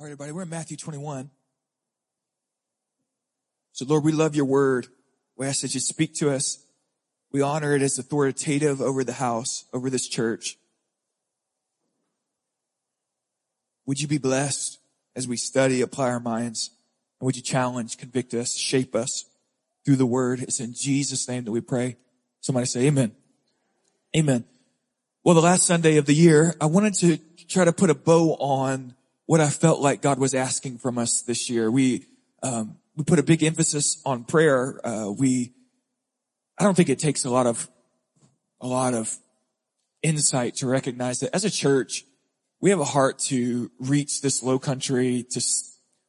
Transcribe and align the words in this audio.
All 0.00 0.06
right, 0.06 0.12
everybody, 0.12 0.32
we're 0.32 0.44
in 0.44 0.48
Matthew 0.48 0.78
21. 0.78 1.28
So 3.72 3.84
Lord, 3.84 4.02
we 4.02 4.12
love 4.12 4.34
your 4.34 4.46
word. 4.46 4.86
We 5.36 5.46
ask 5.46 5.60
that 5.60 5.74
you 5.74 5.80
speak 5.80 6.14
to 6.14 6.30
us. 6.30 6.64
We 7.32 7.42
honor 7.42 7.76
it 7.76 7.82
as 7.82 7.98
authoritative 7.98 8.80
over 8.80 9.04
the 9.04 9.12
house, 9.12 9.66
over 9.74 9.90
this 9.90 10.08
church. 10.08 10.56
Would 13.84 14.00
you 14.00 14.08
be 14.08 14.16
blessed 14.16 14.78
as 15.14 15.28
we 15.28 15.36
study, 15.36 15.82
apply 15.82 16.08
our 16.08 16.18
minds? 16.18 16.70
And 17.20 17.26
would 17.26 17.36
you 17.36 17.42
challenge, 17.42 17.98
convict 17.98 18.32
us, 18.32 18.56
shape 18.56 18.94
us 18.94 19.26
through 19.84 19.96
the 19.96 20.06
word? 20.06 20.40
It's 20.40 20.60
in 20.60 20.72
Jesus' 20.72 21.28
name 21.28 21.44
that 21.44 21.52
we 21.52 21.60
pray. 21.60 21.98
Somebody 22.40 22.64
say 22.64 22.86
amen. 22.86 23.12
Amen. 24.16 24.46
Well, 25.24 25.34
the 25.34 25.42
last 25.42 25.66
Sunday 25.66 25.98
of 25.98 26.06
the 26.06 26.14
year, 26.14 26.54
I 26.58 26.64
wanted 26.64 26.94
to 26.94 27.18
try 27.48 27.66
to 27.66 27.72
put 27.74 27.90
a 27.90 27.94
bow 27.94 28.36
on 28.36 28.94
what 29.30 29.40
I 29.40 29.48
felt 29.48 29.78
like 29.80 30.02
God 30.02 30.18
was 30.18 30.34
asking 30.34 30.78
from 30.78 30.98
us 30.98 31.22
this 31.22 31.48
year. 31.48 31.70
We, 31.70 32.04
um, 32.42 32.78
we 32.96 33.04
put 33.04 33.20
a 33.20 33.22
big 33.22 33.44
emphasis 33.44 34.02
on 34.04 34.24
prayer. 34.24 34.80
Uh, 34.84 35.12
we, 35.16 35.52
I 36.58 36.64
don't 36.64 36.74
think 36.74 36.88
it 36.88 36.98
takes 36.98 37.24
a 37.24 37.30
lot 37.30 37.46
of, 37.46 37.70
a 38.60 38.66
lot 38.66 38.92
of 38.92 39.16
insight 40.02 40.56
to 40.56 40.66
recognize 40.66 41.20
that 41.20 41.32
as 41.32 41.44
a 41.44 41.50
church, 41.50 42.04
we 42.60 42.70
have 42.70 42.80
a 42.80 42.84
heart 42.84 43.20
to 43.28 43.70
reach 43.78 44.20
this 44.20 44.42
Lowcountry 44.42 45.28
to, 45.28 45.40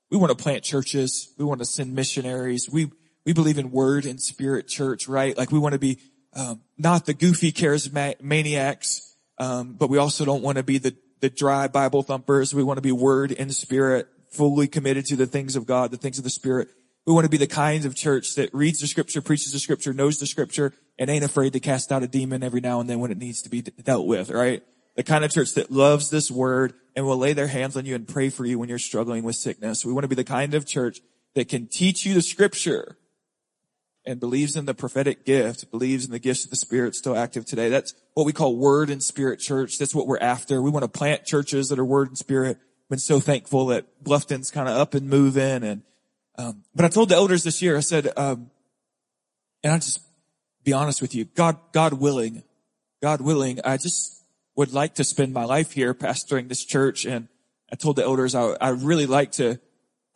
we 0.09 0.17
want 0.17 0.35
to 0.35 0.43
plant 0.43 0.63
churches. 0.63 1.31
We 1.37 1.45
want 1.45 1.59
to 1.59 1.65
send 1.65 1.93
missionaries. 1.93 2.71
We, 2.71 2.89
we 3.23 3.33
believe 3.33 3.59
in 3.59 3.69
word 3.69 4.07
and 4.07 4.19
spirit 4.19 4.67
church, 4.67 5.07
right? 5.07 5.37
Like 5.37 5.51
we 5.51 5.59
want 5.59 5.73
to 5.73 5.79
be, 5.79 5.99
um, 6.33 6.61
not 6.75 7.05
the 7.05 7.13
goofy 7.13 7.51
charismaniacs, 7.51 9.13
um, 9.37 9.73
but 9.73 9.91
we 9.91 9.99
also 9.99 10.25
don't 10.25 10.41
want 10.41 10.57
to 10.57 10.63
be 10.63 10.79
the 10.79 10.95
the 11.21 11.29
dry 11.29 11.67
Bible 11.67 12.03
thumpers. 12.03 12.53
We 12.53 12.63
want 12.63 12.77
to 12.77 12.81
be 12.81 12.91
word 12.91 13.33
and 13.37 13.53
spirit, 13.53 14.07
fully 14.31 14.67
committed 14.67 15.05
to 15.05 15.15
the 15.15 15.27
things 15.27 15.55
of 15.55 15.65
God, 15.65 15.91
the 15.91 15.97
things 15.97 16.17
of 16.17 16.23
the 16.23 16.29
spirit. 16.29 16.67
We 17.05 17.13
want 17.13 17.25
to 17.25 17.29
be 17.29 17.37
the 17.37 17.47
kinds 17.47 17.85
of 17.85 17.95
church 17.95 18.35
that 18.35 18.53
reads 18.53 18.79
the 18.79 18.87
scripture, 18.87 19.21
preaches 19.21 19.53
the 19.53 19.59
scripture, 19.59 19.93
knows 19.93 20.19
the 20.19 20.27
scripture, 20.27 20.73
and 20.99 21.09
ain't 21.09 21.23
afraid 21.23 21.53
to 21.53 21.59
cast 21.59 21.91
out 21.91 22.03
a 22.03 22.07
demon 22.07 22.43
every 22.43 22.61
now 22.61 22.79
and 22.79 22.89
then 22.89 22.99
when 22.99 23.11
it 23.11 23.17
needs 23.17 23.41
to 23.43 23.49
be 23.49 23.61
dealt 23.61 24.05
with, 24.05 24.29
right? 24.29 24.61
The 24.95 25.03
kind 25.03 25.23
of 25.23 25.31
church 25.31 25.53
that 25.53 25.71
loves 25.71 26.09
this 26.09 26.29
word 26.29 26.73
and 26.95 27.05
will 27.05 27.17
lay 27.17 27.33
their 27.33 27.47
hands 27.47 27.77
on 27.77 27.85
you 27.85 27.95
and 27.95 28.07
pray 28.07 28.29
for 28.29 28.45
you 28.45 28.59
when 28.59 28.69
you're 28.69 28.77
struggling 28.77 29.23
with 29.23 29.35
sickness. 29.35 29.85
We 29.85 29.93
want 29.93 30.03
to 30.03 30.09
be 30.09 30.15
the 30.15 30.23
kind 30.23 30.53
of 30.53 30.67
church 30.67 30.99
that 31.33 31.47
can 31.47 31.67
teach 31.67 32.05
you 32.05 32.13
the 32.13 32.21
scripture 32.21 32.97
and 34.05 34.19
believes 34.19 34.55
in 34.55 34.65
the 34.65 34.73
prophetic 34.73 35.25
gift, 35.25 35.69
believes 35.71 36.05
in 36.05 36.11
the 36.11 36.19
gifts 36.19 36.43
of 36.43 36.49
the 36.49 36.55
Spirit 36.55 36.95
still 36.95 37.15
active 37.15 37.45
today. 37.45 37.69
That's 37.69 37.93
what 38.13 38.25
we 38.25 38.33
call 38.33 38.55
Word 38.55 38.89
and 38.89 39.01
Spirit 39.01 39.39
Church. 39.39 39.77
That's 39.77 39.93
what 39.93 40.07
we're 40.07 40.19
after. 40.19 40.61
We 40.61 40.71
want 40.71 40.83
to 40.83 40.89
plant 40.89 41.25
churches 41.25 41.69
that 41.69 41.79
are 41.79 41.85
Word 41.85 42.07
and 42.07 42.17
Spirit. 42.17 42.57
Been 42.89 42.99
so 42.99 43.19
thankful 43.19 43.67
that 43.67 44.03
Bluffton's 44.03 44.51
kind 44.51 44.67
of 44.67 44.75
up 44.75 44.93
and 44.93 45.09
moving. 45.09 45.63
And 45.63 45.83
um, 46.37 46.63
but 46.75 46.83
I 46.83 46.89
told 46.89 47.09
the 47.09 47.15
elders 47.15 47.43
this 47.43 47.61
year, 47.61 47.77
I 47.77 47.81
said, 47.81 48.11
um, 48.17 48.49
and 49.63 49.73
I 49.73 49.77
just 49.77 50.01
be 50.63 50.73
honest 50.73 51.01
with 51.01 51.15
you, 51.15 51.25
God, 51.25 51.57
God 51.71 51.93
willing, 51.93 52.43
God 53.01 53.21
willing, 53.21 53.59
I 53.63 53.77
just 53.77 54.23
would 54.55 54.73
like 54.73 54.95
to 54.95 55.03
spend 55.03 55.33
my 55.33 55.45
life 55.45 55.71
here 55.71 55.93
pastoring 55.93 56.49
this 56.49 56.65
church. 56.65 57.05
And 57.05 57.27
I 57.71 57.75
told 57.75 57.95
the 57.95 58.03
elders 58.03 58.35
I 58.35 58.57
I 58.59 58.69
really 58.69 59.05
like 59.05 59.31
to 59.33 59.59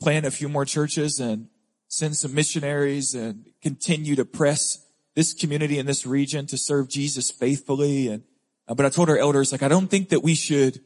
plant 0.02 0.26
a 0.26 0.32
few 0.32 0.50
more 0.50 0.66
churches 0.66 1.20
and 1.20 1.48
send 1.96 2.18
some 2.18 2.34
missionaries 2.34 3.16
and 3.16 3.46
continue 3.62 4.16
to 4.16 4.26
press 4.26 4.86
this 5.16 5.34
community 5.34 5.80
in 5.80 5.86
this 5.86 6.06
region 6.06 6.46
to 6.48 6.58
serve 6.58 6.90
Jesus 6.90 7.32
faithfully. 7.32 8.10
And, 8.10 8.24
uh, 8.68 8.74
but 8.74 8.86
I 8.86 8.90
told 8.90 9.10
our 9.10 9.18
elders, 9.18 9.54
like, 9.54 9.64
I 9.64 9.70
don't 9.70 9.88
think 9.88 10.10
that 10.10 10.22
we 10.22 10.36
should 10.36 10.82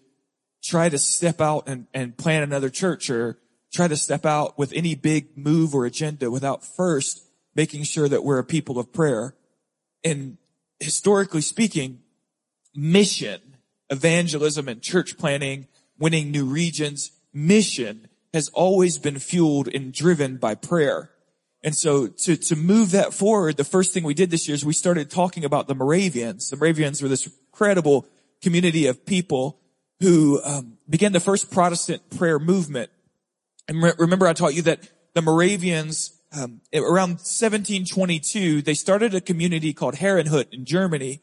try 0.63 0.87
to 0.87 0.99
step 0.99 1.41
out 1.41 1.67
and, 1.67 1.87
and 1.95 2.15
plant 2.15 2.43
another 2.43 2.69
church 2.69 3.09
or 3.09 3.39
try 3.73 3.87
to 3.87 3.97
step 3.97 4.23
out 4.23 4.59
with 4.59 4.71
any 4.73 4.93
big 4.93 5.35
move 5.35 5.73
or 5.73 5.85
agenda 5.85 6.29
without 6.29 6.63
first 6.63 7.25
making 7.55 7.83
sure 7.83 8.07
that 8.07 8.23
we're 8.23 8.37
a 8.37 8.43
people 8.43 8.77
of 8.77 8.93
prayer. 8.93 9.35
And 10.03 10.37
historically 10.79 11.41
speaking, 11.41 12.01
mission, 12.75 13.41
evangelism 13.89 14.67
and 14.67 14.79
church 14.79 15.17
planting, 15.17 15.67
winning 15.97 16.29
new 16.29 16.45
regions, 16.45 17.11
mission 17.33 18.08
has 18.33 18.49
always 18.49 18.97
been 18.97 19.19
fueled 19.19 19.67
and 19.67 19.93
driven 19.93 20.37
by 20.37 20.55
prayer. 20.55 21.11
And 21.63 21.75
so 21.75 22.07
to, 22.07 22.37
to 22.37 22.55
move 22.55 22.91
that 22.91 23.13
forward, 23.13 23.57
the 23.57 23.63
first 23.63 23.93
thing 23.93 24.03
we 24.03 24.13
did 24.13 24.29
this 24.29 24.47
year 24.47 24.55
is 24.55 24.63
we 24.63 24.73
started 24.73 25.09
talking 25.09 25.43
about 25.43 25.67
the 25.67 25.75
Moravians. 25.75 26.49
The 26.49 26.57
Moravians 26.57 27.01
were 27.01 27.09
this 27.09 27.27
incredible 27.27 28.05
community 28.41 28.87
of 28.87 29.05
people 29.05 29.59
who 29.99 30.41
um, 30.43 30.77
began 30.89 31.11
the 31.11 31.19
first 31.19 31.51
Protestant 31.51 32.09
prayer 32.17 32.39
movement. 32.39 32.89
And 33.67 33.83
re- 33.83 33.93
remember 33.97 34.27
I 34.27 34.33
taught 34.33 34.53
you 34.53 34.61
that 34.63 34.87
the 35.13 35.21
Moravians, 35.21 36.17
um, 36.31 36.61
around 36.73 37.19
1722, 37.19 38.61
they 38.61 38.73
started 38.73 39.13
a 39.13 39.19
community 39.19 39.73
called 39.73 39.95
Herrnhut 39.95 40.53
in 40.53 40.63
Germany. 40.63 41.21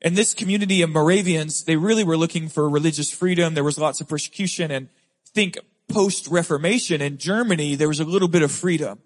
And 0.00 0.16
this 0.16 0.34
community 0.34 0.82
of 0.82 0.90
Moravians, 0.90 1.64
they 1.64 1.76
really 1.76 2.04
were 2.04 2.16
looking 2.16 2.48
for 2.48 2.68
religious 2.68 3.10
freedom. 3.10 3.54
There 3.54 3.64
was 3.64 3.78
lots 3.78 4.00
of 4.00 4.08
persecution 4.08 4.70
and 4.70 4.88
think 5.34 5.58
post-Reformation 5.92 7.00
in 7.00 7.18
Germany, 7.18 7.74
there 7.74 7.88
was 7.88 8.00
a 8.00 8.04
little 8.04 8.28
bit 8.28 8.42
of 8.42 8.50
freedom. 8.50 8.98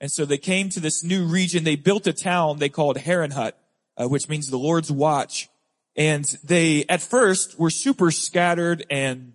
And 0.00 0.10
so 0.10 0.24
they 0.24 0.38
came 0.38 0.68
to 0.70 0.80
this 0.80 1.04
new 1.04 1.24
region. 1.24 1.64
They 1.64 1.76
built 1.76 2.06
a 2.06 2.12
town 2.12 2.58
they 2.58 2.68
called 2.68 2.96
Herrnhut, 2.96 3.52
uh, 3.96 4.08
which 4.08 4.28
means 4.28 4.48
the 4.48 4.58
Lord's 4.58 4.90
watch. 4.90 5.48
And 5.96 6.24
they, 6.42 6.84
at 6.88 7.00
first, 7.02 7.58
were 7.58 7.70
super 7.70 8.10
scattered 8.10 8.84
and 8.90 9.34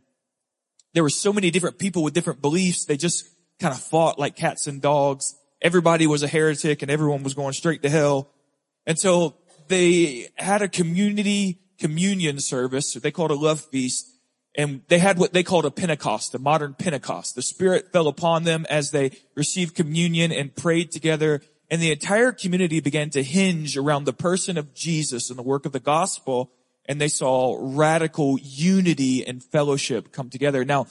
there 0.94 1.04
were 1.04 1.10
so 1.10 1.32
many 1.32 1.52
different 1.52 1.78
people 1.78 2.04
with 2.04 2.14
different 2.14 2.42
beliefs. 2.42 2.86
They 2.86 2.98
just 2.98 3.30
kind 3.60 3.74
of 3.74 3.80
fought 3.80 4.18
like 4.18 4.36
cats 4.36 4.66
and 4.68 4.82
dogs. 4.82 5.36
Everybody 5.62 6.08
was 6.08 6.24
a 6.24 6.28
heretic 6.28 6.82
and 6.82 6.90
everyone 6.90 7.24
was 7.24 7.34
going 7.34 7.54
straight 7.54 7.84
to 7.84 7.90
hell. 7.90 8.32
And 8.86 8.98
so 8.98 9.36
they 9.68 10.30
had 10.36 10.62
a 10.62 10.68
community 10.68 11.60
communion 11.78 12.40
service. 12.40 12.94
They 12.94 13.12
called 13.12 13.32
a 13.32 13.36
love 13.36 13.62
feast 13.62 14.17
and 14.58 14.82
they 14.88 14.98
had 14.98 15.20
what 15.20 15.34
they 15.34 15.44
called 15.44 15.66
a 15.66 15.72
Pentecost, 15.72 16.34
a 16.34 16.40
modern 16.40 16.74
Pentecost. 16.74 17.36
The 17.36 17.44
Spirit 17.44 17.92
fell 17.94 18.08
upon 18.08 18.44
them 18.44 18.66
as 18.72 18.90
they 18.90 19.12
received 19.36 19.76
communion 19.76 20.32
and 20.32 20.54
prayed 20.54 20.92
together. 20.92 21.42
And 21.70 21.80
the 21.80 21.92
entire 21.92 22.32
community 22.32 22.80
began 22.80 23.12
to 23.12 23.22
hinge 23.22 23.78
around 23.78 24.06
the 24.06 24.14
person 24.14 24.58
of 24.58 24.74
Jesus 24.74 25.30
and 25.30 25.38
the 25.38 25.44
work 25.44 25.68
of 25.68 25.74
the 25.74 25.80
gospel. 25.80 26.52
And 26.86 27.00
they 27.00 27.08
saw 27.08 27.56
radical 27.60 28.40
unity 28.42 29.26
and 29.28 29.44
fellowship 29.44 30.12
come 30.12 30.32
together. 30.32 30.66
Now, 30.66 30.88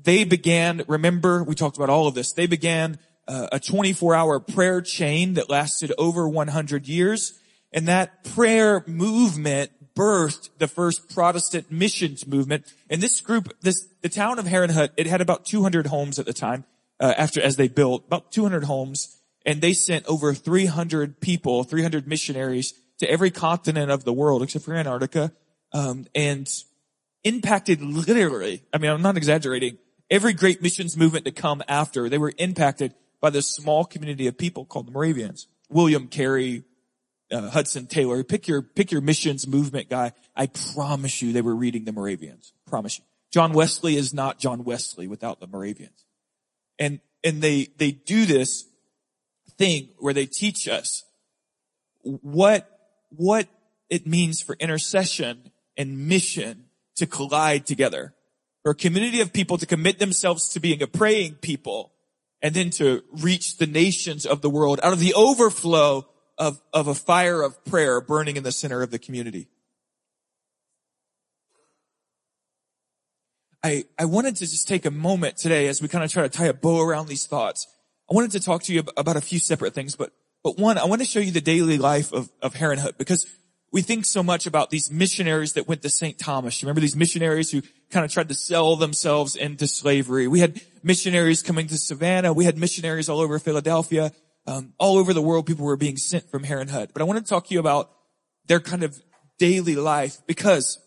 they 0.00 0.24
began, 0.24 0.82
remember, 0.88 1.44
we 1.44 1.54
talked 1.54 1.76
about 1.76 1.90
all 1.90 2.06
of 2.06 2.14
this. 2.14 2.32
They 2.32 2.46
began 2.46 2.98
uh, 3.28 3.48
a 3.52 3.60
24 3.60 4.14
hour 4.14 4.40
prayer 4.40 4.80
chain 4.80 5.34
that 5.34 5.50
lasted 5.50 5.92
over 5.98 6.26
100 6.26 6.88
years. 6.88 7.38
And 7.74 7.88
that 7.88 8.24
prayer 8.24 8.84
movement 8.86 9.70
birthed 9.94 10.50
the 10.58 10.68
first 10.68 11.12
Protestant 11.14 11.70
missions 11.70 12.26
movement. 12.26 12.72
And 12.88 13.00
this 13.00 13.20
group, 13.20 13.56
this, 13.60 13.86
the 14.00 14.08
town 14.08 14.38
of 14.38 14.46
Herrnhut, 14.46 14.90
it 14.96 15.06
had 15.06 15.20
about 15.20 15.44
200 15.44 15.86
homes 15.86 16.18
at 16.18 16.26
the 16.26 16.32
time, 16.32 16.64
uh, 17.00 17.14
after, 17.16 17.40
as 17.40 17.56
they 17.56 17.68
built, 17.68 18.04
about 18.06 18.32
200 18.32 18.64
homes. 18.64 19.18
And 19.44 19.60
they 19.60 19.72
sent 19.72 20.06
over 20.06 20.34
300 20.34 21.20
people, 21.20 21.64
300 21.64 22.06
missionaries 22.06 22.74
to 22.98 23.10
every 23.10 23.30
continent 23.30 23.90
of 23.90 24.04
the 24.04 24.12
world, 24.12 24.42
except 24.42 24.64
for 24.64 24.74
Antarctica, 24.74 25.32
um, 25.72 26.06
and 26.14 26.48
impacted 27.24 27.82
literally, 27.82 28.62
I 28.72 28.78
mean, 28.78 28.90
I'm 28.90 29.02
not 29.02 29.16
exaggerating, 29.16 29.78
every 30.10 30.32
great 30.32 30.62
missions 30.62 30.96
movement 30.96 31.24
to 31.24 31.32
come 31.32 31.62
after, 31.68 32.08
they 32.08 32.18
were 32.18 32.32
impacted 32.38 32.94
by 33.20 33.30
this 33.30 33.48
small 33.48 33.84
community 33.84 34.26
of 34.26 34.36
people 34.36 34.64
called 34.64 34.86
the 34.86 34.92
Moravians. 34.92 35.46
William 35.68 36.08
Carey, 36.08 36.64
uh, 37.32 37.50
Hudson 37.50 37.86
Taylor, 37.86 38.22
pick 38.22 38.46
your, 38.46 38.62
pick 38.62 38.92
your 38.92 39.00
missions 39.00 39.46
movement 39.46 39.88
guy. 39.88 40.12
I 40.36 40.46
promise 40.46 41.22
you 41.22 41.32
they 41.32 41.40
were 41.40 41.54
reading 41.54 41.84
the 41.84 41.92
Moravians. 41.92 42.52
Promise 42.66 42.98
you. 42.98 43.04
John 43.30 43.52
Wesley 43.52 43.96
is 43.96 44.12
not 44.12 44.38
John 44.38 44.64
Wesley 44.64 45.06
without 45.06 45.40
the 45.40 45.46
Moravians. 45.46 46.04
And, 46.78 47.00
and 47.24 47.40
they, 47.40 47.68
they 47.78 47.92
do 47.92 48.26
this 48.26 48.64
thing 49.56 49.88
where 49.98 50.12
they 50.12 50.26
teach 50.26 50.68
us 50.68 51.04
what, 52.02 52.68
what 53.10 53.48
it 53.88 54.06
means 54.06 54.42
for 54.42 54.56
intercession 54.60 55.50
and 55.76 56.08
mission 56.08 56.64
to 56.96 57.06
collide 57.06 57.66
together. 57.66 58.14
For 58.62 58.72
a 58.72 58.74
community 58.74 59.20
of 59.20 59.32
people 59.32 59.58
to 59.58 59.66
commit 59.66 59.98
themselves 59.98 60.50
to 60.50 60.60
being 60.60 60.82
a 60.82 60.86
praying 60.86 61.36
people 61.36 61.92
and 62.42 62.54
then 62.54 62.70
to 62.70 63.02
reach 63.10 63.56
the 63.56 63.66
nations 63.66 64.26
of 64.26 64.40
the 64.40 64.50
world 64.50 64.80
out 64.82 64.92
of 64.92 65.00
the 65.00 65.14
overflow 65.14 66.06
of, 66.42 66.60
of 66.72 66.88
a 66.88 66.94
fire 66.94 67.40
of 67.40 67.64
prayer 67.64 68.00
burning 68.00 68.36
in 68.36 68.42
the 68.42 68.50
center 68.50 68.82
of 68.82 68.90
the 68.90 68.98
community. 68.98 69.46
I, 73.62 73.84
I 73.96 74.06
wanted 74.06 74.34
to 74.36 74.40
just 74.40 74.66
take 74.66 74.84
a 74.84 74.90
moment 74.90 75.36
today 75.36 75.68
as 75.68 75.80
we 75.80 75.86
kind 75.86 76.02
of 76.02 76.10
try 76.10 76.24
to 76.24 76.28
tie 76.28 76.46
a 76.46 76.52
bow 76.52 76.80
around 76.80 77.06
these 77.06 77.26
thoughts. 77.26 77.68
I 78.10 78.14
wanted 78.14 78.32
to 78.32 78.40
talk 78.40 78.64
to 78.64 78.74
you 78.74 78.82
about 78.96 79.16
a 79.16 79.20
few 79.20 79.38
separate 79.38 79.72
things, 79.72 79.94
but, 79.94 80.10
but 80.42 80.58
one, 80.58 80.78
I 80.78 80.84
want 80.86 81.00
to 81.00 81.06
show 81.06 81.20
you 81.20 81.30
the 81.30 81.40
daily 81.40 81.78
life 81.78 82.12
of, 82.12 82.28
of 82.42 82.54
Herrnhut 82.54 82.98
because 82.98 83.24
we 83.70 83.80
think 83.80 84.04
so 84.04 84.24
much 84.24 84.44
about 84.44 84.70
these 84.70 84.90
missionaries 84.90 85.52
that 85.52 85.68
went 85.68 85.82
to 85.82 85.90
St. 85.90 86.18
Thomas. 86.18 86.60
You 86.60 86.66
remember 86.66 86.80
these 86.80 86.96
missionaries 86.96 87.52
who 87.52 87.62
kind 87.90 88.04
of 88.04 88.10
tried 88.10 88.30
to 88.30 88.34
sell 88.34 88.74
themselves 88.74 89.36
into 89.36 89.68
slavery. 89.68 90.26
We 90.26 90.40
had 90.40 90.60
missionaries 90.82 91.40
coming 91.40 91.68
to 91.68 91.78
Savannah. 91.78 92.32
We 92.32 92.46
had 92.46 92.58
missionaries 92.58 93.08
all 93.08 93.20
over 93.20 93.38
Philadelphia. 93.38 94.12
Um, 94.46 94.72
all 94.78 94.98
over 94.98 95.12
the 95.12 95.22
world, 95.22 95.46
people 95.46 95.64
were 95.64 95.76
being 95.76 95.96
sent 95.96 96.30
from 96.30 96.42
Herrnhut. 96.42 96.92
But 96.92 97.02
I 97.02 97.04
want 97.04 97.24
to 97.24 97.28
talk 97.28 97.46
to 97.46 97.54
you 97.54 97.60
about 97.60 97.90
their 98.46 98.60
kind 98.60 98.82
of 98.82 99.00
daily 99.38 99.76
life 99.76 100.18
because 100.26 100.78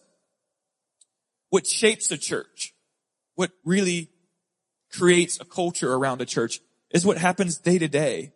what 1.50 1.66
shapes 1.66 2.12
a 2.12 2.18
church, 2.18 2.74
what 3.36 3.52
really 3.64 4.10
creates 4.92 5.40
a 5.40 5.46
culture 5.46 5.94
around 5.94 6.22
a 6.22 6.26
church 6.26 6.60
is 6.92 7.06
what 7.06 7.18
happens 7.18 7.58
day 7.58 7.78
to 7.78 7.88
day. 7.88 8.34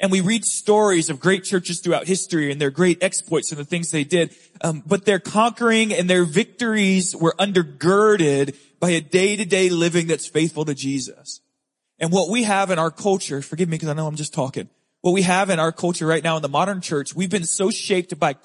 And 0.00 0.12
we 0.12 0.20
read 0.20 0.44
stories 0.44 1.10
of 1.10 1.18
great 1.18 1.44
churches 1.44 1.80
throughout 1.80 2.06
history 2.06 2.52
and 2.52 2.60
their 2.60 2.70
great 2.70 3.02
exploits 3.02 3.50
and 3.50 3.58
the 3.58 3.64
things 3.64 3.90
they 3.90 4.04
did. 4.04 4.34
Um, 4.60 4.82
but 4.86 5.04
their 5.04 5.18
conquering 5.18 5.92
and 5.92 6.08
their 6.08 6.24
victories 6.24 7.16
were 7.16 7.34
undergirded 7.38 8.56
by 8.78 8.90
a 8.90 9.00
day-to-day 9.00 9.70
living 9.70 10.06
that's 10.06 10.28
faithful 10.28 10.64
to 10.66 10.74
Jesus. 10.74 11.40
And 11.98 12.12
what 12.12 12.30
we 12.30 12.44
have 12.44 12.70
in 12.70 12.78
our 12.78 12.90
culture, 12.90 13.42
forgive 13.42 13.68
me 13.68 13.76
because 13.76 13.88
I 13.88 13.94
know 13.94 14.06
I'm 14.06 14.16
just 14.16 14.34
talking, 14.34 14.68
what 15.00 15.12
we 15.12 15.22
have 15.22 15.50
in 15.50 15.58
our 15.58 15.72
culture 15.72 16.06
right 16.06 16.22
now 16.22 16.36
in 16.36 16.42
the 16.42 16.48
modern 16.48 16.80
church, 16.80 17.14
we've 17.14 17.30
been 17.30 17.44
so 17.44 17.70
shaped 17.70 18.18
by, 18.18 18.36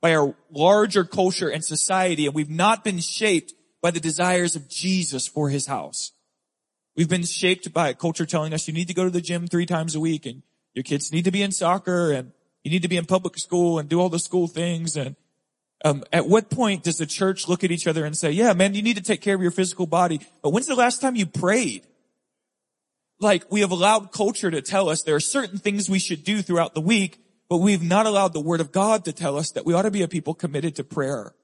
by 0.00 0.14
our 0.14 0.34
larger 0.50 1.04
culture 1.04 1.48
and 1.48 1.64
society, 1.64 2.26
and 2.26 2.34
we've 2.34 2.50
not 2.50 2.84
been 2.84 2.98
shaped 2.98 3.54
by 3.82 3.90
the 3.90 4.00
desires 4.00 4.56
of 4.56 4.68
Jesus 4.68 5.26
for 5.26 5.50
his 5.50 5.66
house. 5.66 6.12
We've 6.96 7.08
been 7.08 7.24
shaped 7.24 7.72
by 7.72 7.88
a 7.88 7.94
culture 7.94 8.26
telling 8.26 8.52
us 8.52 8.68
you 8.68 8.74
need 8.74 8.88
to 8.88 8.94
go 8.94 9.04
to 9.04 9.10
the 9.10 9.20
gym 9.20 9.46
three 9.46 9.66
times 9.66 9.94
a 9.94 10.00
week 10.00 10.26
and 10.26 10.42
your 10.74 10.82
kids 10.82 11.12
need 11.12 11.24
to 11.24 11.30
be 11.30 11.42
in 11.42 11.52
soccer 11.52 12.12
and 12.12 12.32
you 12.64 12.70
need 12.70 12.82
to 12.82 12.88
be 12.88 12.96
in 12.96 13.06
public 13.06 13.38
school 13.38 13.78
and 13.78 13.88
do 13.88 14.00
all 14.00 14.08
the 14.08 14.18
school 14.18 14.46
things. 14.46 14.96
And 14.96 15.16
um, 15.84 16.04
at 16.12 16.26
what 16.26 16.50
point 16.50 16.84
does 16.84 16.98
the 16.98 17.06
church 17.06 17.48
look 17.48 17.64
at 17.64 17.70
each 17.70 17.86
other 17.86 18.04
and 18.04 18.16
say, 18.16 18.30
yeah, 18.30 18.52
man, 18.52 18.74
you 18.74 18.82
need 18.82 18.96
to 18.96 19.02
take 19.02 19.20
care 19.20 19.34
of 19.34 19.42
your 19.42 19.50
physical 19.50 19.86
body. 19.86 20.20
But 20.42 20.50
when's 20.50 20.66
the 20.66 20.74
last 20.74 21.00
time 21.00 21.16
you 21.16 21.26
prayed? 21.26 21.86
Like 23.22 23.50
we 23.50 23.60
have 23.60 23.70
allowed 23.70 24.12
culture 24.12 24.50
to 24.50 24.60
tell 24.60 24.88
us 24.88 25.02
there 25.02 25.14
are 25.14 25.20
certain 25.20 25.58
things 25.58 25.88
we 25.88 25.98
should 25.98 26.24
do 26.24 26.42
throughout 26.42 26.74
the 26.74 26.80
week, 26.80 27.18
but 27.48 27.58
we've 27.58 27.82
not 27.82 28.06
allowed 28.06 28.32
the 28.32 28.40
word 28.40 28.60
of 28.60 28.72
God 28.72 29.04
to 29.06 29.12
tell 29.12 29.38
us 29.38 29.52
that 29.52 29.64
we 29.64 29.72
ought 29.72 29.82
to 29.82 29.90
be 29.90 30.02
a 30.02 30.08
people 30.08 30.34
committed 30.34 30.76
to 30.76 30.84
prayer. 30.84 31.34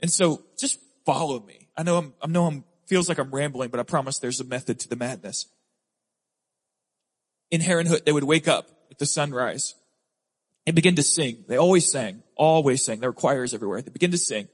And 0.00 0.10
so 0.10 0.42
just 0.58 0.78
follow 1.04 1.40
me. 1.40 1.68
I 1.76 1.82
know 1.82 1.98
I'm, 1.98 2.14
I 2.22 2.26
know 2.28 2.46
I'm, 2.46 2.64
feels 2.86 3.08
like 3.08 3.18
I'm 3.18 3.30
rambling, 3.30 3.70
but 3.70 3.80
I 3.80 3.82
promise 3.82 4.18
there's 4.18 4.40
a 4.40 4.44
method 4.44 4.78
to 4.80 4.88
the 4.88 4.96
madness 4.96 5.46
in 7.54 7.60
Herrnhut, 7.60 8.04
they 8.04 8.10
would 8.10 8.24
wake 8.24 8.48
up 8.48 8.68
at 8.90 8.98
the 8.98 9.06
sunrise 9.06 9.76
and 10.66 10.74
begin 10.74 10.96
to 10.96 11.04
sing. 11.04 11.44
They 11.46 11.56
always 11.56 11.88
sang, 11.88 12.24
always 12.36 12.84
sang. 12.84 12.98
There 12.98 13.10
were 13.10 13.14
choirs 13.14 13.54
everywhere. 13.54 13.80
They 13.80 13.92
begin 13.92 14.10
to 14.10 14.18
sing. 14.18 14.48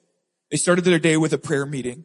They 0.51 0.59
started 0.59 0.85
their 0.85 0.99
day 0.99 1.17
with 1.17 1.33
a 1.33 1.39
prayer 1.39 1.65
meeting. 1.65 2.05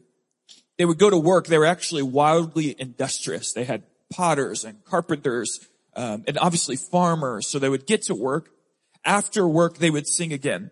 They 0.78 0.86
would 0.86 0.98
go 0.98 1.10
to 1.10 1.18
work. 1.18 1.48
They 1.48 1.58
were 1.58 1.66
actually 1.66 2.02
wildly 2.02 2.74
industrious. 2.78 3.52
They 3.52 3.64
had 3.64 3.82
potters 4.12 4.64
and 4.64 4.84
carpenters, 4.84 5.60
um, 5.94 6.24
and 6.26 6.38
obviously 6.38 6.76
farmers. 6.76 7.48
So 7.48 7.58
they 7.58 7.68
would 7.68 7.86
get 7.86 8.02
to 8.02 8.14
work. 8.14 8.50
After 9.04 9.46
work, 9.46 9.78
they 9.78 9.90
would 9.90 10.06
sing 10.06 10.32
again. 10.32 10.70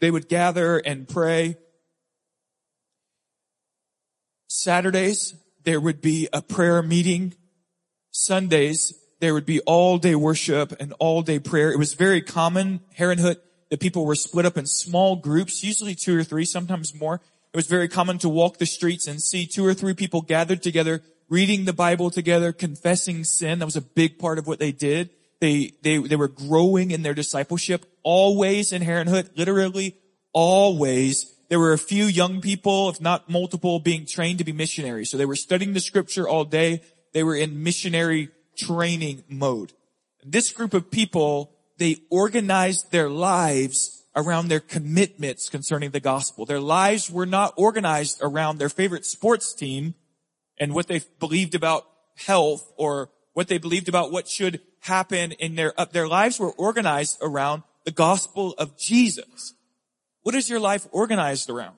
They 0.00 0.10
would 0.10 0.28
gather 0.28 0.78
and 0.78 1.08
pray. 1.08 1.56
Saturdays, 4.48 5.34
there 5.64 5.80
would 5.80 6.00
be 6.00 6.28
a 6.32 6.42
prayer 6.42 6.82
meeting. 6.82 7.34
Sundays, 8.10 8.94
there 9.20 9.34
would 9.34 9.46
be 9.46 9.60
all 9.60 9.98
day 9.98 10.14
worship 10.14 10.74
and 10.80 10.92
all 10.98 11.22
day 11.22 11.38
prayer. 11.38 11.70
It 11.70 11.78
was 11.78 11.94
very 11.94 12.20
common, 12.20 12.80
Herrnhut, 12.98 13.36
that 13.70 13.80
people 13.80 14.04
were 14.04 14.14
split 14.14 14.46
up 14.46 14.56
in 14.58 14.66
small 14.66 15.16
groups, 15.16 15.62
usually 15.62 15.94
two 15.94 16.18
or 16.18 16.24
three, 16.24 16.44
sometimes 16.44 16.94
more. 16.94 17.20
It 17.52 17.56
was 17.56 17.66
very 17.66 17.88
common 17.88 18.18
to 18.18 18.28
walk 18.28 18.58
the 18.58 18.66
streets 18.66 19.06
and 19.06 19.20
see 19.20 19.46
two 19.46 19.64
or 19.64 19.74
three 19.74 19.94
people 19.94 20.22
gathered 20.22 20.62
together, 20.62 21.02
reading 21.30 21.64
the 21.64 21.72
Bible 21.72 22.10
together, 22.10 22.52
confessing 22.52 23.24
sin. 23.24 23.60
That 23.60 23.64
was 23.64 23.76
a 23.76 23.80
big 23.80 24.18
part 24.18 24.38
of 24.38 24.46
what 24.46 24.58
they 24.58 24.72
did. 24.72 25.10
They, 25.40 25.72
they, 25.82 25.96
they 25.96 26.16
were 26.16 26.28
growing 26.28 26.90
in 26.90 27.02
their 27.02 27.14
discipleship 27.14 27.86
always 28.02 28.72
in 28.72 28.82
Herrnhut, 28.82 29.30
literally 29.36 29.96
always. 30.32 31.34
There 31.48 31.58
were 31.58 31.72
a 31.72 31.78
few 31.78 32.04
young 32.04 32.40
people, 32.40 32.90
if 32.90 33.00
not 33.00 33.30
multiple, 33.30 33.80
being 33.80 34.04
trained 34.06 34.38
to 34.38 34.44
be 34.44 34.52
missionaries. 34.52 35.10
So 35.10 35.16
they 35.16 35.26
were 35.26 35.36
studying 35.36 35.72
the 35.72 35.80
scripture 35.80 36.28
all 36.28 36.44
day. 36.44 36.82
They 37.14 37.22
were 37.22 37.36
in 37.36 37.62
missionary 37.62 38.28
training 38.56 39.24
mode. 39.28 39.72
This 40.24 40.52
group 40.52 40.74
of 40.74 40.90
people, 40.90 41.52
they 41.78 41.96
organized 42.10 42.90
their 42.90 43.08
lives 43.08 44.04
around 44.14 44.48
their 44.48 44.60
commitments 44.60 45.48
concerning 45.48 45.90
the 45.90 46.00
gospel. 46.00 46.44
Their 46.44 46.60
lives 46.60 47.10
were 47.10 47.26
not 47.26 47.54
organized 47.56 48.18
around 48.20 48.58
their 48.58 48.68
favorite 48.68 49.06
sports 49.06 49.54
team 49.54 49.94
and 50.60 50.74
what 50.74 50.86
they 50.86 51.00
believed 51.18 51.56
about 51.56 51.86
health 52.26 52.70
or 52.76 53.08
what 53.32 53.48
they 53.48 53.58
believed 53.58 53.88
about 53.88 54.12
what 54.12 54.28
should 54.28 54.60
happen 54.80 55.32
in 55.32 55.56
their, 55.56 55.72
uh, 55.80 55.86
their 55.86 56.06
lives 56.06 56.38
were 56.38 56.52
organized 56.52 57.18
around 57.22 57.62
the 57.84 57.90
gospel 57.90 58.54
of 58.58 58.78
Jesus. 58.78 59.54
What 60.22 60.34
is 60.34 60.50
your 60.50 60.60
life 60.60 60.86
organized 60.92 61.48
around? 61.48 61.76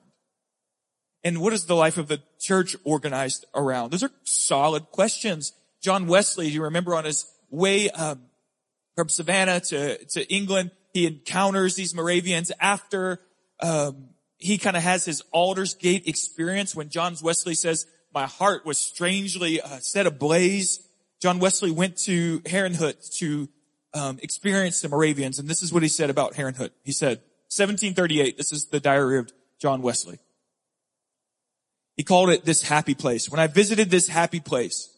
And 1.23 1.39
what 1.39 1.53
is 1.53 1.65
the 1.65 1.75
life 1.75 1.97
of 1.97 2.09
the 2.09 2.21
church 2.39 2.75
organized 2.83 3.45
around? 3.55 3.91
Those 3.91 4.03
are 4.03 4.11
solid 4.23 4.83
questions. 4.91 5.53
John 5.81 6.07
Wesley, 6.07 6.49
you 6.49 6.63
remember 6.63 6.93
on 6.93 7.05
his 7.05 7.25
way 7.49 7.89
um, 7.91 8.23
from 8.95 9.07
Savannah 9.07 9.61
to, 9.61 10.03
to 10.05 10.33
England, 10.33 10.71
he 10.93 11.07
encounters 11.07 11.75
these 11.75 11.95
Moravians 11.95 12.51
after 12.59 13.21
um, 13.61 14.09
he 14.37 14.57
kind 14.57 14.75
of 14.75 14.83
has 14.83 15.05
his 15.05 15.23
Aldersgate 15.33 16.07
experience 16.07 16.75
when 16.75 16.89
John 16.89 17.15
Wesley 17.23 17.55
says, 17.55 17.87
my 18.13 18.27
heart 18.27 18.65
was 18.65 18.77
strangely 18.77 19.61
uh, 19.61 19.79
set 19.79 20.05
ablaze. 20.05 20.87
John 21.21 21.39
Wesley 21.39 21.71
went 21.71 21.97
to 21.99 22.39
Herrnhut 22.41 23.17
to 23.19 23.49
um, 23.93 24.19
experience 24.21 24.81
the 24.81 24.89
Moravians, 24.89 25.39
and 25.39 25.47
this 25.47 25.63
is 25.63 25.71
what 25.71 25.83
he 25.83 25.89
said 25.89 26.09
about 26.09 26.33
Herrnhut. 26.33 26.71
He 26.83 26.91
said, 26.91 27.19
1738, 27.49 28.37
this 28.37 28.51
is 28.51 28.65
the 28.65 28.79
diary 28.79 29.19
of 29.19 29.31
John 29.59 29.81
Wesley. 29.81 30.19
He 31.95 32.03
called 32.03 32.29
it 32.29 32.43
this 32.43 32.63
happy 32.63 32.95
place. 32.95 33.29
When 33.29 33.39
I 33.39 33.47
visited 33.47 33.91
this 33.91 34.07
happy 34.07 34.39
place, 34.39 34.89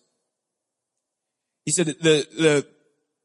he 1.65 1.71
said 1.71 1.87
the, 1.87 2.27
the 2.37 2.67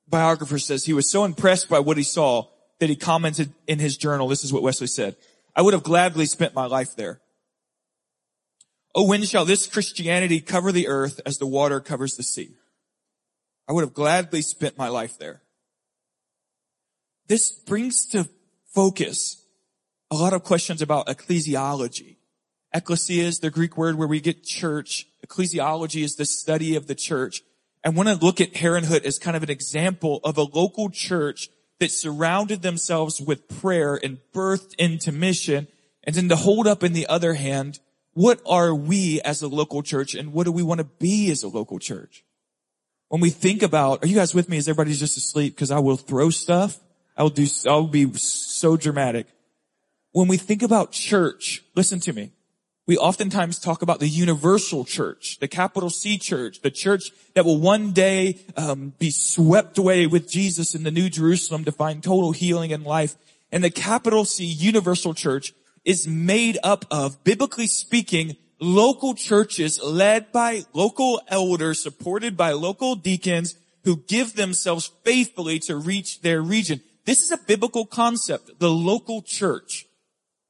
biographer 0.09 0.59
says 0.59 0.85
he 0.85 0.93
was 0.93 1.11
so 1.11 1.25
impressed 1.25 1.69
by 1.69 1.79
what 1.79 1.97
he 1.97 2.03
saw 2.03 2.49
that 2.81 2.89
he 2.89 2.97
commented 2.97 3.53
in 3.67 3.79
his 3.79 3.97
journal. 3.97 4.27
This 4.27 4.43
is 4.43 4.53
what 4.53 4.63
Wesley 4.63 4.89
said. 4.89 5.17
I 5.55 5.63
would 5.63 5.75
have 5.75 5.83
gladly 5.83 6.27
spent 6.27 6.55
my 6.55 6.67
life 6.67 6.97
there. 6.97 7.21
Oh, 8.95 9.07
when 9.07 9.25
shall 9.25 9.45
this 9.45 9.67
Christianity 9.67 10.41
cover 10.41 10.73
the 10.73 10.89
earth 10.89 11.21
as 11.25 11.39
the 11.39 11.47
water 11.47 11.81
covers 11.81 12.17
the 12.17 12.23
sea? 12.23 12.57
I 13.69 13.73
would 13.73 13.85
have 13.85 13.95
gladly 13.95 14.43
spent 14.43 14.77
my 14.77 14.89
life 14.89 15.17
there. 15.19 15.43
This 17.29 17.53
brings 17.53 18.07
to 18.07 18.29
focus 18.75 19.45
a 20.11 20.17
lot 20.17 20.33
of 20.33 20.43
questions 20.43 20.83
about 20.83 21.07
ecclesiology. 21.07 22.17
Ecclesia 22.75 23.25
is 23.25 23.39
the 23.39 23.51
Greek 23.51 23.77
word 23.77 23.97
where 23.97 24.09
we 24.09 24.21
get 24.21 24.45
church. 24.45 25.07
Ecclesiology 25.25 26.03
is 26.03 26.17
the 26.17 26.25
study 26.25 26.75
of 26.75 26.89
the 26.89 26.95
church. 26.97 27.43
I 27.85 27.89
want 27.91 28.09
to 28.09 28.15
look 28.15 28.41
at 28.41 28.55
Herrnhut 28.55 29.05
as 29.05 29.19
kind 29.19 29.37
of 29.37 29.43
an 29.45 29.51
example 29.51 30.21
of 30.25 30.37
a 30.37 30.43
local 30.43 30.91
church 30.91 31.49
that 31.79 31.91
surrounded 31.91 32.63
themselves 32.63 33.21
with 33.21 33.49
prayer 33.61 33.99
and 34.03 34.19
birthed 34.35 34.75
into 34.79 35.13
mission. 35.13 35.69
And 36.05 36.15
then 36.15 36.29
to 36.29 36.37
hold 36.37 36.67
up 36.67 36.83
in 36.83 36.93
the 36.93 37.07
other 37.07 37.35
hand, 37.35 37.79
what 38.15 38.41
are 38.47 38.75
we 38.75 39.21
as 39.23 39.43
a 39.43 39.49
local 39.49 39.83
church 39.83 40.15
and 40.15 40.33
what 40.33 40.45
do 40.45 40.53
we 40.53 40.63
want 40.63 40.79
to 40.79 40.85
be 40.85 41.31
as 41.31 41.43
a 41.43 41.49
local 41.49 41.79
church? 41.79 42.25
When 43.09 43.21
we 43.21 43.31
think 43.31 43.63
about, 43.63 44.05
are 44.05 44.09
you 44.09 44.15
guys 44.17 44.35
with 44.35 44.49
me? 44.49 44.57
Is 44.57 44.69
everybody 44.69 44.95
just 44.95 45.17
asleep? 45.17 45.57
Cause 45.57 45.71
I 45.71 45.79
will 45.79 45.97
throw 45.97 46.31
stuff. 46.31 46.79
I'll 47.17 47.29
do, 47.29 47.47
I'll 47.67 47.87
be 47.87 48.13
so 48.15 48.77
dramatic. 48.77 49.27
When 50.13 50.29
we 50.29 50.37
think 50.37 50.63
about 50.63 50.93
church, 50.93 51.63
listen 51.75 52.01
to 52.01 52.13
me 52.13 52.33
we 52.91 52.99
oftentimes 52.99 53.61
talk 53.61 53.83
about 53.83 54.01
the 54.01 54.09
universal 54.09 54.85
church, 54.85 55.39
the 55.39 55.47
capital 55.47 55.91
C 55.91 56.19
church, 56.19 56.61
the 56.63 56.73
church 56.73 57.13
that 57.35 57.45
will 57.45 57.61
one 57.61 57.93
day 57.93 58.41
um, 58.57 58.95
be 58.99 59.13
swept 59.13 59.79
away 59.79 60.09
with 60.09 60.29
Jesus 60.29 60.75
in 60.75 60.83
the 60.83 60.91
New 60.91 61.09
Jerusalem 61.09 61.65
to 61.67 61.71
find 61.71 62.03
total 62.03 62.33
healing 62.33 62.73
and 62.73 62.83
life. 62.83 63.15
And 63.53 63.63
the 63.63 63.71
capital 63.71 64.25
C 64.25 64.45
universal 64.45 65.15
church 65.15 65.55
is 65.85 66.07
made 66.07 66.59
up 66.63 66.85
of, 66.91 67.23
biblically 67.25 67.67
speaking, 67.67 68.37
local 68.61 69.15
churches 69.15 69.81
led 69.83 70.31
by 70.33 70.65
local 70.73 71.21
elders, 71.29 71.83
supported 71.83 72.37
by 72.37 72.53
local 72.53 72.95
deacons 72.95 73.55
who 73.85 73.97
give 73.97 74.35
themselves 74.35 74.91
faithfully 75.05 75.59
to 75.59 75.77
reach 75.77 76.21
their 76.21 76.43
region. 76.43 76.81
This 77.07 77.23
is 77.23 77.33
a 77.33 77.39
biblical 77.39 77.87
concept, 77.87 78.59
the 78.59 78.71
local 78.71 79.23
church. 79.23 79.87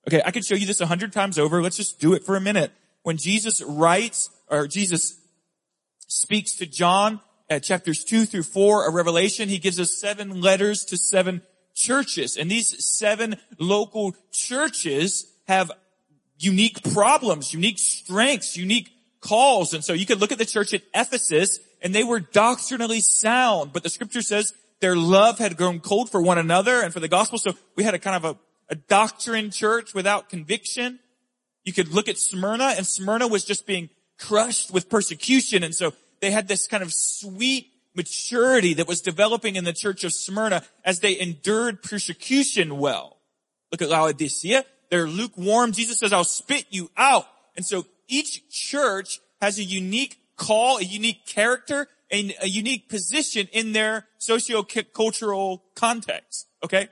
Okay, 0.09 0.21
I 0.25 0.33
could 0.33 0.45
show 0.45 0.57
you 0.57 0.67
this 0.67 0.81
a 0.81 0.87
hundred 0.87 1.13
times 1.13 1.39
over. 1.39 1.63
Let's 1.63 1.77
just 1.77 2.01
do 2.01 2.15
it 2.15 2.25
for 2.25 2.35
a 2.35 2.41
minute. 2.41 2.73
When 3.03 3.17
Jesus 3.17 3.63
writes, 3.63 4.31
or 4.49 4.67
Jesus 4.67 5.17
speaks 6.09 6.57
to 6.57 6.67
John 6.67 7.21
at 7.49 7.63
chapters 7.63 8.03
two 8.03 8.25
through 8.25 8.43
four 8.43 8.89
of 8.89 8.95
Revelation, 8.95 9.49
he 9.49 9.59
gives 9.59 9.79
us 9.79 10.01
seven 10.01 10.41
letters 10.41 10.85
to 10.87 10.97
seven 10.97 11.43
churches. 11.75 12.37
And 12.37 12.50
these 12.50 12.85
seven 12.85 13.37
local 13.59 14.15
churches 14.33 15.27
have 15.47 15.73
unique 16.39 16.83
problems, 16.93 17.53
unique 17.53 17.79
strengths, 17.79 18.57
unique 18.57 18.91
calls. 19.21 19.75
And 19.75 19.85
so 19.85 19.93
you 19.93 20.07
could 20.07 20.21
look 20.21 20.33
at 20.33 20.39
the 20.39 20.47
church 20.47 20.73
at 20.75 20.83
Ephesus 20.95 21.61
and 21.83 21.95
they 21.95 22.05
were 22.05 22.21
doctrinally 22.21 23.00
sound, 23.00 23.73
but 23.73 23.83
the 23.83 23.91
scripture 23.91 24.23
says 24.23 24.53
their 24.81 24.97
love 24.97 25.39
had 25.39 25.57
grown 25.57 25.81
cold 25.81 26.11
for 26.11 26.23
one 26.23 26.39
another 26.39 26.83
and 26.83 26.93
for 26.93 27.00
the 27.00 27.09
gospel. 27.09 27.39
So 27.39 27.53
we 27.77 27.85
had 27.85 27.95
a 27.95 27.99
kind 27.99 28.25
of 28.25 28.37
a, 28.37 28.73
a 28.73 28.75
doctrine 28.77 29.50
church 29.50 29.95
without 29.95 30.29
conviction. 30.29 30.99
You 31.65 31.73
could 31.73 31.89
look 31.89 32.09
at 32.09 32.19
Smyrna 32.19 32.75
and 32.77 32.87
Smyrna 32.87 33.29
was 33.29 33.45
just 33.45 33.67
being 33.67 33.91
crushed 34.19 34.71
with 34.71 34.89
persecution. 34.89 35.62
And 35.62 35.75
so 35.75 35.93
they 36.21 36.31
had 36.31 36.49
this 36.49 36.67
kind 36.67 36.83
of 36.83 36.93
sweet 36.93 37.69
maturity 37.95 38.75
that 38.75 38.89
was 38.89 39.01
developing 39.01 39.57
in 39.57 39.65
the 39.65 39.73
church 39.73 40.05
of 40.05 40.13
Smyrna 40.13 40.63
as 40.85 41.01
they 41.01 41.19
endured 41.19 41.83
persecution 41.83 42.79
well. 42.79 43.19
Look 43.73 43.83
at 43.83 43.89
Laodicea. 43.89 44.65
They're 44.91 45.07
lukewarm. 45.07 45.73
Jesus 45.73 45.99
says, 45.99 46.13
I'll 46.13 46.25
spit 46.25 46.67
you 46.71 46.91
out. 46.97 47.27
And 47.57 47.65
so 47.65 47.87
each 48.09 48.49
church 48.49 49.21
has 49.41 49.59
a 49.59 49.65
unique 49.65 50.19
call, 50.37 50.79
a 50.79 50.83
unique 50.83 51.27
character, 51.27 51.89
and 52.11 52.35
a 52.43 52.49
unique 52.49 52.89
position 52.89 53.49
in 53.53 53.73
their 53.73 54.07
socio-cultural 54.19 55.63
context. 55.77 56.49
Okay? 56.65 56.89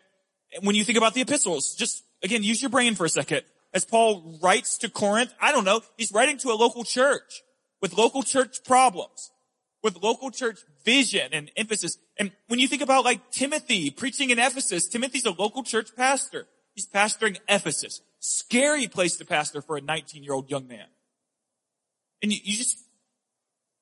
When 0.62 0.76
you 0.76 0.84
think 0.84 0.98
about 0.98 1.14
the 1.14 1.20
epistles, 1.20 1.74
just 1.74 2.04
again, 2.22 2.42
use 2.42 2.62
your 2.62 2.70
brain 2.70 2.94
for 2.94 3.04
a 3.04 3.08
second. 3.08 3.42
As 3.74 3.84
Paul 3.84 4.38
writes 4.42 4.78
to 4.78 4.88
Corinth, 4.88 5.34
I 5.40 5.52
don't 5.52 5.64
know, 5.64 5.82
he's 5.96 6.12
writing 6.12 6.38
to 6.38 6.50
a 6.50 6.54
local 6.54 6.84
church 6.84 7.42
with 7.82 7.98
local 7.98 8.22
church 8.22 8.64
problems, 8.64 9.30
with 9.82 10.02
local 10.02 10.30
church 10.30 10.58
vision 10.84 11.28
and 11.32 11.50
emphasis. 11.56 11.98
And 12.18 12.32
when 12.48 12.58
you 12.58 12.68
think 12.68 12.82
about 12.82 13.04
like 13.04 13.30
Timothy 13.30 13.90
preaching 13.90 14.30
in 14.30 14.38
Ephesus, 14.38 14.88
Timothy's 14.88 15.24
a 15.24 15.30
local 15.30 15.62
church 15.62 15.94
pastor. 15.96 16.46
He's 16.74 16.86
pastoring 16.86 17.38
Ephesus. 17.48 18.00
Scary 18.20 18.88
place 18.88 19.16
to 19.16 19.24
pastor 19.24 19.62
for 19.62 19.76
a 19.76 19.80
19 19.80 20.22
year 20.22 20.32
old 20.32 20.50
young 20.50 20.66
man. 20.66 20.86
And 22.22 22.32
you, 22.32 22.38
you 22.42 22.56
just, 22.56 22.78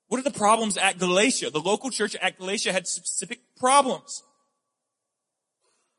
what 0.09 0.19
are 0.19 0.23
the 0.23 0.31
problems 0.31 0.77
at 0.77 0.99
Galatia? 0.99 1.51
The 1.51 1.61
local 1.61 1.91
church 1.91 2.15
at 2.17 2.39
Galatia 2.39 2.73
had 2.73 2.87
specific 2.87 3.41
problems. 3.57 4.23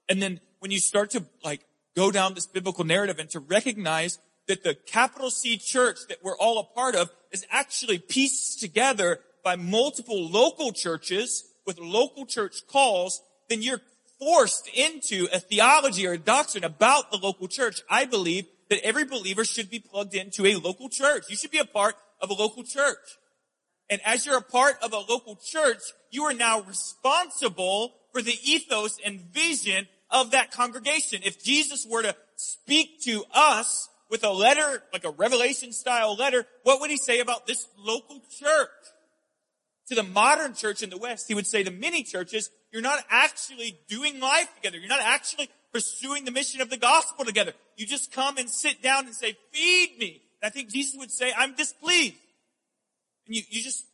And 0.07 0.21
then 0.21 0.39
when 0.59 0.71
you 0.71 0.79
start 0.79 1.11
to 1.11 1.25
like 1.43 1.65
go 1.95 2.11
down 2.11 2.35
this 2.35 2.45
biblical 2.45 2.83
narrative 2.83 3.19
and 3.19 3.29
to 3.31 3.39
recognize 3.39 4.19
that 4.47 4.63
the 4.63 4.75
capital 4.75 5.29
C 5.29 5.57
church 5.57 5.99
that 6.09 6.23
we're 6.23 6.37
all 6.37 6.59
a 6.59 6.63
part 6.63 6.95
of 6.95 7.11
is 7.31 7.45
actually 7.51 7.99
pieced 7.99 8.59
together 8.59 9.19
by 9.47 9.55
multiple 9.55 10.29
local 10.29 10.73
churches 10.73 11.45
with 11.65 11.79
local 11.79 12.25
church 12.25 12.67
calls, 12.67 13.21
then 13.47 13.61
you're 13.61 13.79
forced 14.19 14.67
into 14.73 15.29
a 15.31 15.39
theology 15.39 16.05
or 16.05 16.11
a 16.11 16.17
doctrine 16.17 16.65
about 16.65 17.11
the 17.11 17.17
local 17.17 17.47
church. 17.47 17.79
I 17.89 18.03
believe 18.03 18.45
that 18.69 18.83
every 18.83 19.05
believer 19.05 19.45
should 19.45 19.69
be 19.69 19.79
plugged 19.79 20.15
into 20.15 20.45
a 20.45 20.55
local 20.55 20.89
church. 20.89 21.29
You 21.29 21.37
should 21.37 21.51
be 21.51 21.59
a 21.59 21.63
part 21.63 21.95
of 22.19 22.29
a 22.29 22.33
local 22.33 22.63
church. 22.63 22.97
And 23.89 24.01
as 24.03 24.25
you're 24.25 24.37
a 24.37 24.41
part 24.41 24.75
of 24.83 24.91
a 24.91 24.99
local 24.99 25.37
church, 25.41 25.79
you 26.11 26.23
are 26.23 26.33
now 26.33 26.59
responsible 26.59 27.93
for 28.11 28.21
the 28.21 28.37
ethos 28.43 28.97
and 29.05 29.21
vision 29.33 29.87
of 30.11 30.31
that 30.31 30.51
congregation. 30.51 31.21
If 31.23 31.41
Jesus 31.41 31.87
were 31.89 32.01
to 32.01 32.17
speak 32.35 33.01
to 33.03 33.23
us 33.33 33.87
with 34.09 34.25
a 34.25 34.29
letter, 34.29 34.83
like 34.91 35.05
a 35.05 35.11
revelation 35.11 35.71
style 35.71 36.17
letter, 36.17 36.45
what 36.63 36.81
would 36.81 36.89
he 36.89 36.97
say 36.97 37.21
about 37.21 37.47
this 37.47 37.65
local 37.77 38.21
church? 38.29 38.67
To 39.89 39.95
the 39.95 40.03
modern 40.03 40.53
church 40.53 40.83
in 40.83 40.89
the 40.89 40.97
West, 40.97 41.27
he 41.27 41.33
would 41.33 41.47
say 41.47 41.63
to 41.63 41.71
many 41.71 42.03
churches, 42.03 42.49
you're 42.71 42.81
not 42.81 42.99
actually 43.09 43.79
doing 43.87 44.19
life 44.19 44.53
together. 44.55 44.77
You're 44.77 44.89
not 44.89 45.01
actually 45.01 45.49
pursuing 45.71 46.25
the 46.25 46.31
mission 46.31 46.59
of 46.59 46.69
the 46.69 46.77
gospel 46.77 47.23
together. 47.23 47.53
You 47.77 47.85
just 47.85 48.11
come 48.11 48.37
and 48.37 48.49
sit 48.49 48.81
down 48.81 49.05
and 49.05 49.15
say, 49.15 49.37
feed 49.53 49.95
me. 49.97 50.21
And 50.41 50.47
I 50.47 50.51
think 50.51 50.69
Jesus 50.69 50.95
would 50.97 51.11
say, 51.11 51.31
I'm 51.37 51.55
displeased. 51.55 52.15
And 53.27 53.35
you, 53.35 53.43
you 53.49 53.63
just, 53.63 53.85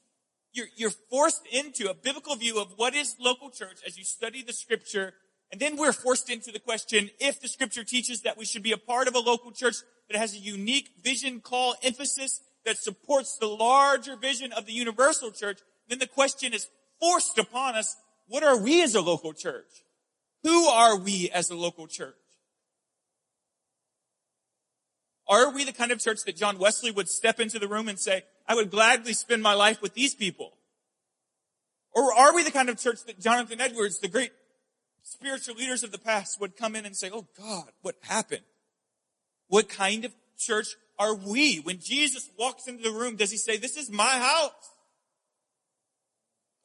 you're, 0.51 0.67
you're 0.75 0.91
forced 1.11 1.45
into 1.51 1.89
a 1.89 1.93
biblical 1.93 2.35
view 2.35 2.59
of 2.59 2.73
what 2.75 2.95
is 2.95 3.15
local 3.19 3.51
church 3.51 3.77
as 3.85 3.97
you 3.97 4.03
study 4.03 4.41
the 4.41 4.53
scripture. 4.53 5.13
And 5.51 5.61
then 5.61 5.77
we're 5.77 5.93
forced 5.93 6.29
into 6.31 6.51
the 6.51 6.59
question, 6.59 7.11
if 7.19 7.39
the 7.39 7.47
scripture 7.47 7.83
teaches 7.83 8.21
that 8.21 8.37
we 8.37 8.45
should 8.45 8.63
be 8.63 8.71
a 8.71 8.77
part 8.77 9.07
of 9.07 9.13
a 9.13 9.19
local 9.19 9.51
church 9.51 9.75
that 10.09 10.17
has 10.17 10.33
a 10.33 10.39
unique 10.39 10.89
vision, 11.03 11.39
call, 11.39 11.75
emphasis 11.83 12.41
that 12.65 12.77
supports 12.77 13.37
the 13.37 13.47
larger 13.47 14.15
vision 14.15 14.51
of 14.53 14.65
the 14.65 14.73
universal 14.73 15.29
church, 15.31 15.59
then 15.87 15.99
the 15.99 16.07
question 16.07 16.53
is 16.53 16.67
forced 16.99 17.37
upon 17.37 17.75
us, 17.75 17.95
what 18.27 18.43
are 18.43 18.57
we 18.57 18.81
as 18.81 18.95
a 18.95 19.01
local 19.01 19.33
church? 19.33 19.83
Who 20.43 20.65
are 20.65 20.97
we 20.97 21.29
as 21.29 21.49
a 21.49 21.55
local 21.55 21.87
church? 21.87 22.15
Are 25.27 25.51
we 25.51 25.63
the 25.63 25.71
kind 25.71 25.91
of 25.91 25.99
church 25.99 26.23
that 26.25 26.35
John 26.35 26.59
Wesley 26.59 26.91
would 26.91 27.07
step 27.07 27.39
into 27.39 27.59
the 27.59 27.67
room 27.67 27.87
and 27.87 27.97
say, 27.97 28.23
I 28.47 28.55
would 28.55 28.71
gladly 28.71 29.13
spend 29.13 29.41
my 29.41 29.53
life 29.53 29.81
with 29.81 29.93
these 29.93 30.13
people? 30.13 30.53
Or 31.93 32.13
are 32.13 32.35
we 32.35 32.43
the 32.43 32.51
kind 32.51 32.69
of 32.69 32.79
church 32.79 33.05
that 33.05 33.19
Jonathan 33.19 33.61
Edwards, 33.61 33.99
the 33.99 34.07
great 34.07 34.31
spiritual 35.03 35.55
leaders 35.55 35.83
of 35.83 35.91
the 35.91 35.97
past, 35.97 36.41
would 36.41 36.57
come 36.57 36.75
in 36.75 36.85
and 36.85 36.95
say, 36.95 37.09
Oh 37.13 37.27
God, 37.37 37.69
what 37.81 37.95
happened? 38.01 38.43
What 39.47 39.69
kind 39.69 40.03
of 40.03 40.13
church 40.37 40.75
are 40.99 41.15
we? 41.15 41.57
When 41.57 41.79
Jesus 41.79 42.29
walks 42.37 42.67
into 42.67 42.83
the 42.83 42.91
room, 42.91 43.15
does 43.15 43.31
he 43.31 43.37
say, 43.37 43.57
This 43.57 43.77
is 43.77 43.89
my 43.91 44.03
house? 44.03 44.72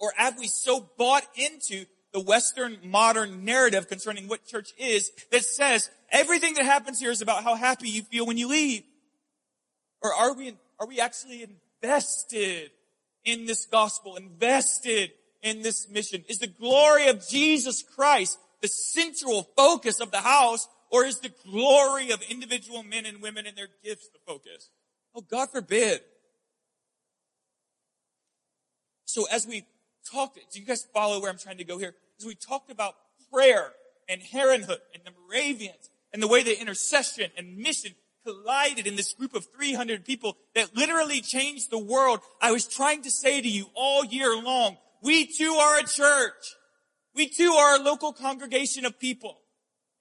Or 0.00 0.12
have 0.16 0.38
we 0.38 0.46
so 0.46 0.88
bought 0.96 1.24
into 1.34 1.84
the 2.12 2.20
Western 2.20 2.78
modern 2.84 3.44
narrative 3.44 3.88
concerning 3.88 4.28
what 4.28 4.46
church 4.46 4.72
is 4.78 5.10
that 5.30 5.44
says 5.44 5.90
everything 6.10 6.54
that 6.54 6.64
happens 6.64 7.00
here 7.00 7.10
is 7.10 7.20
about 7.20 7.44
how 7.44 7.54
happy 7.54 7.88
you 7.88 8.02
feel 8.02 8.26
when 8.26 8.38
you 8.38 8.48
leave? 8.48 8.82
Or 10.00 10.12
are 10.14 10.34
we, 10.34 10.56
are 10.78 10.86
we 10.86 11.00
actually 11.00 11.46
invested 11.82 12.70
in 13.24 13.46
this 13.46 13.66
gospel, 13.66 14.16
invested 14.16 15.10
in 15.42 15.62
this 15.62 15.88
mission? 15.88 16.24
Is 16.28 16.38
the 16.38 16.46
glory 16.46 17.08
of 17.08 17.26
Jesus 17.28 17.82
Christ 17.82 18.38
the 18.60 18.68
central 18.68 19.48
focus 19.56 20.00
of 20.00 20.10
the 20.10 20.20
house 20.20 20.68
or 20.90 21.04
is 21.04 21.20
the 21.20 21.32
glory 21.44 22.10
of 22.10 22.22
individual 22.22 22.82
men 22.82 23.06
and 23.06 23.20
women 23.20 23.46
and 23.46 23.56
their 23.56 23.68
gifts 23.84 24.08
the 24.08 24.18
focus? 24.26 24.70
Oh, 25.14 25.20
God 25.20 25.50
forbid. 25.50 26.00
So 29.04 29.26
as 29.30 29.46
we 29.46 29.64
talked, 30.10 30.38
do 30.52 30.60
you 30.60 30.66
guys 30.66 30.86
follow 30.92 31.20
where 31.20 31.30
I'm 31.30 31.38
trying 31.38 31.58
to 31.58 31.64
go 31.64 31.78
here? 31.78 31.94
As 32.18 32.26
we 32.26 32.34
talked 32.34 32.70
about 32.70 32.94
prayer 33.32 33.72
and 34.08 34.20
Herrnhut 34.20 34.78
and 34.94 35.02
the 35.04 35.12
Moravians 35.26 35.90
and 36.12 36.22
the 36.22 36.28
way 36.28 36.42
the 36.42 36.58
intercession 36.58 37.30
and 37.36 37.58
mission 37.58 37.94
collided 38.24 38.86
in 38.86 38.96
this 38.96 39.12
group 39.14 39.34
of 39.34 39.46
300 39.56 40.04
people 40.04 40.36
that 40.54 40.76
literally 40.76 41.20
changed 41.20 41.70
the 41.70 41.78
world. 41.78 42.20
I 42.40 42.52
was 42.52 42.66
trying 42.66 43.02
to 43.02 43.10
say 43.10 43.40
to 43.40 43.48
you 43.48 43.66
all 43.74 44.04
year 44.04 44.36
long, 44.40 44.76
we 45.02 45.26
too 45.26 45.52
are 45.52 45.78
a 45.78 45.84
church. 45.84 46.56
We 47.14 47.28
too 47.28 47.52
are 47.52 47.80
a 47.80 47.82
local 47.82 48.12
congregation 48.12 48.84
of 48.84 48.98
people. 48.98 49.38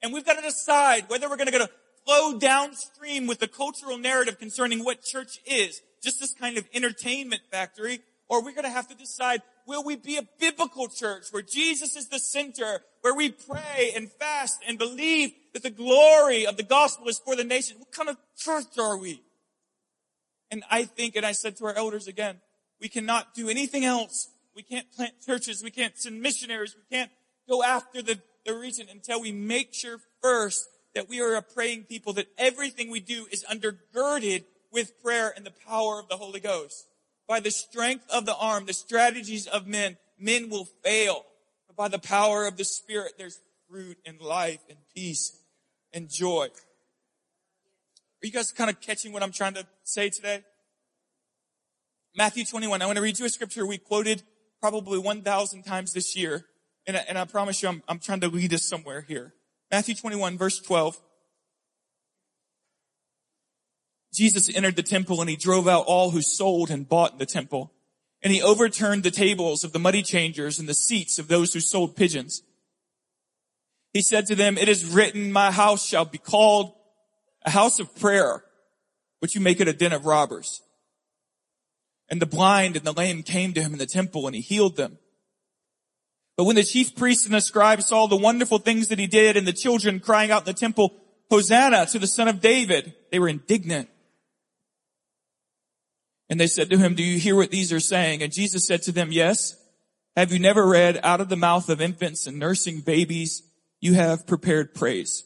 And 0.02 0.14
we've 0.14 0.26
got 0.26 0.36
to 0.36 0.42
decide 0.42 1.06
whether 1.08 1.30
we're 1.30 1.38
going 1.38 1.48
to 1.48 1.58
go 1.58 1.66
to 1.66 1.70
flow 2.06 2.38
downstream 2.38 3.28
with 3.28 3.40
the 3.40 3.48
cultural 3.48 3.98
narrative 3.98 4.40
concerning 4.40 4.84
what 4.84 5.04
church 5.04 5.40
is, 5.46 5.82
just 6.04 6.20
this 6.20 6.34
kind 6.34 6.58
of 6.58 6.68
entertainment 6.74 7.42
factory, 7.52 8.00
or 8.30 8.44
we're 8.44 8.52
going 8.52 8.64
to 8.64 8.70
have 8.70 8.88
to 8.90 8.96
decide 8.96 9.42
will 9.68 9.84
we 9.84 9.98
be 9.98 10.18
a 10.18 10.28
biblical 10.40 10.88
church 10.88 11.26
where 11.32 11.44
Jesus 11.44 11.96
is 11.96 12.08
the 12.08 12.20
center, 12.20 12.80
where 13.02 13.14
we 13.14 13.30
pray 13.30 13.92
and 13.96 14.10
fast 14.10 14.62
and 14.68 14.80
believe 14.80 15.32
that 15.54 15.62
the 15.62 15.70
glory 15.70 16.48
of 16.48 16.58
the 16.58 16.64
gospel 16.64 17.08
is 17.08 17.20
for 17.20 17.36
the 17.36 17.44
nation? 17.44 17.78
What 17.78 17.92
kind 17.92 18.10
of 18.10 18.18
church 18.38 18.80
are 18.80 18.98
we? 18.98 19.22
And 20.50 20.64
I 20.72 20.86
think, 20.86 21.18
and 21.18 21.26
I 21.26 21.34
said 21.34 21.58
to 21.58 21.66
our 21.66 21.76
elders 21.76 22.08
again, 22.08 22.38
we 22.80 22.88
cannot 22.88 23.34
do 23.36 23.50
anything 23.50 23.84
else. 23.84 24.30
We 24.56 24.64
can't 24.64 24.90
plant 24.94 25.14
churches. 25.24 25.62
We 25.62 25.72
can't 25.72 25.98
send 25.98 26.22
missionaries. 26.22 26.76
We 26.76 26.96
can't 26.96 27.12
go 27.50 27.62
after 27.62 28.02
the, 28.02 28.20
the 28.46 28.54
region 28.54 28.88
until 28.90 29.22
we 29.22 29.34
make 29.34 29.74
sure 29.74 29.98
first 30.22 30.66
that 30.96 31.10
we 31.10 31.20
are 31.22 31.36
a 31.36 31.42
praying 31.42 31.84
people, 31.84 32.14
that 32.14 32.28
everything 32.38 32.90
we 32.90 33.02
do 33.02 33.28
is 33.32 33.44
undergirded 33.44 34.46
with 34.72 35.02
prayer 35.04 35.34
and 35.36 35.46
the 35.46 35.54
power 35.68 36.00
of 36.00 36.08
the 36.08 36.18
Holy 36.18 36.40
Ghost 36.40 36.88
by 37.28 37.40
the 37.40 37.52
strength 37.52 38.06
of 38.10 38.26
the 38.26 38.36
arm, 38.36 38.66
the 38.66 38.74
strategies 38.74 39.48
of 39.48 39.68
men, 39.68 39.98
men 40.18 40.50
will 40.50 40.66
fail. 40.84 41.26
But 41.68 41.76
by 41.76 41.88
the 41.90 42.00
power 42.00 42.48
of 42.48 42.58
the 42.58 42.64
Spirit, 42.64 43.14
there's 43.18 43.40
fruit 43.70 43.98
and 44.06 44.22
life 44.22 44.60
and 44.70 44.78
peace 44.96 45.38
and 45.94 46.10
joy. 46.10 46.48
Are 48.24 48.26
you 48.26 48.32
guys 48.32 48.52
kind 48.52 48.70
of 48.70 48.80
catching 48.80 49.12
what 49.12 49.24
I'm 49.24 49.32
trying 49.32 49.54
to 49.56 49.68
say 49.84 50.10
today? 50.10 50.44
Matthew 52.16 52.46
21. 52.46 52.82
I 52.82 52.86
want 52.86 52.96
to 52.96 53.02
read 53.02 53.20
you 53.20 53.26
a 53.26 53.30
scripture 53.30 53.66
we 53.66 53.78
quoted 53.78 54.24
probably 54.60 54.98
1,000 54.98 55.64
times 55.64 55.94
this 55.94 56.16
year. 56.16 56.46
And 56.88 56.98
I, 56.98 57.06
and 57.08 57.18
I 57.18 57.26
promise 57.26 57.62
you, 57.62 57.70
I'm, 57.70 57.84
I'm 57.88 58.00
trying 58.00 58.22
to 58.22 58.28
lead 58.30 58.54
us 58.54 58.64
somewhere 58.64 59.02
here. 59.02 59.34
Matthew 59.70 59.94
21 59.94 60.38
verse 60.38 60.60
12. 60.60 61.00
Jesus 64.18 64.50
entered 64.54 64.76
the 64.76 64.84
temple 64.84 65.22
and 65.22 65.30
he 65.30 65.36
drove 65.36 65.68
out 65.68 65.86
all 65.86 66.10
who 66.10 66.22
sold 66.22 66.72
and 66.72 66.90
bought 66.90 67.14
in 67.14 67.18
the 67.20 67.26
temple. 67.26 67.72
And 68.24 68.34
he 68.34 68.42
overturned 68.42 69.04
the 69.04 69.12
tables 69.12 69.64
of 69.64 69.74
the 69.74 69.80
money 69.80 70.02
changers 70.02 70.58
and 70.58 70.68
the 70.68 70.74
seats 70.74 71.20
of 71.20 71.28
those 71.28 71.54
who 71.54 71.60
sold 71.60 71.96
pigeons. 71.96 72.42
He 73.94 74.02
said 74.02 74.26
to 74.26 74.36
them, 74.36 74.58
it 74.58 74.68
is 74.68 74.86
written, 74.86 75.32
my 75.32 75.52
house 75.52 75.86
shall 75.86 76.06
be 76.06 76.18
called 76.18 76.74
a 77.46 77.52
house 77.52 77.80
of 77.80 77.96
prayer, 77.96 78.44
but 79.22 79.36
you 79.36 79.42
make 79.42 79.60
it 79.60 79.68
a 79.68 79.74
den 79.74 79.94
of 79.94 80.06
robbers. 80.08 80.62
And 82.10 82.20
the 82.20 82.26
blind 82.26 82.76
and 82.76 82.86
the 82.86 82.92
lame 82.92 83.22
came 83.22 83.54
to 83.54 83.62
him 83.62 83.74
in 83.74 83.80
the 83.80 83.86
temple 83.86 84.26
and 84.26 84.36
he 84.36 84.42
healed 84.42 84.78
them. 84.78 84.98
But 86.38 86.46
when 86.46 86.56
the 86.56 86.64
chief 86.64 86.96
priests 86.96 87.26
and 87.26 87.36
the 87.36 87.42
scribes 87.42 87.88
saw 87.88 88.08
the 88.08 88.16
wonderful 88.16 88.58
things 88.58 88.88
that 88.88 89.00
he 89.00 89.08
did 89.08 89.38
and 89.38 89.48
the 89.48 89.54
children 89.54 90.00
crying 90.00 90.32
out 90.32 90.42
in 90.42 90.54
the 90.54 90.60
temple, 90.60 90.96
Hosanna 91.30 91.86
to 91.88 92.00
the 92.00 92.08
son 92.08 92.28
of 92.28 92.42
David, 92.42 92.94
they 93.12 93.20
were 93.20 93.30
indignant. 93.30 93.90
And 96.30 96.40
they 96.40 96.48
said 96.48 96.70
to 96.70 96.78
him, 96.78 96.96
do 96.96 97.04
you 97.04 97.20
hear 97.20 97.36
what 97.36 97.52
these 97.52 97.72
are 97.72 97.80
saying? 97.80 98.22
And 98.22 98.34
Jesus 98.34 98.68
said 98.68 98.82
to 98.84 98.92
them, 98.92 99.12
yes. 99.12 99.56
Have 100.16 100.32
you 100.32 100.40
never 100.40 100.66
read 100.68 101.00
out 101.04 101.22
of 101.22 101.30
the 101.30 101.36
mouth 101.36 101.70
of 101.70 101.80
infants 101.80 102.26
and 102.26 102.40
nursing 102.40 102.82
babies, 102.82 103.44
you 103.80 103.94
have 103.94 104.26
prepared 104.26 104.74
praise? 104.74 105.24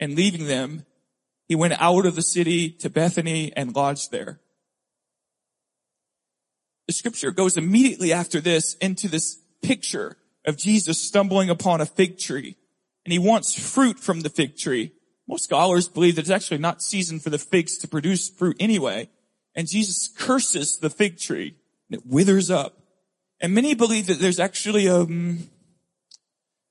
And 0.00 0.16
leaving 0.16 0.46
them, 0.46 0.86
he 1.46 1.54
went 1.54 1.80
out 1.80 2.06
of 2.06 2.16
the 2.16 2.22
city 2.22 2.70
to 2.70 2.88
Bethany 2.88 3.52
and 3.54 3.76
lodged 3.76 4.10
there. 4.10 4.40
The 6.86 6.94
scripture 6.94 7.30
goes 7.30 7.56
immediately 7.56 8.12
after 8.12 8.40
this 8.40 8.74
into 8.74 9.08
this 9.08 9.38
picture 9.62 10.16
of 10.44 10.56
Jesus 10.56 11.00
stumbling 11.00 11.50
upon 11.50 11.80
a 11.80 11.86
fig 11.86 12.18
tree 12.18 12.56
and 13.04 13.12
he 13.12 13.18
wants 13.18 13.54
fruit 13.54 13.98
from 13.98 14.22
the 14.22 14.30
fig 14.30 14.56
tree. 14.56 14.92
Most 15.28 15.44
scholars 15.44 15.88
believe 15.88 16.16
that 16.16 16.22
it's 16.22 16.30
actually 16.30 16.58
not 16.58 16.82
season 16.82 17.20
for 17.20 17.30
the 17.30 17.38
figs 17.38 17.78
to 17.78 17.88
produce 17.88 18.28
fruit 18.28 18.56
anyway. 18.60 19.08
And 19.54 19.68
Jesus 19.68 20.08
curses 20.08 20.78
the 20.78 20.90
fig 20.90 21.18
tree 21.18 21.56
and 21.88 21.98
it 21.98 22.06
withers 22.06 22.50
up. 22.50 22.78
And 23.40 23.54
many 23.54 23.74
believe 23.74 24.06
that 24.06 24.18
there's 24.18 24.40
actually 24.40 24.86
a, 24.86 25.00
um, 25.00 25.50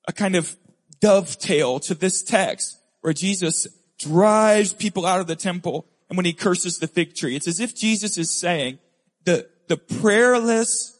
a 0.07 0.13
kind 0.13 0.35
of 0.35 0.55
dovetail 0.99 1.79
to 1.81 1.93
this 1.93 2.23
text 2.23 2.77
where 3.01 3.13
Jesus 3.13 3.67
drives 3.99 4.73
people 4.73 5.05
out 5.05 5.19
of 5.19 5.27
the 5.27 5.35
temple 5.35 5.85
and 6.09 6.17
when 6.17 6.25
he 6.25 6.33
curses 6.33 6.79
the 6.79 6.87
fig 6.87 7.15
tree. 7.15 7.35
It's 7.35 7.47
as 7.47 7.59
if 7.59 7.75
Jesus 7.75 8.17
is 8.17 8.29
saying 8.29 8.79
the, 9.23 9.47
the 9.67 9.77
prayerless, 9.77 10.97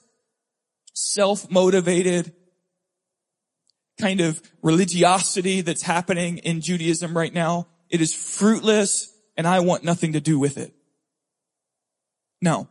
self-motivated 0.94 2.34
kind 4.00 4.22
of 4.22 4.42
religiosity 4.62 5.62
that's 5.62 5.82
happening 5.82 6.40
in 6.40 6.62
Judaism 6.62 7.16
right 7.16 7.34
now. 7.34 7.68
It 7.90 8.02
is 8.02 8.14
fruitless 8.14 9.12
and 9.38 9.48
I 9.48 9.60
want 9.60 9.84
nothing 9.84 10.14
to 10.14 10.22
do 10.22 10.40
with 10.40 10.58
it. 10.58 10.74
No. 12.44 12.68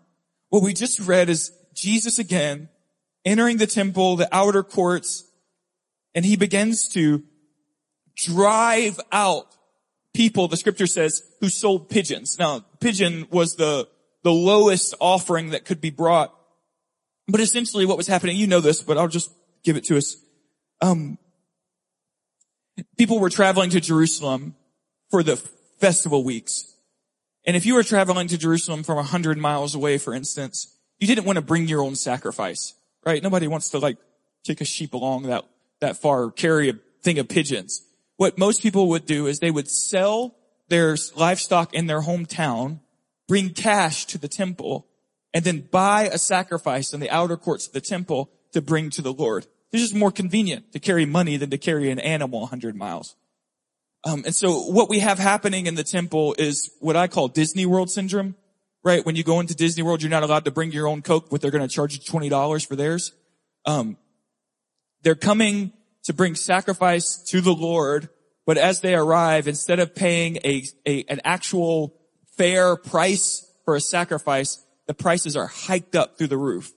What 0.50 0.62
we 0.62 0.74
just 0.74 1.00
read 1.00 1.30
is 1.30 1.50
Jesus 1.72 2.18
again 2.18 2.68
entering 3.24 3.56
the 3.56 3.66
temple, 3.66 4.16
the 4.16 4.28
outer 4.30 4.62
courts, 4.62 5.24
and 6.14 6.26
he 6.26 6.36
begins 6.36 6.90
to 6.90 7.22
drive 8.14 9.00
out 9.10 9.46
people, 10.12 10.46
the 10.46 10.58
scripture 10.58 10.86
says, 10.86 11.22
who 11.40 11.48
sold 11.48 11.88
pigeons. 11.88 12.38
Now, 12.38 12.66
pigeon 12.80 13.26
was 13.30 13.56
the, 13.56 13.88
the 14.24 14.32
lowest 14.32 14.94
offering 15.00 15.50
that 15.50 15.64
could 15.64 15.80
be 15.80 15.88
brought. 15.88 16.34
But 17.26 17.40
essentially 17.40 17.86
what 17.86 17.96
was 17.96 18.06
happening, 18.06 18.36
you 18.36 18.46
know 18.46 18.60
this, 18.60 18.82
but 18.82 18.98
I'll 18.98 19.08
just 19.08 19.32
give 19.64 19.78
it 19.78 19.84
to 19.84 19.96
us. 19.96 20.16
Um, 20.82 21.16
people 22.98 23.20
were 23.20 23.30
traveling 23.30 23.70
to 23.70 23.80
Jerusalem 23.80 24.54
for 25.10 25.22
the 25.22 25.36
festival 25.36 26.24
weeks. 26.24 26.71
And 27.44 27.56
if 27.56 27.66
you 27.66 27.74
were 27.74 27.82
traveling 27.82 28.28
to 28.28 28.38
Jerusalem 28.38 28.82
from 28.82 28.98
a 28.98 29.02
hundred 29.02 29.38
miles 29.38 29.74
away, 29.74 29.98
for 29.98 30.14
instance, 30.14 30.76
you 30.98 31.06
didn't 31.06 31.24
want 31.24 31.36
to 31.36 31.42
bring 31.42 31.66
your 31.66 31.82
own 31.82 31.96
sacrifice, 31.96 32.74
right? 33.04 33.22
Nobody 33.22 33.48
wants 33.48 33.70
to 33.70 33.78
like 33.78 33.98
take 34.44 34.60
a 34.60 34.64
sheep 34.64 34.94
along 34.94 35.24
that, 35.24 35.44
that 35.80 35.96
far 35.96 36.30
carry 36.30 36.70
a 36.70 36.74
thing 37.02 37.18
of 37.18 37.28
pigeons. 37.28 37.82
What 38.16 38.38
most 38.38 38.62
people 38.62 38.88
would 38.90 39.06
do 39.06 39.26
is 39.26 39.38
they 39.38 39.50
would 39.50 39.68
sell 39.68 40.36
their 40.68 40.96
livestock 41.16 41.74
in 41.74 41.86
their 41.86 42.02
hometown, 42.02 42.78
bring 43.26 43.50
cash 43.50 44.06
to 44.06 44.18
the 44.18 44.28
temple, 44.28 44.86
and 45.34 45.44
then 45.44 45.68
buy 45.70 46.04
a 46.04 46.18
sacrifice 46.18 46.92
in 46.92 47.00
the 47.00 47.10
outer 47.10 47.36
courts 47.36 47.66
of 47.66 47.72
the 47.72 47.80
temple 47.80 48.30
to 48.52 48.62
bring 48.62 48.90
to 48.90 49.02
the 49.02 49.12
Lord. 49.12 49.46
It's 49.72 49.82
just 49.82 49.94
more 49.94 50.12
convenient 50.12 50.72
to 50.72 50.78
carry 50.78 51.06
money 51.06 51.36
than 51.36 51.50
to 51.50 51.58
carry 51.58 51.90
an 51.90 51.98
animal 51.98 52.40
100 52.40 52.76
miles. 52.76 53.16
Um, 54.04 54.22
and 54.24 54.34
so 54.34 54.62
what 54.62 54.88
we 54.88 54.98
have 54.98 55.18
happening 55.18 55.66
in 55.66 55.74
the 55.74 55.84
temple 55.84 56.34
is 56.38 56.70
what 56.80 56.96
I 56.96 57.06
call 57.06 57.28
Disney 57.28 57.66
World 57.66 57.90
syndrome, 57.90 58.34
right? 58.82 59.04
When 59.06 59.14
you 59.14 59.22
go 59.22 59.38
into 59.38 59.54
Disney 59.54 59.82
World, 59.82 60.02
you're 60.02 60.10
not 60.10 60.24
allowed 60.24 60.44
to 60.46 60.50
bring 60.50 60.72
your 60.72 60.88
own 60.88 61.02
Coke, 61.02 61.30
but 61.30 61.40
they're 61.40 61.52
going 61.52 61.66
to 61.66 61.72
charge 61.72 61.94
you 61.94 62.00
$20 62.00 62.66
for 62.66 62.74
theirs. 62.74 63.12
Um, 63.64 63.96
they're 65.02 65.14
coming 65.14 65.72
to 66.04 66.12
bring 66.12 66.34
sacrifice 66.34 67.16
to 67.28 67.40
the 67.40 67.52
Lord, 67.52 68.08
but 68.44 68.58
as 68.58 68.80
they 68.80 68.94
arrive, 68.94 69.46
instead 69.46 69.78
of 69.78 69.94
paying 69.94 70.38
a, 70.44 70.64
a, 70.84 71.04
an 71.08 71.20
actual 71.24 71.94
fair 72.36 72.76
price 72.76 73.48
for 73.64 73.76
a 73.76 73.80
sacrifice, 73.80 74.64
the 74.88 74.94
prices 74.94 75.36
are 75.36 75.46
hiked 75.46 75.94
up 75.94 76.18
through 76.18 76.26
the 76.26 76.36
roof. 76.36 76.72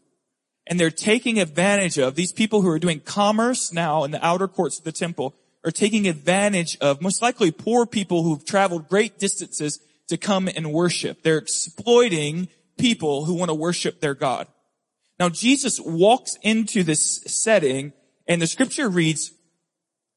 And 0.67 0.79
they're 0.79 0.91
taking 0.91 1.39
advantage 1.39 1.97
of 1.97 2.15
these 2.15 2.31
people 2.31 2.61
who 2.61 2.69
are 2.69 2.79
doing 2.79 2.99
commerce 2.99 3.73
now 3.73 4.03
in 4.03 4.11
the 4.11 4.23
outer 4.23 4.47
courts 4.47 4.77
of 4.77 4.83
the 4.83 4.91
temple 4.91 5.35
are 5.65 5.71
taking 5.71 6.07
advantage 6.07 6.77
of 6.79 7.01
most 7.01 7.21
likely 7.21 7.51
poor 7.51 7.85
people 7.85 8.23
who've 8.23 8.45
traveled 8.45 8.87
great 8.87 9.17
distances 9.17 9.79
to 10.07 10.17
come 10.17 10.47
and 10.47 10.71
worship. 10.71 11.23
They're 11.23 11.39
exploiting 11.39 12.47
people 12.77 13.25
who 13.25 13.33
want 13.33 13.49
to 13.49 13.55
worship 13.55 13.99
their 13.99 14.13
God. 14.13 14.47
Now 15.19 15.29
Jesus 15.29 15.79
walks 15.79 16.37
into 16.43 16.83
this 16.83 17.21
setting 17.25 17.93
and 18.27 18.41
the 18.41 18.47
scripture 18.47 18.89
reads 18.89 19.31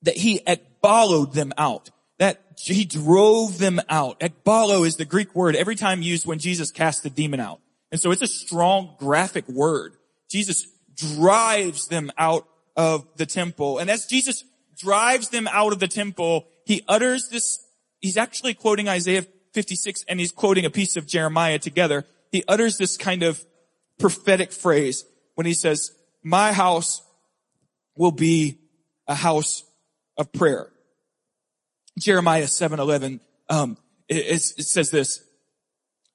that 0.03 0.17
he 0.17 0.41
ekballoed 0.41 1.33
them 1.33 1.53
out. 1.57 1.91
That 2.19 2.43
he 2.57 2.85
drove 2.85 3.59
them 3.59 3.81
out. 3.89 4.21
Ekballo 4.21 4.87
is 4.87 4.97
the 4.97 5.05
Greek 5.05 5.35
word 5.35 5.57
every 5.57 5.77
time 5.77 6.03
used 6.03 6.27
when 6.27 6.41
Jesus 6.41 6.71
cast 6.71 7.03
the 7.03 7.11
demon 7.11 7.41
out. 7.41 7.61
And 7.91 8.01
so 8.01 8.11
it's 8.11 8.23
a 8.23 8.27
strong 8.27 8.97
graphic 8.99 9.49
word. 9.49 9.95
Jesus 10.29 10.67
drives 10.95 11.87
them 11.87 12.11
out 12.19 12.47
of 12.77 13.07
the 13.17 13.27
temple. 13.27 13.79
And 13.79 13.89
as 13.89 14.07
Jesus 14.07 14.45
drives 14.79 15.29
them 15.29 15.49
out 15.49 15.73
of 15.73 15.79
the 15.79 15.88
temple, 15.88 16.47
he 16.64 16.83
utters 16.88 17.29
this, 17.29 17.59
he's 18.01 18.17
actually 18.17 18.55
quoting 18.55 18.88
Isaiah 18.88 19.27
56 19.55 20.05
and 20.09 20.21
he's 20.21 20.33
quoting 20.33 20.64
a 20.64 20.71
piece 20.71 20.97
of 20.97 21.07
Jeremiah 21.07 21.59
together. 21.59 22.05
He 22.31 22.45
utters 22.47 22.77
this 22.77 22.97
kind 22.97 23.23
of 23.23 23.45
prophetic 23.99 24.53
phrase 24.53 25.05
when 25.35 25.47
he 25.47 25.55
says, 25.55 25.93
my 26.23 26.53
house 26.53 27.03
will 27.97 28.12
be 28.12 28.59
a 29.07 29.14
house 29.14 29.64
of 30.17 30.33
prayer. 30.33 30.71
Jeremiah 31.99 32.45
7:11 32.45 33.21
um, 33.49 33.77
it, 34.09 34.17
it 34.17 34.41
says 34.41 34.91
this: 34.91 35.23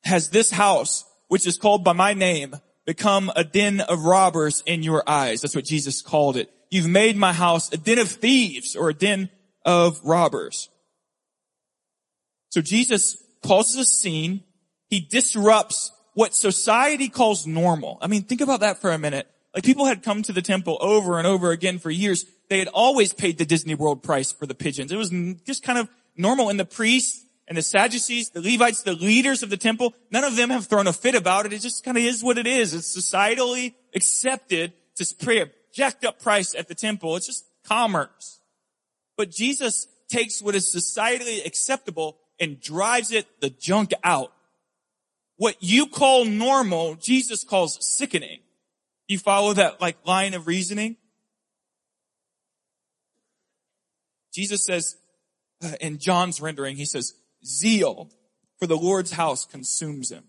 Has 0.03 0.29
this 0.29 0.51
house, 0.51 1.05
which 1.27 1.47
is 1.47 1.57
called 1.57 1.83
by 1.83 1.93
my 1.93 2.13
name, 2.13 2.55
become 2.85 3.31
a 3.35 3.43
den 3.43 3.81
of 3.81 4.05
robbers 4.05 4.63
in 4.65 4.83
your 4.83 5.03
eyes? 5.07 5.41
That's 5.41 5.55
what 5.55 5.65
Jesus 5.65 6.01
called 6.01 6.37
it. 6.37 6.51
You've 6.73 6.87
made 6.87 7.15
my 7.15 7.33
house 7.33 7.71
a 7.71 7.77
den 7.77 7.99
of 7.99 8.09
thieves 8.09 8.75
or 8.75 8.89
a 8.89 8.95
den 8.95 9.29
of 9.63 10.01
robbers. 10.03 10.69
So 12.49 12.61
Jesus 12.61 13.15
causes 13.43 13.77
a 13.77 13.85
scene. 13.85 14.43
He 14.89 14.99
disrupts 14.99 15.91
what 16.15 16.33
society 16.33 17.09
calls 17.09 17.45
normal. 17.45 17.99
I 18.01 18.07
mean, 18.07 18.23
think 18.23 18.41
about 18.41 18.61
that 18.61 18.81
for 18.81 18.91
a 18.91 18.97
minute. 18.97 19.27
Like 19.53 19.63
people 19.63 19.85
had 19.85 20.01
come 20.01 20.23
to 20.23 20.33
the 20.33 20.41
temple 20.41 20.79
over 20.81 21.19
and 21.19 21.27
over 21.27 21.51
again 21.51 21.77
for 21.77 21.91
years. 21.91 22.25
They 22.49 22.57
had 22.57 22.69
always 22.69 23.13
paid 23.13 23.37
the 23.37 23.45
Disney 23.45 23.75
World 23.75 24.01
price 24.01 24.31
for 24.31 24.47
the 24.47 24.55
pigeons. 24.55 24.91
It 24.91 24.97
was 24.97 25.11
just 25.45 25.61
kind 25.61 25.77
of 25.77 25.87
normal. 26.17 26.49
And 26.49 26.59
the 26.59 26.65
priests 26.65 27.23
and 27.47 27.55
the 27.55 27.61
Sadducees, 27.61 28.31
the 28.31 28.41
Levites, 28.41 28.81
the 28.81 28.93
leaders 28.93 29.43
of 29.43 29.51
the 29.51 29.57
temple, 29.57 29.93
none 30.09 30.23
of 30.23 30.35
them 30.35 30.49
have 30.49 30.65
thrown 30.65 30.87
a 30.87 30.93
fit 30.93 31.13
about 31.13 31.45
it. 31.45 31.53
It 31.53 31.59
just 31.59 31.85
kind 31.85 31.97
of 31.97 32.03
is 32.03 32.23
what 32.23 32.39
it 32.39 32.47
is. 32.47 32.73
It's 32.73 32.97
societally 32.97 33.75
accepted 33.93 34.73
to 34.95 35.15
pay 35.23 35.41
a 35.41 35.51
jacked 35.73 36.05
up 36.05 36.21
price 36.21 36.55
at 36.55 36.67
the 36.67 36.75
temple. 36.75 37.15
It's 37.17 37.25
just 37.25 37.45
commerce. 37.65 38.39
But 39.17 39.31
Jesus 39.31 39.87
takes 40.07 40.41
what 40.41 40.55
is 40.55 40.73
societally 40.73 41.45
acceptable 41.45 42.17
and 42.39 42.61
drives 42.61 43.11
it 43.11 43.27
the 43.41 43.49
junk 43.49 43.91
out. 44.03 44.31
What 45.37 45.57
you 45.59 45.87
call 45.87 46.25
normal, 46.25 46.95
Jesus 46.95 47.43
calls 47.43 47.77
sickening. 47.85 48.39
You 49.07 49.17
follow 49.17 49.53
that 49.53 49.81
like 49.81 49.97
line 50.05 50.33
of 50.33 50.47
reasoning? 50.47 50.95
Jesus 54.33 54.65
says 54.65 54.95
uh, 55.63 55.73
in 55.81 55.97
John's 55.97 56.41
rendering, 56.41 56.75
he 56.75 56.85
says, 56.85 57.13
zeal 57.45 58.09
for 58.57 58.67
the 58.67 58.77
Lord's 58.77 59.11
house 59.11 59.45
consumes 59.45 60.11
him. 60.11 60.23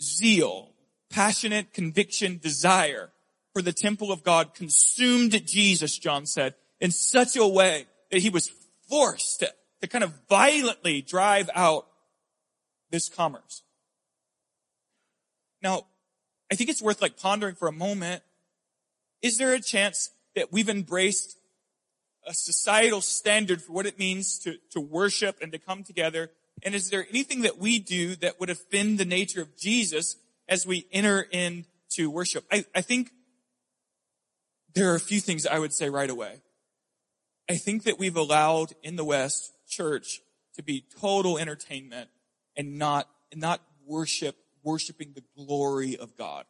Zeal, 0.00 0.72
passionate 1.10 1.72
conviction, 1.72 2.38
desire 2.42 3.10
for 3.54 3.62
the 3.62 3.72
temple 3.72 4.10
of 4.12 4.24
God 4.24 4.54
consumed 4.54 5.46
Jesus, 5.46 5.96
John 5.96 6.26
said, 6.26 6.54
in 6.80 6.90
such 6.90 7.36
a 7.36 7.46
way 7.46 7.86
that 8.10 8.18
he 8.20 8.28
was 8.28 8.50
forced 8.88 9.40
to, 9.40 9.52
to 9.80 9.86
kind 9.86 10.04
of 10.04 10.12
violently 10.28 11.00
drive 11.00 11.48
out 11.54 11.86
this 12.90 13.08
commerce. 13.08 13.62
Now, 15.62 15.86
I 16.50 16.56
think 16.56 16.68
it's 16.68 16.82
worth 16.82 17.00
like 17.00 17.16
pondering 17.16 17.54
for 17.54 17.68
a 17.68 17.72
moment. 17.72 18.22
Is 19.22 19.38
there 19.38 19.54
a 19.54 19.60
chance 19.60 20.10
that 20.34 20.52
we've 20.52 20.68
embraced 20.68 21.38
a 22.26 22.34
societal 22.34 23.00
standard 23.00 23.62
for 23.62 23.72
what 23.72 23.86
it 23.86 23.98
means 23.98 24.38
to, 24.40 24.56
to 24.72 24.80
worship 24.80 25.38
and 25.40 25.52
to 25.52 25.58
come 25.58 25.84
together? 25.84 26.30
And 26.62 26.74
is 26.74 26.90
there 26.90 27.06
anything 27.08 27.42
that 27.42 27.58
we 27.58 27.78
do 27.78 28.16
that 28.16 28.40
would 28.40 28.50
offend 28.50 28.98
the 28.98 29.04
nature 29.04 29.40
of 29.40 29.56
Jesus 29.56 30.16
as 30.48 30.66
we 30.66 30.86
enter 30.92 31.22
into 31.22 32.10
worship. 32.10 32.44
I, 32.50 32.64
I 32.74 32.80
think 32.80 33.10
there 34.74 34.90
are 34.92 34.96
a 34.96 35.00
few 35.00 35.20
things 35.20 35.46
I 35.46 35.58
would 35.58 35.72
say 35.72 35.88
right 35.88 36.10
away. 36.10 36.40
I 37.48 37.56
think 37.56 37.84
that 37.84 37.98
we've 37.98 38.16
allowed 38.16 38.72
in 38.82 38.96
the 38.96 39.04
West 39.04 39.52
church 39.68 40.20
to 40.54 40.62
be 40.62 40.84
total 41.00 41.38
entertainment 41.38 42.08
and 42.56 42.78
not, 42.78 43.08
not 43.34 43.60
worship, 43.86 44.36
worshiping 44.62 45.12
the 45.14 45.24
glory 45.36 45.96
of 45.96 46.16
God. 46.16 46.46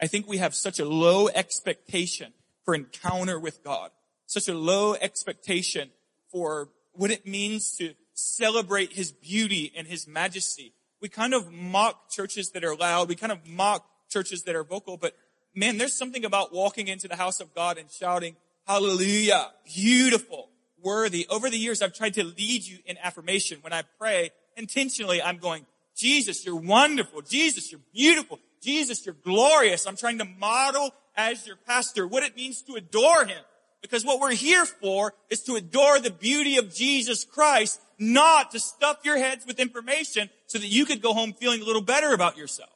I 0.00 0.06
think 0.06 0.26
we 0.26 0.38
have 0.38 0.54
such 0.54 0.78
a 0.78 0.84
low 0.84 1.28
expectation 1.28 2.32
for 2.64 2.74
encounter 2.74 3.38
with 3.38 3.62
God, 3.62 3.90
such 4.26 4.48
a 4.48 4.54
low 4.54 4.94
expectation 4.94 5.90
for 6.30 6.68
what 6.92 7.10
it 7.10 7.26
means 7.26 7.72
to 7.78 7.94
celebrate 8.14 8.92
His 8.92 9.12
beauty 9.12 9.72
and 9.76 9.86
His 9.86 10.06
majesty. 10.06 10.74
We 11.00 11.08
kind 11.08 11.34
of 11.34 11.52
mock 11.52 12.10
churches 12.10 12.50
that 12.50 12.64
are 12.64 12.76
loud. 12.76 13.08
We 13.08 13.16
kind 13.16 13.32
of 13.32 13.46
mock 13.46 13.84
churches 14.08 14.44
that 14.44 14.54
are 14.54 14.64
vocal, 14.64 14.96
but 14.96 15.14
man, 15.54 15.78
there's 15.78 15.96
something 15.96 16.24
about 16.24 16.52
walking 16.52 16.88
into 16.88 17.08
the 17.08 17.16
house 17.16 17.40
of 17.40 17.54
God 17.54 17.78
and 17.78 17.90
shouting, 17.90 18.36
hallelujah, 18.66 19.50
beautiful, 19.74 20.48
worthy. 20.82 21.26
Over 21.28 21.50
the 21.50 21.58
years, 21.58 21.82
I've 21.82 21.94
tried 21.94 22.14
to 22.14 22.24
lead 22.24 22.64
you 22.64 22.78
in 22.86 22.96
affirmation. 22.98 23.58
When 23.62 23.72
I 23.72 23.82
pray, 23.98 24.30
intentionally, 24.56 25.22
I'm 25.22 25.38
going, 25.38 25.66
Jesus, 25.96 26.44
you're 26.44 26.56
wonderful. 26.56 27.22
Jesus, 27.22 27.70
you're 27.70 27.80
beautiful. 27.92 28.38
Jesus, 28.62 29.04
you're 29.04 29.16
glorious. 29.24 29.86
I'm 29.86 29.96
trying 29.96 30.18
to 30.18 30.24
model 30.24 30.94
as 31.16 31.46
your 31.46 31.56
pastor 31.56 32.06
what 32.06 32.22
it 32.22 32.36
means 32.36 32.62
to 32.62 32.74
adore 32.74 33.24
him. 33.24 33.42
Because 33.82 34.04
what 34.04 34.20
we're 34.20 34.32
here 34.32 34.66
for 34.66 35.14
is 35.30 35.42
to 35.44 35.56
adore 35.56 36.00
the 36.00 36.10
beauty 36.10 36.58
of 36.58 36.74
Jesus 36.74 37.24
Christ, 37.24 37.80
not 37.98 38.50
to 38.52 38.60
stuff 38.60 38.98
your 39.04 39.16
heads 39.16 39.46
with 39.46 39.58
information 39.58 40.28
so 40.46 40.58
that 40.58 40.66
you 40.66 40.84
could 40.84 41.00
go 41.00 41.14
home 41.14 41.32
feeling 41.32 41.62
a 41.62 41.64
little 41.64 41.82
better 41.82 42.12
about 42.12 42.36
yourself. 42.36 42.70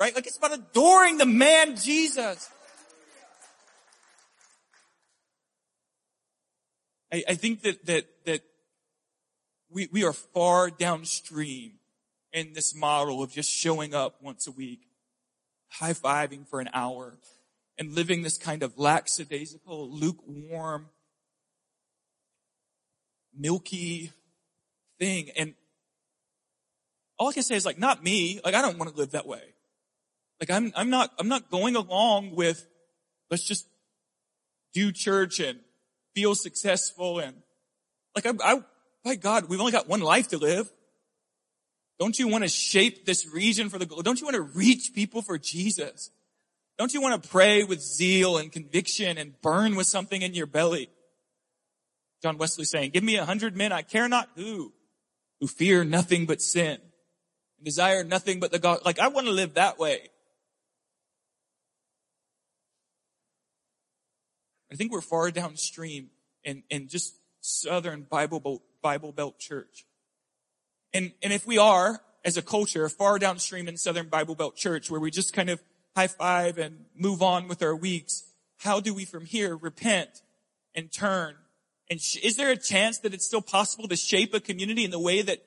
Right? 0.00 0.14
Like 0.14 0.26
it's 0.26 0.36
about 0.38 0.54
adoring 0.54 1.18
the 1.18 1.26
man 1.26 1.76
Jesus. 1.76 2.48
I, 7.12 7.24
I 7.28 7.34
think 7.34 7.62
that, 7.62 7.84
that, 7.86 8.06
that 8.26 8.42
we, 9.70 9.88
we 9.90 10.04
are 10.04 10.12
far 10.12 10.70
downstream 10.70 11.72
in 12.32 12.52
this 12.52 12.74
model 12.74 13.22
of 13.22 13.32
just 13.32 13.50
showing 13.50 13.94
up 13.94 14.16
once 14.22 14.46
a 14.46 14.52
week, 14.52 14.80
high-fiving 15.68 16.46
for 16.46 16.60
an 16.60 16.68
hour, 16.74 17.18
and 17.78 17.94
living 17.94 18.22
this 18.22 18.36
kind 18.36 18.62
of 18.62 18.78
lackadaisical, 18.78 19.90
lukewarm, 19.90 20.90
milky 23.36 24.12
thing. 24.98 25.30
And 25.36 25.54
all 27.18 27.30
I 27.30 27.32
can 27.32 27.42
say 27.42 27.56
is 27.56 27.64
like, 27.64 27.78
not 27.78 28.02
me. 28.04 28.40
Like, 28.44 28.54
I 28.54 28.62
don't 28.62 28.78
want 28.78 28.90
to 28.90 28.96
live 28.96 29.12
that 29.12 29.26
way. 29.26 29.42
Like, 30.40 30.50
I'm, 30.50 30.72
I'm 30.76 30.90
not, 30.90 31.12
I'm 31.18 31.28
not 31.28 31.50
going 31.50 31.76
along 31.76 32.34
with, 32.34 32.66
let's 33.30 33.42
just 33.42 33.66
do 34.72 34.92
church 34.92 35.40
and 35.40 35.58
feel 36.14 36.34
successful 36.34 37.18
and 37.18 37.34
like, 38.14 38.26
I, 38.26 38.52
I, 38.54 38.60
by 39.04 39.14
God, 39.14 39.48
we've 39.48 39.60
only 39.60 39.72
got 39.72 39.88
one 39.88 40.00
life 40.00 40.28
to 40.28 40.38
live. 40.38 40.70
Don't 41.98 42.18
you 42.18 42.28
want 42.28 42.44
to 42.44 42.48
shape 42.48 43.04
this 43.04 43.26
region 43.26 43.68
for 43.68 43.78
the 43.78 43.86
goal? 43.86 44.02
Don't 44.02 44.20
you 44.20 44.26
want 44.26 44.36
to 44.36 44.42
reach 44.42 44.92
people 44.94 45.22
for 45.22 45.38
Jesus? 45.38 46.10
Don't 46.78 46.94
you 46.94 47.00
want 47.00 47.22
to 47.22 47.28
pray 47.28 47.64
with 47.64 47.80
zeal 47.80 48.38
and 48.38 48.52
conviction 48.52 49.18
and 49.18 49.40
burn 49.42 49.74
with 49.74 49.86
something 49.86 50.22
in 50.22 50.34
your 50.34 50.46
belly? 50.46 50.90
John 52.22 52.38
Wesley 52.38 52.64
saying, 52.64 52.90
give 52.90 53.04
me 53.04 53.16
a 53.16 53.24
hundred 53.24 53.56
men, 53.56 53.72
I 53.72 53.82
care 53.82 54.08
not 54.08 54.28
who, 54.36 54.72
who 55.40 55.46
fear 55.46 55.84
nothing 55.84 56.26
but 56.26 56.40
sin 56.40 56.78
and 57.56 57.64
desire 57.64 58.04
nothing 58.04 58.40
but 58.40 58.52
the 58.52 58.58
God. 58.58 58.80
Like 58.84 58.98
I 58.98 59.08
want 59.08 59.26
to 59.26 59.32
live 59.32 59.54
that 59.54 59.78
way. 59.78 60.08
I 64.70 64.74
think 64.74 64.92
we're 64.92 65.00
far 65.00 65.30
downstream 65.30 66.10
in, 66.44 66.62
in 66.70 66.88
just 66.88 67.14
Southern 67.40 68.02
Bible 68.02 68.40
Belt, 68.40 68.62
Bible 68.82 69.12
Belt 69.12 69.38
Church. 69.38 69.86
And, 70.92 71.12
and 71.22 71.32
if 71.32 71.46
we 71.46 71.58
are, 71.58 72.00
as 72.24 72.36
a 72.36 72.42
culture, 72.42 72.88
far 72.88 73.18
downstream 73.18 73.68
in 73.68 73.76
Southern 73.76 74.08
Bible 74.08 74.34
Belt 74.34 74.56
Church, 74.56 74.90
where 74.90 75.00
we 75.00 75.10
just 75.10 75.32
kind 75.32 75.50
of 75.50 75.60
high 75.96 76.08
five 76.08 76.58
and 76.58 76.84
move 76.96 77.22
on 77.22 77.48
with 77.48 77.62
our 77.62 77.74
weeks, 77.74 78.24
how 78.58 78.80
do 78.80 78.92
we 78.92 79.04
from 79.04 79.24
here 79.24 79.56
repent 79.56 80.22
and 80.74 80.92
turn? 80.92 81.34
And 81.90 82.00
sh- 82.00 82.18
is 82.22 82.36
there 82.36 82.50
a 82.50 82.56
chance 82.56 82.98
that 82.98 83.14
it's 83.14 83.26
still 83.26 83.42
possible 83.42 83.88
to 83.88 83.96
shape 83.96 84.34
a 84.34 84.40
community 84.40 84.84
in 84.84 84.90
the 84.90 84.98
way 84.98 85.22
that 85.22 85.44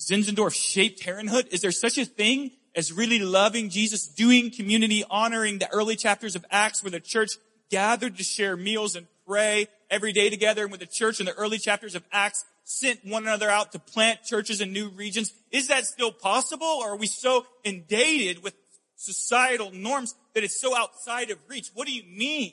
Zinzendorf 0.00 0.54
shaped 0.54 1.02
Herrnhut? 1.02 1.48
Is 1.48 1.60
there 1.60 1.72
such 1.72 1.98
a 1.98 2.04
thing 2.04 2.52
as 2.74 2.92
really 2.92 3.18
loving 3.18 3.70
Jesus, 3.70 4.06
doing 4.06 4.50
community, 4.50 5.04
honoring 5.10 5.58
the 5.58 5.68
early 5.72 5.96
chapters 5.96 6.36
of 6.36 6.44
Acts 6.50 6.82
where 6.82 6.90
the 6.90 7.00
church 7.00 7.30
gathered 7.70 8.16
to 8.16 8.24
share 8.24 8.56
meals 8.56 8.96
and 8.96 9.06
pray 9.26 9.68
every 9.90 10.12
day 10.12 10.30
together 10.30 10.62
and 10.62 10.70
with 10.70 10.80
the 10.80 10.86
church 10.86 11.20
in 11.20 11.26
the 11.26 11.34
early 11.34 11.58
chapters 11.58 11.94
of 11.94 12.04
Acts 12.12 12.44
sent 12.64 13.04
one 13.04 13.22
another 13.22 13.48
out 13.48 13.72
to 13.72 13.78
plant 13.78 14.22
churches 14.24 14.60
in 14.60 14.72
new 14.72 14.88
regions. 14.90 15.32
Is 15.50 15.68
that 15.68 15.86
still 15.86 16.12
possible 16.12 16.66
or 16.66 16.90
are 16.90 16.96
we 16.96 17.06
so 17.06 17.46
inundated 17.64 18.42
with 18.42 18.54
societal 18.96 19.70
norms 19.72 20.14
that 20.34 20.44
it's 20.44 20.60
so 20.60 20.76
outside 20.76 21.30
of 21.30 21.38
reach? 21.48 21.70
What 21.74 21.86
do 21.86 21.94
you 21.94 22.02
mean? 22.04 22.52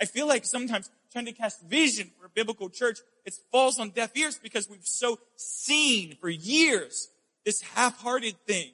I 0.00 0.04
feel 0.04 0.28
like 0.28 0.44
sometimes 0.44 0.90
trying 1.12 1.26
to 1.26 1.32
cast 1.32 1.62
vision 1.62 2.10
for 2.18 2.26
a 2.26 2.30
biblical 2.30 2.68
church, 2.68 2.98
it 3.24 3.34
falls 3.50 3.78
on 3.78 3.90
deaf 3.90 4.16
ears 4.16 4.38
because 4.42 4.68
we've 4.68 4.84
so 4.84 5.18
seen 5.36 6.16
for 6.20 6.28
years 6.28 7.08
this 7.44 7.60
half-hearted 7.74 8.36
thing. 8.46 8.70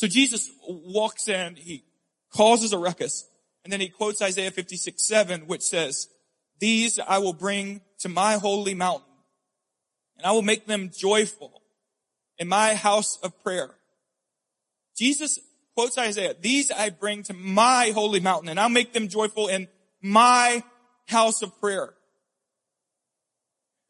So 0.00 0.06
Jesus 0.06 0.50
walks 0.66 1.28
in, 1.28 1.56
he 1.56 1.84
causes 2.32 2.72
a 2.72 2.78
ruckus, 2.78 3.28
and 3.62 3.70
then 3.70 3.80
he 3.80 3.90
quotes 3.90 4.22
Isaiah 4.22 4.50
56, 4.50 5.06
7, 5.06 5.42
which 5.42 5.60
says, 5.60 6.08
These 6.58 6.98
I 6.98 7.18
will 7.18 7.34
bring 7.34 7.82
to 7.98 8.08
my 8.08 8.38
holy 8.38 8.72
mountain, 8.72 9.12
and 10.16 10.26
I 10.26 10.32
will 10.32 10.40
make 10.40 10.64
them 10.64 10.90
joyful 10.90 11.60
in 12.38 12.48
my 12.48 12.76
house 12.76 13.18
of 13.22 13.38
prayer. 13.42 13.74
Jesus 14.96 15.38
quotes 15.74 15.98
Isaiah, 15.98 16.34
These 16.40 16.70
I 16.70 16.88
bring 16.88 17.22
to 17.24 17.34
my 17.34 17.92
holy 17.94 18.20
mountain, 18.20 18.48
and 18.48 18.58
I'll 18.58 18.70
make 18.70 18.94
them 18.94 19.06
joyful 19.06 19.48
in 19.48 19.68
my 20.00 20.62
house 21.08 21.42
of 21.42 21.60
prayer. 21.60 21.92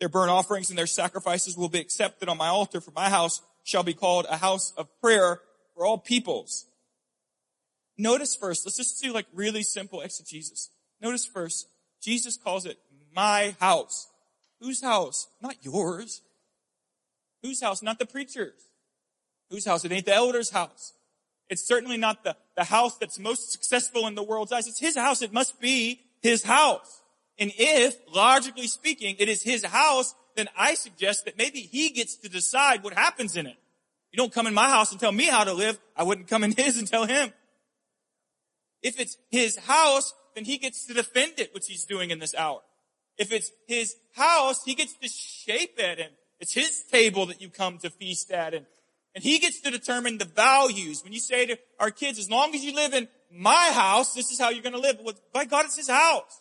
Their 0.00 0.08
burnt 0.08 0.32
offerings 0.32 0.70
and 0.70 0.76
their 0.76 0.88
sacrifices 0.88 1.56
will 1.56 1.68
be 1.68 1.78
accepted 1.78 2.28
on 2.28 2.36
my 2.36 2.48
altar, 2.48 2.80
for 2.80 2.90
my 2.90 3.08
house 3.08 3.40
shall 3.62 3.84
be 3.84 3.94
called 3.94 4.26
a 4.28 4.38
house 4.38 4.72
of 4.76 4.88
prayer 5.00 5.40
for 5.80 5.86
all 5.86 5.96
peoples. 5.96 6.66
Notice 7.96 8.36
first, 8.36 8.66
let's 8.66 8.76
just 8.76 9.02
do 9.02 9.14
like 9.14 9.24
really 9.32 9.62
simple 9.62 10.02
exegesis. 10.02 10.68
Notice 11.00 11.24
first, 11.24 11.68
Jesus 12.02 12.36
calls 12.36 12.66
it 12.66 12.76
my 13.16 13.56
house. 13.60 14.08
Whose 14.60 14.82
house? 14.82 15.28
Not 15.40 15.56
yours. 15.62 16.20
Whose 17.42 17.62
house? 17.62 17.82
Not 17.82 17.98
the 17.98 18.04
preacher's. 18.04 18.60
Whose 19.48 19.64
house? 19.64 19.82
It 19.86 19.92
ain't 19.92 20.04
the 20.04 20.14
elder's 20.14 20.50
house. 20.50 20.92
It's 21.48 21.66
certainly 21.66 21.96
not 21.96 22.24
the, 22.24 22.36
the 22.58 22.64
house 22.64 22.98
that's 22.98 23.18
most 23.18 23.50
successful 23.50 24.06
in 24.06 24.14
the 24.14 24.22
world's 24.22 24.52
eyes. 24.52 24.68
It's 24.68 24.80
his 24.80 24.98
house. 24.98 25.22
It 25.22 25.32
must 25.32 25.62
be 25.62 26.02
his 26.20 26.42
house. 26.42 27.00
And 27.38 27.52
if, 27.56 27.96
logically 28.14 28.66
speaking, 28.66 29.16
it 29.18 29.30
is 29.30 29.42
his 29.42 29.64
house, 29.64 30.14
then 30.36 30.50
I 30.58 30.74
suggest 30.74 31.24
that 31.24 31.38
maybe 31.38 31.60
he 31.60 31.88
gets 31.88 32.16
to 32.16 32.28
decide 32.28 32.84
what 32.84 32.92
happens 32.92 33.34
in 33.34 33.46
it. 33.46 33.56
You 34.12 34.16
don't 34.16 34.32
come 34.32 34.46
in 34.46 34.54
my 34.54 34.68
house 34.68 34.90
and 34.90 35.00
tell 35.00 35.12
me 35.12 35.26
how 35.26 35.44
to 35.44 35.52
live. 35.52 35.78
I 35.96 36.02
wouldn't 36.02 36.28
come 36.28 36.44
in 36.44 36.52
his 36.56 36.78
and 36.78 36.86
tell 36.86 37.06
him. 37.06 37.32
If 38.82 38.98
it's 38.98 39.16
his 39.30 39.58
house, 39.58 40.14
then 40.34 40.44
he 40.44 40.58
gets 40.58 40.86
to 40.86 40.94
defend 40.94 41.34
it, 41.38 41.54
which 41.54 41.66
he's 41.66 41.84
doing 41.84 42.10
in 42.10 42.18
this 42.18 42.34
hour. 42.34 42.60
If 43.18 43.32
it's 43.32 43.50
his 43.66 43.94
house, 44.14 44.64
he 44.64 44.74
gets 44.74 44.94
to 44.94 45.08
shape 45.08 45.74
it 45.78 45.98
and 45.98 46.10
it's 46.38 46.54
his 46.54 46.84
table 46.90 47.26
that 47.26 47.40
you 47.40 47.50
come 47.50 47.78
to 47.78 47.90
feast 47.90 48.30
at 48.30 48.54
and, 48.54 48.64
and 49.14 49.22
he 49.22 49.38
gets 49.38 49.60
to 49.60 49.70
determine 49.70 50.18
the 50.18 50.24
values. 50.24 51.04
When 51.04 51.12
you 51.12 51.20
say 51.20 51.46
to 51.46 51.58
our 51.78 51.90
kids, 51.90 52.18
as 52.18 52.30
long 52.30 52.54
as 52.54 52.64
you 52.64 52.74
live 52.74 52.94
in 52.94 53.08
my 53.30 53.70
house, 53.72 54.14
this 54.14 54.30
is 54.30 54.40
how 54.40 54.48
you're 54.48 54.62
going 54.62 54.72
to 54.72 54.80
live. 54.80 54.98
Well, 55.02 55.14
by 55.32 55.44
God, 55.44 55.66
it's 55.66 55.76
his 55.76 55.90
house. 55.90 56.40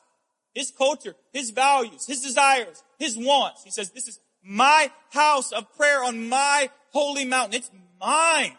His 0.54 0.72
culture, 0.72 1.16
his 1.34 1.52
values, 1.52 2.06
his 2.08 2.22
desires, 2.22 2.84
his 2.98 3.18
wants. 3.18 3.64
He 3.64 3.72
says, 3.72 3.92
this 3.92 4.08
is 4.08 4.20
my 4.44 4.92
house 5.12 5.52
of 5.52 5.76
prayer 5.76 6.04
on 6.04 6.30
my 6.30 6.70
holy 6.92 7.26
mountain. 7.26 7.56
It's 7.56 7.72
mine. 8.00 8.56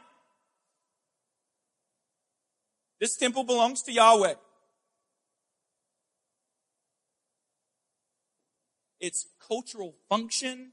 This 3.00 3.16
temple 3.16 3.44
belongs 3.44 3.82
to 3.82 3.92
Yahweh. 3.92 4.34
Its 9.00 9.26
cultural 9.48 9.94
function, 10.10 10.72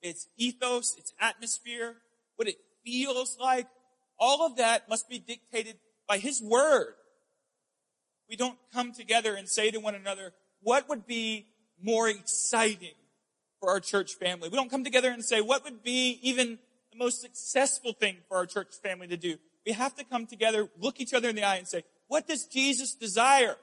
its 0.00 0.28
ethos, 0.36 0.94
its 0.96 1.12
atmosphere, 1.20 1.96
what 2.36 2.46
it 2.46 2.56
feels 2.84 3.36
like, 3.40 3.66
all 4.18 4.46
of 4.46 4.56
that 4.56 4.88
must 4.88 5.08
be 5.08 5.18
dictated 5.18 5.76
by 6.06 6.18
His 6.18 6.40
Word. 6.40 6.94
We 8.28 8.36
don't 8.36 8.58
come 8.72 8.92
together 8.92 9.34
and 9.34 9.48
say 9.48 9.72
to 9.72 9.78
one 9.78 9.96
another, 9.96 10.32
what 10.62 10.88
would 10.88 11.06
be 11.06 11.46
more 11.82 12.08
exciting 12.08 12.94
for 13.64 13.70
our 13.70 13.80
church 13.80 14.14
family. 14.14 14.50
We 14.50 14.56
don't 14.56 14.70
come 14.70 14.84
together 14.84 15.10
and 15.10 15.24
say, 15.24 15.40
what 15.40 15.64
would 15.64 15.82
be 15.82 16.18
even 16.22 16.58
the 16.92 16.98
most 16.98 17.22
successful 17.22 17.94
thing 17.94 18.18
for 18.28 18.36
our 18.36 18.44
church 18.44 18.74
family 18.82 19.06
to 19.08 19.16
do? 19.16 19.38
We 19.64 19.72
have 19.72 19.94
to 19.96 20.04
come 20.04 20.26
together, 20.26 20.68
look 20.78 21.00
each 21.00 21.14
other 21.14 21.30
in 21.30 21.36
the 21.36 21.44
eye 21.44 21.56
and 21.56 21.66
say, 21.66 21.84
what 22.06 22.28
does 22.28 22.46
Jesus 22.46 22.94
desire? 22.94 23.56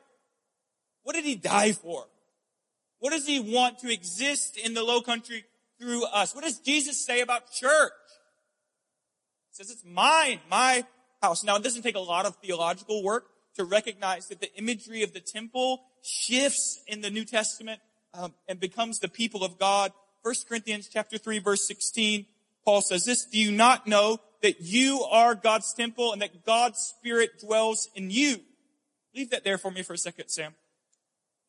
What 1.04 1.14
did 1.14 1.26
he 1.26 1.36
die 1.36 1.74
for? 1.74 2.06
What 2.98 3.12
does 3.12 3.28
he 3.28 3.40
want 3.40 3.78
to 3.80 3.94
exist 3.94 4.58
in 4.58 4.74
the 4.74 4.82
Lowcountry 4.82 5.44
through 5.80 6.06
us? 6.06 6.34
What 6.34 6.44
does 6.44 6.60
Jesus 6.60 7.06
say 7.06 7.22
about 7.22 7.52
church? 7.52 7.92
He 9.52 9.64
says 9.64 9.70
it's 9.70 9.86
mine, 9.86 10.40
my 10.50 10.84
house. 11.22 11.44
Now 11.44 11.58
it 11.58 11.64
doesn't 11.64 11.84
take 11.84 11.96
a 11.96 12.00
lot 12.00 12.26
of 12.26 12.38
theological 12.38 13.04
work 13.04 13.26
to 13.56 13.66
recognize 13.66 14.30
that 14.30 14.42
the 14.42 14.52
imagery 14.56 15.04
of 15.04 15.14
the 15.14 15.20
temple 15.20 15.84
shifts 16.02 16.82
in 16.88 17.02
the 17.02 17.12
New 17.12 17.26
Testament 17.26 17.82
um, 18.14 18.34
and 18.48 18.60
becomes 18.60 19.00
the 19.00 19.08
people 19.08 19.44
of 19.44 19.58
God. 19.58 19.92
1 20.24 20.36
Corinthians 20.48 20.88
chapter 20.92 21.18
3 21.18 21.40
verse 21.40 21.68
16, 21.68 22.26
Paul 22.64 22.82
says 22.82 23.06
this, 23.06 23.26
do 23.26 23.40
you 23.40 23.52
not 23.52 23.88
know 23.88 24.20
that 24.42 24.62
you 24.62 25.02
are 25.10 25.36
God's 25.36 25.74
temple 25.74 26.14
and 26.14 26.22
that 26.22 26.46
God's 26.46 26.80
spirit 26.80 27.40
dwells 27.40 27.90
in 27.96 28.12
you? 28.12 28.38
Leave 29.16 29.32
that 29.32 29.44
there 29.44 29.58
for 29.58 29.72
me 29.72 29.82
for 29.82 29.94
a 29.94 29.98
second, 29.98 30.30
Sam. 30.30 30.54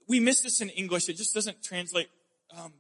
We 0.09 0.21
miss 0.21 0.41
this 0.41 0.61
in 0.61 0.71
English. 0.71 1.09
It 1.09 1.17
just 1.17 1.35
doesn't 1.35 1.63
translate. 1.63 2.09
Um, 2.57 2.73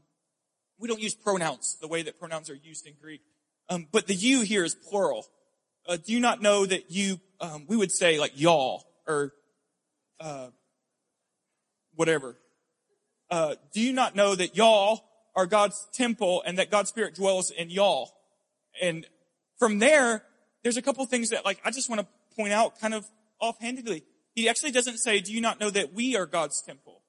we 0.78 0.88
don't 0.88 1.00
use 1.00 1.14
pronouns 1.14 1.76
the 1.80 1.88
way 1.88 2.02
that 2.02 2.18
pronouns 2.18 2.50
are 2.50 2.54
used 2.54 2.86
in 2.86 2.94
Greek. 3.00 3.20
Um, 3.68 3.86
but 3.92 4.06
the 4.06 4.14
you 4.14 4.40
here 4.40 4.64
is 4.64 4.74
plural. 4.74 5.26
Uh, 5.86 5.96
do 5.96 6.12
you 6.12 6.20
not 6.20 6.42
know 6.42 6.66
that 6.66 6.90
you, 6.90 7.20
um, 7.40 7.64
we 7.68 7.76
would 7.76 7.92
say 7.92 8.18
like 8.18 8.32
y'all 8.34 8.84
or, 9.06 9.32
uh, 10.20 10.48
whatever. 11.94 12.36
Uh, 13.32 13.54
do 13.72 13.80
you 13.80 13.94
not 13.94 14.14
know 14.14 14.34
that 14.34 14.58
y'all 14.58 15.00
are 15.34 15.46
God's 15.46 15.88
temple 15.94 16.42
and 16.44 16.58
that 16.58 16.70
God's 16.70 16.90
spirit 16.90 17.14
dwells 17.14 17.50
in 17.50 17.70
y'all? 17.70 18.12
And 18.82 19.06
from 19.58 19.78
there, 19.78 20.22
there's 20.62 20.76
a 20.76 20.82
couple 20.82 21.06
things 21.06 21.30
that 21.30 21.42
like, 21.42 21.58
I 21.64 21.70
just 21.70 21.88
want 21.88 22.02
to 22.02 22.06
point 22.36 22.52
out 22.52 22.78
kind 22.78 22.92
of 22.92 23.06
offhandedly. 23.40 24.04
He 24.34 24.50
actually 24.50 24.70
doesn't 24.70 24.98
say, 24.98 25.20
do 25.20 25.32
you 25.32 25.40
not 25.40 25.58
know 25.58 25.70
that 25.70 25.94
we 25.94 26.14
are 26.14 26.26
God's 26.26 26.60
temple? 26.60 27.00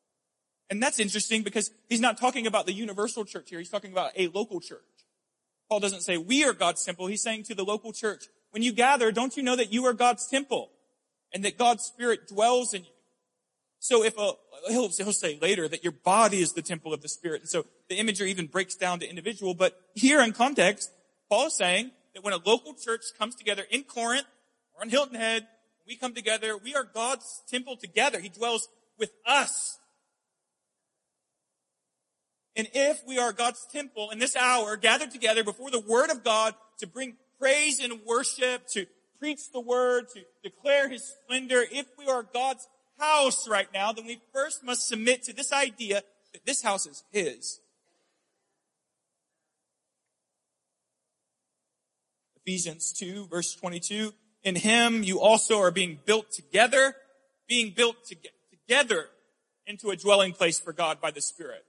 And 0.69 0.81
that's 0.81 0.97
interesting 0.97 1.43
because 1.43 1.71
he's 1.89 1.99
not 1.99 2.17
talking 2.17 2.47
about 2.47 2.67
the 2.67 2.73
universal 2.73 3.25
church 3.25 3.49
here. 3.49 3.59
He's 3.59 3.69
talking 3.69 3.91
about 3.91 4.11
a 4.15 4.29
local 4.29 4.61
church. 4.61 4.79
Paul 5.69 5.81
doesn't 5.81 6.03
say 6.03 6.15
we 6.15 6.45
are 6.45 6.53
God's 6.53 6.85
temple. 6.85 7.07
He's 7.07 7.21
saying 7.21 7.43
to 7.43 7.55
the 7.55 7.65
local 7.65 7.91
church, 7.91 8.27
when 8.51 8.63
you 8.63 8.71
gather, 8.71 9.11
don't 9.11 9.35
you 9.35 9.43
know 9.43 9.57
that 9.57 9.73
you 9.73 9.83
are 9.87 9.93
God's 9.93 10.25
temple 10.29 10.71
and 11.33 11.43
that 11.43 11.57
God's 11.57 11.83
spirit 11.83 12.29
dwells 12.29 12.73
in 12.73 12.83
you? 12.85 12.89
So 13.83 14.01
if 14.05 14.17
a, 14.17 14.31
he'll, 14.69 14.87
he'll 14.87 15.11
say 15.11 15.37
later 15.41 15.67
that 15.67 15.83
your 15.83 15.91
body 15.91 16.39
is 16.41 16.53
the 16.53 16.61
temple 16.61 16.93
of 16.93 17.01
the 17.01 17.09
spirit. 17.09 17.41
And 17.41 17.49
so 17.49 17.65
the 17.89 17.97
imagery 17.97 18.29
even 18.31 18.47
breaks 18.47 18.75
down 18.75 19.01
to 19.01 19.09
individual. 19.09 19.55
But 19.55 19.77
here 19.93 20.21
in 20.21 20.31
context, 20.31 20.89
Paul 21.29 21.47
is 21.47 21.57
saying 21.57 21.91
that 22.13 22.23
when 22.23 22.33
a 22.33 22.39
local 22.45 22.75
church 22.75 23.01
comes 23.19 23.35
together 23.35 23.63
in 23.69 23.83
Corinth 23.83 24.25
or 24.73 24.83
on 24.83 24.89
Hilton 24.89 25.15
Head, 25.15 25.47
we 25.85 25.97
come 25.97 26.13
together, 26.13 26.55
we 26.55 26.73
are 26.75 26.85
God's 26.85 27.43
temple 27.51 27.75
together. 27.75 28.21
He 28.21 28.29
dwells 28.29 28.69
with 28.97 29.11
us. 29.25 29.77
And 32.55 32.69
if 32.73 33.01
we 33.05 33.19
are 33.19 33.33
God's 33.33 33.67
temple 33.69 34.11
in 34.11 34.19
this 34.19 34.37
hour, 34.37 34.77
gathered 34.77 35.11
together 35.11 35.43
before 35.43 35.71
the 35.71 35.81
word 35.81 36.09
of 36.09 36.23
God 36.23 36.55
to 36.79 36.87
bring 36.87 37.17
praise 37.37 37.81
and 37.81 37.99
worship, 38.05 38.65
to 38.69 38.85
preach 39.19 39.51
the 39.51 39.59
word, 39.59 40.05
to 40.13 40.21
declare 40.41 40.87
his 40.87 41.03
splendor, 41.03 41.65
if 41.69 41.87
we 41.97 42.05
are 42.07 42.23
God's 42.23 42.65
house 42.99 43.47
right 43.47 43.67
now, 43.73 43.91
then 43.91 44.05
we 44.05 44.19
first 44.33 44.63
must 44.63 44.87
submit 44.87 45.23
to 45.23 45.33
this 45.33 45.51
idea 45.51 46.01
that 46.33 46.45
this 46.45 46.61
house 46.61 46.85
is 46.85 47.03
his. 47.11 47.59
Ephesians 52.45 52.91
2 52.93 53.27
verse 53.27 53.55
22. 53.55 54.13
In 54.43 54.55
him 54.55 55.03
you 55.03 55.19
also 55.19 55.59
are 55.59 55.71
being 55.71 55.99
built 56.05 56.31
together, 56.31 56.95
being 57.47 57.73
built 57.75 58.05
to 58.07 58.17
together 58.51 59.07
into 59.65 59.89
a 59.89 59.95
dwelling 59.95 60.33
place 60.33 60.59
for 60.59 60.73
God 60.73 60.99
by 60.99 61.11
the 61.11 61.21
Spirit. 61.21 61.63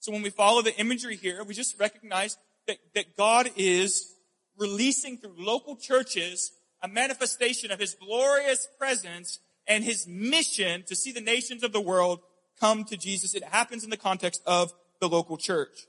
So 0.00 0.12
when 0.12 0.22
we 0.22 0.30
follow 0.30 0.62
the 0.62 0.78
imagery 0.78 1.16
here, 1.16 1.42
we 1.42 1.54
just 1.54 1.78
recognize 1.80 2.36
that, 2.66 2.78
that 2.94 3.16
God 3.16 3.50
is 3.56 4.14
releasing 4.56 5.16
through 5.16 5.34
local 5.36 5.76
churches 5.76 6.52
a 6.82 6.88
manifestation 6.88 7.70
of 7.70 7.80
his 7.80 7.94
glorious 7.94 8.68
presence 8.78 9.40
and 9.66 9.84
his 9.84 10.06
mission 10.06 10.84
to 10.86 10.96
see 10.96 11.12
the 11.12 11.20
nations 11.20 11.62
of 11.62 11.72
the 11.72 11.80
world 11.80 12.20
come 12.60 12.84
to 12.84 12.96
Jesus. 12.96 13.34
It 13.34 13.44
happens 13.44 13.84
in 13.84 13.90
the 13.90 13.96
context 13.96 14.42
of 14.46 14.72
the 15.00 15.08
local 15.08 15.36
church. 15.36 15.86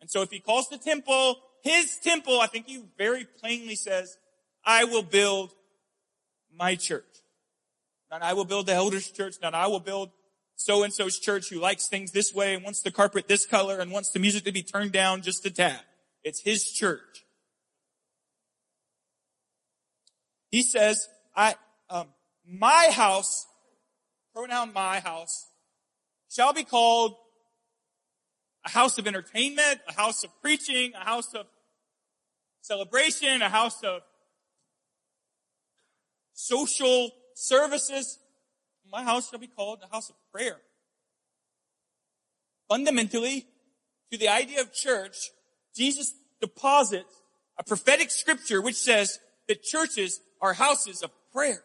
And 0.00 0.10
so 0.10 0.22
if 0.22 0.30
he 0.30 0.40
calls 0.40 0.68
the 0.68 0.78
temple 0.78 1.36
his 1.64 1.96
temple, 1.96 2.40
I 2.40 2.46
think 2.46 2.66
he 2.66 2.84
very 2.98 3.26
plainly 3.40 3.74
says, 3.74 4.18
I 4.66 4.84
will 4.84 5.02
build 5.02 5.50
my 6.54 6.76
church. 6.76 7.04
Not 8.10 8.22
I 8.22 8.34
will 8.34 8.44
build 8.44 8.66
the 8.66 8.74
elders 8.74 9.10
church, 9.10 9.36
not 9.42 9.54
I 9.54 9.66
will 9.66 9.80
build 9.80 10.10
so 10.56 10.84
and 10.84 10.92
so's 10.92 11.18
church 11.18 11.48
who 11.48 11.58
likes 11.58 11.88
things 11.88 12.12
this 12.12 12.34
way 12.34 12.54
and 12.54 12.62
wants 12.62 12.82
the 12.82 12.90
carpet 12.90 13.28
this 13.28 13.46
color 13.46 13.80
and 13.80 13.90
wants 13.90 14.10
the 14.10 14.20
music 14.20 14.44
to 14.44 14.52
be 14.52 14.62
turned 14.62 14.92
down 14.92 15.22
just 15.22 15.44
a 15.46 15.50
tad. 15.50 15.80
It's 16.22 16.42
his 16.42 16.70
church. 16.70 17.23
He 20.54 20.62
says, 20.62 21.08
I, 21.34 21.56
um, 21.90 22.06
my 22.48 22.88
house, 22.92 23.48
pronoun 24.32 24.72
my 24.72 25.00
house, 25.00 25.48
shall 26.30 26.52
be 26.52 26.62
called 26.62 27.16
a 28.64 28.70
house 28.70 28.96
of 28.96 29.08
entertainment, 29.08 29.80
a 29.88 29.92
house 29.94 30.22
of 30.22 30.30
preaching, 30.40 30.92
a 30.94 31.04
house 31.04 31.34
of 31.34 31.46
celebration, 32.60 33.42
a 33.42 33.48
house 33.48 33.82
of 33.82 34.02
social 36.34 37.10
services. 37.34 38.20
My 38.88 39.02
house 39.02 39.30
shall 39.30 39.40
be 39.40 39.48
called 39.48 39.80
a 39.82 39.92
house 39.92 40.08
of 40.08 40.14
prayer. 40.32 40.58
Fundamentally, 42.68 43.44
to 44.12 44.18
the 44.18 44.28
idea 44.28 44.60
of 44.60 44.72
church, 44.72 45.16
Jesus 45.74 46.14
deposits 46.40 47.22
a 47.58 47.64
prophetic 47.64 48.12
scripture 48.12 48.62
which 48.62 48.76
says 48.76 49.18
that 49.48 49.64
churches 49.64 50.20
are 50.40 50.54
houses 50.54 51.02
of 51.02 51.10
prayer. 51.32 51.62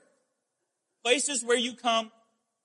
Places 1.03 1.43
where 1.43 1.57
you 1.57 1.73
come 1.73 2.11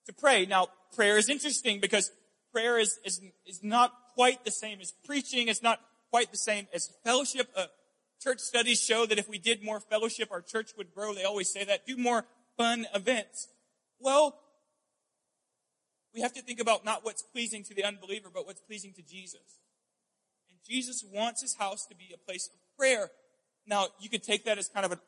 to 0.07 0.13
pray. 0.13 0.47
Now, 0.47 0.69
prayer 0.95 1.19
is 1.19 1.29
interesting 1.29 1.81
because 1.81 2.11
prayer 2.53 2.79
is, 2.79 2.99
is, 3.05 3.21
is 3.47 3.63
not 3.63 3.93
quite 4.15 4.45
the 4.45 4.51
same 4.51 4.81
as 4.81 4.93
preaching. 5.05 5.49
It's 5.49 5.63
not 5.63 5.81
quite 6.11 6.31
the 6.31 6.39
same 6.39 6.67
as 6.73 6.91
fellowship. 7.05 7.49
Uh, 7.57 7.67
church 8.21 8.41
studies 8.41 8.81
show 8.81 9.07
that 9.07 9.19
if 9.19 9.29
we 9.29 9.39
did 9.39 9.63
more 9.63 9.81
fellowship, 9.81 10.29
our 10.31 10.41
church 10.41 10.71
would 10.77 10.95
grow. 10.95 11.15
They 11.15 11.25
always 11.25 11.53
say 11.53 11.65
that. 11.65 11.87
Do 11.87 11.97
more 11.97 12.25
fun 12.57 12.87
events. 12.95 13.49
Well, 13.99 14.39
we 16.15 16.21
have 16.21 16.33
to 16.35 16.43
think 16.43 16.61
about 16.61 16.85
not 16.85 17.05
what's 17.05 17.23
pleasing 17.23 17.65
to 17.65 17.75
the 17.75 17.85
unbeliever, 17.85 18.29
but 18.33 18.47
what's 18.47 18.61
pleasing 18.61 18.93
to 18.95 19.03
Jesus. 19.03 19.59
And 20.49 20.59
Jesus 20.65 21.05
wants 21.13 21.43
his 21.43 21.57
house 21.57 21.87
to 21.87 21.97
be 21.97 22.15
a 22.15 22.19
place 22.19 22.49
of 22.53 22.61
prayer. 22.79 23.11
Now, 23.67 23.89
you 23.99 24.09
could 24.09 24.23
take 24.23 24.45
that 24.45 24.59
as 24.59 24.69
kind 24.69 24.87
of 24.87 24.93
an 24.93 25.01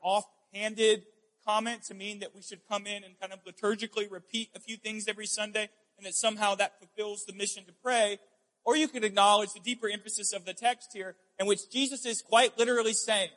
comment 1.46 1.82
to 1.84 1.94
mean 1.94 2.18
that 2.20 2.34
we 2.34 2.42
should 2.42 2.60
come 2.68 2.86
in 2.86 3.04
and 3.04 3.18
kind 3.20 3.32
of 3.32 3.38
liturgically 3.44 4.10
repeat 4.10 4.50
a 4.54 4.60
few 4.60 4.76
things 4.76 5.06
every 5.08 5.26
Sunday 5.26 5.68
and 5.96 6.06
that 6.06 6.14
somehow 6.14 6.54
that 6.56 6.78
fulfills 6.78 7.24
the 7.24 7.32
mission 7.32 7.64
to 7.64 7.72
pray. 7.82 8.18
Or 8.64 8.76
you 8.76 8.88
could 8.88 9.04
acknowledge 9.04 9.52
the 9.52 9.60
deeper 9.60 9.88
emphasis 9.88 10.32
of 10.32 10.44
the 10.44 10.52
text 10.52 10.90
here 10.92 11.14
in 11.38 11.46
which 11.46 11.70
Jesus 11.70 12.04
is 12.04 12.20
quite 12.20 12.58
literally 12.58 12.92
saying, 12.92 13.30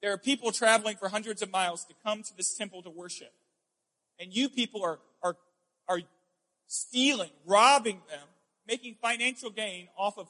there 0.00 0.12
are 0.12 0.18
people 0.18 0.52
traveling 0.52 0.96
for 0.96 1.08
hundreds 1.08 1.42
of 1.42 1.50
miles 1.50 1.84
to 1.86 1.94
come 2.04 2.22
to 2.22 2.36
this 2.36 2.56
temple 2.56 2.82
to 2.82 2.90
worship. 2.90 3.32
And 4.20 4.34
you 4.34 4.48
people 4.48 4.84
are, 4.84 5.00
are, 5.22 5.36
are 5.88 6.00
stealing, 6.66 7.30
robbing 7.44 8.00
them, 8.08 8.28
making 8.68 8.96
financial 9.02 9.50
gain 9.50 9.88
off 9.98 10.18
of 10.18 10.28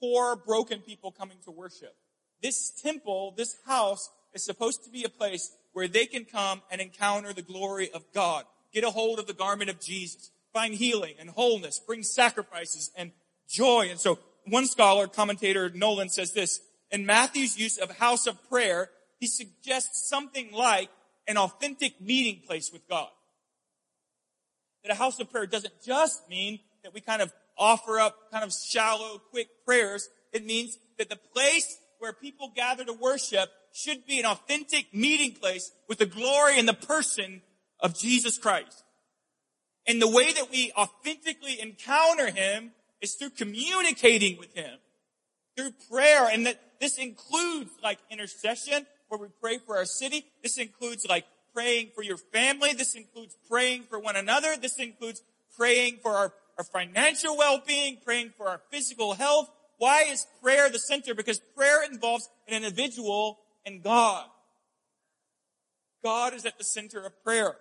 poor, 0.00 0.36
broken 0.36 0.80
people 0.80 1.12
coming 1.12 1.38
to 1.44 1.50
worship. 1.50 1.94
This 2.42 2.72
temple, 2.82 3.32
this 3.36 3.56
house 3.66 4.10
is 4.34 4.44
supposed 4.44 4.84
to 4.84 4.90
be 4.90 5.04
a 5.04 5.08
place 5.08 5.52
where 5.72 5.88
they 5.88 6.06
can 6.06 6.24
come 6.24 6.62
and 6.70 6.80
encounter 6.80 7.32
the 7.32 7.42
glory 7.42 7.90
of 7.92 8.04
God. 8.12 8.44
Get 8.72 8.84
a 8.84 8.90
hold 8.90 9.18
of 9.18 9.26
the 9.26 9.32
garment 9.32 9.70
of 9.70 9.80
Jesus. 9.80 10.30
Find 10.52 10.74
healing 10.74 11.14
and 11.18 11.30
wholeness. 11.30 11.80
Bring 11.80 12.02
sacrifices 12.02 12.90
and 12.96 13.12
joy. 13.48 13.88
And 13.90 13.98
so 13.98 14.18
one 14.46 14.66
scholar, 14.66 15.06
commentator 15.06 15.70
Nolland 15.70 16.10
says 16.10 16.32
this, 16.32 16.60
in 16.90 17.06
Matthew's 17.06 17.58
use 17.58 17.78
of 17.78 17.90
house 17.98 18.26
of 18.26 18.36
prayer, 18.48 18.90
he 19.18 19.26
suggests 19.26 20.08
something 20.08 20.52
like 20.52 20.90
an 21.26 21.38
authentic 21.38 22.00
meeting 22.00 22.42
place 22.46 22.72
with 22.72 22.86
God. 22.88 23.08
That 24.82 24.92
a 24.92 24.96
house 24.96 25.20
of 25.20 25.30
prayer 25.30 25.46
doesn't 25.46 25.74
just 25.84 26.28
mean 26.28 26.58
that 26.82 26.92
we 26.92 27.00
kind 27.00 27.22
of 27.22 27.32
offer 27.56 28.00
up 28.00 28.30
kind 28.30 28.44
of 28.44 28.52
shallow, 28.52 29.18
quick 29.30 29.48
prayers. 29.64 30.08
It 30.32 30.44
means 30.44 30.78
that 30.98 31.08
the 31.08 31.18
place 31.32 31.78
where 31.98 32.12
people 32.12 32.52
gather 32.54 32.84
to 32.84 32.92
worship 32.92 33.48
should 33.72 34.06
be 34.06 34.18
an 34.18 34.26
authentic 34.26 34.92
meeting 34.94 35.32
place 35.32 35.72
with 35.88 35.98
the 35.98 36.06
glory 36.06 36.58
and 36.58 36.68
the 36.68 36.74
person 36.74 37.42
of 37.80 37.98
Jesus 37.98 38.38
Christ. 38.38 38.84
And 39.86 40.00
the 40.00 40.08
way 40.08 40.32
that 40.32 40.50
we 40.50 40.72
authentically 40.76 41.60
encounter 41.60 42.30
Him 42.30 42.72
is 43.02 43.14
through 43.16 43.30
communicating 43.30 44.38
with 44.38 44.54
him, 44.54 44.78
through 45.56 45.72
prayer. 45.90 46.28
And 46.32 46.46
that 46.46 46.60
this 46.80 46.96
includes 46.96 47.70
like 47.82 47.98
intercession 48.10 48.86
where 49.08 49.20
we 49.20 49.26
pray 49.40 49.58
for 49.58 49.76
our 49.76 49.84
city. 49.84 50.24
This 50.42 50.56
includes 50.56 51.04
like 51.06 51.26
praying 51.52 51.90
for 51.94 52.02
your 52.02 52.16
family. 52.16 52.72
This 52.72 52.94
includes 52.94 53.36
praying 53.50 53.82
for 53.82 53.98
one 53.98 54.16
another. 54.16 54.56
This 54.56 54.78
includes 54.78 55.20
praying 55.58 55.98
for 56.02 56.12
our, 56.12 56.32
our 56.56 56.64
financial 56.64 57.36
well-being, 57.36 57.98
praying 58.02 58.32
for 58.36 58.48
our 58.48 58.62
physical 58.70 59.14
health. 59.14 59.50
Why 59.78 60.04
is 60.04 60.26
prayer 60.40 60.70
the 60.70 60.78
center? 60.78 61.12
Because 61.12 61.40
prayer 61.56 61.82
involves 61.84 62.28
an 62.46 62.54
individual 62.54 63.40
and 63.64 63.82
God. 63.82 64.26
God 66.04 66.34
is 66.34 66.44
at 66.44 66.58
the 66.58 66.64
center 66.64 67.04
of 67.04 67.22
prayer. 67.22 67.56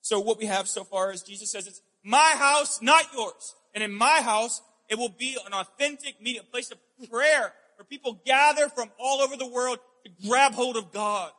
So 0.00 0.20
what 0.20 0.38
we 0.38 0.46
have 0.46 0.68
so 0.68 0.84
far 0.84 1.12
is 1.12 1.22
Jesus 1.22 1.50
says 1.50 1.66
it's 1.66 1.82
my 2.04 2.34
house, 2.36 2.80
not 2.82 3.06
yours. 3.14 3.54
And 3.74 3.82
in 3.82 3.92
my 3.92 4.20
house, 4.20 4.60
it 4.88 4.98
will 4.98 5.08
be 5.08 5.36
an 5.46 5.52
authentic 5.52 6.20
meeting, 6.20 6.42
a 6.42 6.50
place 6.50 6.70
of 6.70 6.78
prayer 7.10 7.52
where 7.76 7.84
people 7.88 8.20
gather 8.24 8.68
from 8.68 8.90
all 8.98 9.20
over 9.20 9.36
the 9.36 9.48
world 9.48 9.78
to 10.04 10.28
grab 10.28 10.52
hold 10.52 10.76
of 10.76 10.92
God. 10.92 11.32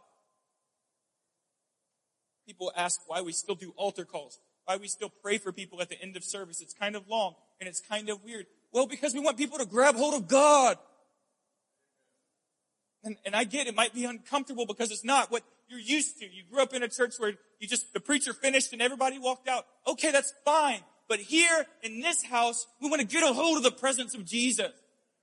People 2.48 2.72
ask 2.76 3.00
why 3.08 3.22
we 3.22 3.32
still 3.32 3.56
do 3.56 3.74
altar 3.76 4.06
calls, 4.06 4.40
why 4.66 4.78
we 4.78 4.88
still 4.88 5.12
pray 5.22 5.38
for 5.38 5.52
people 5.52 5.82
at 5.82 5.90
the 5.90 6.02
end 6.02 6.16
of 6.16 6.24
service. 6.24 6.62
It's 6.62 6.74
kind 6.74 6.96
of 6.96 7.08
long 7.08 7.36
and 7.60 7.70
it's 7.70 7.82
kind 7.82 8.10
of 8.10 8.24
weird. 8.24 8.46
Well, 8.72 8.88
because 8.88 9.14
we 9.14 9.20
want 9.20 9.38
people 9.38 9.58
to 9.60 9.66
grab 9.66 9.96
hold 9.96 10.14
of 10.14 10.28
God. 10.28 10.78
And, 13.06 13.18
and 13.24 13.36
I 13.36 13.44
get 13.44 13.68
it 13.68 13.76
might 13.76 13.94
be 13.94 14.04
uncomfortable 14.04 14.66
because 14.66 14.92
it's 14.92 15.04
not 15.04 15.32
what 15.32 15.44
you're 15.70 15.80
used 15.80 16.20
to. 16.20 16.26
You 16.26 16.44
grew 16.52 16.62
up 16.62 16.74
in 16.74 16.82
a 16.82 16.90
church 16.90 17.14
where 17.18 17.34
you 17.60 17.68
just, 17.68 17.94
the 17.94 18.00
preacher 18.00 18.34
finished 18.34 18.74
and 18.74 18.82
everybody 18.82 19.20
walked 19.20 19.48
out. 19.48 19.66
Okay, 19.88 20.12
that's 20.12 20.34
fine. 20.44 20.80
But 21.08 21.20
here 21.20 21.66
in 21.84 22.02
this 22.02 22.24
house, 22.24 22.66
we 22.82 22.90
want 22.90 23.02
to 23.02 23.08
get 23.08 23.24
a 23.24 23.32
hold 23.32 23.58
of 23.58 23.64
the 23.64 23.72
presence 23.72 24.16
of 24.16 24.26
Jesus. 24.26 24.72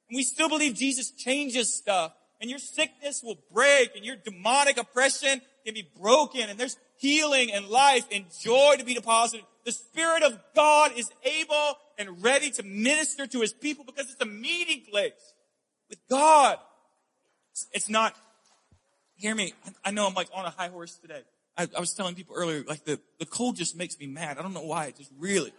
And 0.08 0.16
we 0.16 0.22
still 0.22 0.48
believe 0.48 0.74
Jesus 0.74 1.10
changes 1.10 1.74
stuff. 1.74 2.12
And 2.40 2.48
your 2.48 2.60
sickness 2.60 3.20
will 3.22 3.38
break 3.52 3.96
and 3.96 4.04
your 4.04 4.16
demonic 4.16 4.78
oppression 4.78 5.40
can 5.64 5.74
be 5.74 5.88
broken 6.00 6.48
and 6.48 6.58
there's 6.58 6.76
healing 6.98 7.52
and 7.52 7.66
life 7.66 8.04
and 8.12 8.26
joy 8.40 8.76
to 8.78 8.84
be 8.84 8.94
deposited. 8.94 9.44
The 9.64 9.72
Spirit 9.72 10.22
of 10.22 10.38
God 10.54 10.92
is 10.96 11.10
able 11.24 11.78
and 11.98 12.22
ready 12.22 12.50
to 12.52 12.62
minister 12.62 13.26
to 13.26 13.40
His 13.40 13.52
people 13.52 13.84
because 13.84 14.10
it's 14.10 14.20
a 14.20 14.26
meeting 14.26 14.82
place 14.90 15.34
with 15.88 15.98
God. 16.08 16.58
It's 17.72 17.88
not, 17.88 18.14
hear 19.16 19.34
me, 19.34 19.52
I 19.84 19.90
know 19.90 20.06
I'm 20.06 20.14
like 20.14 20.28
on 20.34 20.44
a 20.44 20.50
high 20.50 20.68
horse 20.68 20.96
today. 20.96 21.22
I, 21.56 21.68
I 21.76 21.80
was 21.80 21.92
telling 21.92 22.14
people 22.14 22.34
earlier, 22.34 22.64
like 22.66 22.84
the, 22.84 22.98
the 23.18 23.26
cold 23.26 23.56
just 23.56 23.76
makes 23.76 23.98
me 23.98 24.06
mad. 24.06 24.38
I 24.38 24.42
don't 24.42 24.54
know 24.54 24.64
why. 24.64 24.86
It 24.86 24.96
just 24.96 25.10
really, 25.18 25.52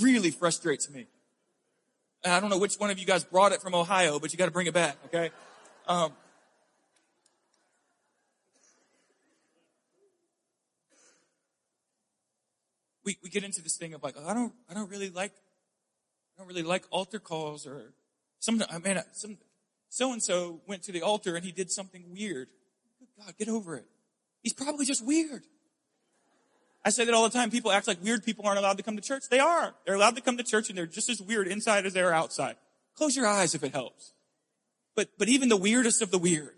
really 0.00 0.30
frustrates 0.30 0.88
me. 0.90 1.06
And 2.24 2.32
I 2.32 2.40
don't 2.40 2.50
know 2.50 2.58
which 2.58 2.76
one 2.76 2.90
of 2.90 2.98
you 2.98 3.06
guys 3.06 3.24
brought 3.24 3.52
it 3.52 3.60
from 3.60 3.74
Ohio, 3.74 4.18
but 4.18 4.32
you 4.32 4.38
got 4.38 4.46
to 4.46 4.52
bring 4.52 4.66
it 4.66 4.74
back, 4.74 4.96
okay? 5.06 5.30
Um, 5.86 6.12
we, 13.04 13.16
we 13.22 13.30
get 13.30 13.42
into 13.42 13.62
this 13.62 13.76
thing 13.76 13.94
of 13.94 14.02
like, 14.02 14.14
oh, 14.18 14.28
I 14.28 14.34
don't, 14.34 14.52
I 14.70 14.74
don't 14.74 14.90
really 14.90 15.10
like, 15.10 15.32
I 15.32 16.38
don't 16.38 16.48
really 16.48 16.62
like 16.62 16.84
altar 16.90 17.18
calls 17.18 17.66
or 17.66 17.92
some, 18.38 18.62
I 18.70 18.78
mean, 18.78 19.00
some, 19.12 19.38
so 19.88 20.12
and 20.12 20.22
so 20.22 20.60
went 20.66 20.82
to 20.84 20.92
the 20.92 21.02
altar 21.02 21.36
and 21.36 21.44
he 21.44 21.52
did 21.52 21.70
something 21.70 22.04
weird. 22.10 22.48
Good 22.98 23.08
God, 23.24 23.34
get 23.38 23.48
over 23.48 23.76
it. 23.76 23.86
He's 24.42 24.52
probably 24.52 24.84
just 24.86 25.04
weird. 25.04 25.42
I 26.84 26.90
say 26.90 27.04
that 27.04 27.14
all 27.14 27.24
the 27.24 27.36
time. 27.36 27.50
People 27.50 27.72
act 27.72 27.86
like 27.86 28.02
weird 28.02 28.24
people 28.24 28.46
aren't 28.46 28.58
allowed 28.58 28.76
to 28.78 28.82
come 28.82 28.96
to 28.96 29.02
church. 29.02 29.24
They 29.30 29.40
are. 29.40 29.74
They're 29.84 29.96
allowed 29.96 30.16
to 30.16 30.22
come 30.22 30.36
to 30.36 30.44
church 30.44 30.68
and 30.68 30.78
they're 30.78 30.86
just 30.86 31.08
as 31.08 31.20
weird 31.20 31.48
inside 31.48 31.86
as 31.86 31.92
they 31.92 32.00
are 32.00 32.12
outside. 32.12 32.56
Close 32.96 33.16
your 33.16 33.26
eyes 33.26 33.54
if 33.54 33.62
it 33.62 33.72
helps. 33.72 34.12
But, 34.94 35.10
but 35.18 35.28
even 35.28 35.48
the 35.48 35.56
weirdest 35.56 36.02
of 36.02 36.10
the 36.10 36.18
weird 36.18 36.54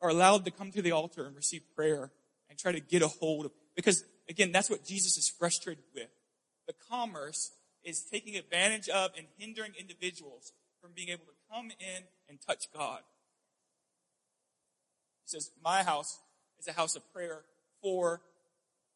are 0.00 0.10
allowed 0.10 0.44
to 0.44 0.50
come 0.50 0.70
to 0.72 0.82
the 0.82 0.92
altar 0.92 1.26
and 1.26 1.36
receive 1.36 1.62
prayer 1.74 2.10
and 2.48 2.58
try 2.58 2.72
to 2.72 2.80
get 2.80 3.02
a 3.02 3.08
hold 3.08 3.46
of, 3.46 3.52
because 3.74 4.04
again, 4.28 4.52
that's 4.52 4.70
what 4.70 4.84
Jesus 4.84 5.16
is 5.16 5.28
frustrated 5.28 5.84
with. 5.94 6.08
The 6.66 6.74
commerce 6.90 7.52
is 7.84 8.02
taking 8.02 8.36
advantage 8.36 8.88
of 8.88 9.10
and 9.16 9.26
hindering 9.36 9.72
individuals 9.78 10.52
from 10.80 10.92
being 10.94 11.08
able 11.08 11.24
to 11.24 11.31
come 11.52 11.70
in 11.78 12.04
and 12.28 12.38
touch 12.40 12.66
God. 12.74 13.00
He 15.24 15.28
says, 15.28 15.50
my 15.62 15.82
house 15.82 16.20
is 16.58 16.68
a 16.68 16.72
house 16.72 16.96
of 16.96 17.12
prayer 17.12 17.42
for 17.82 18.20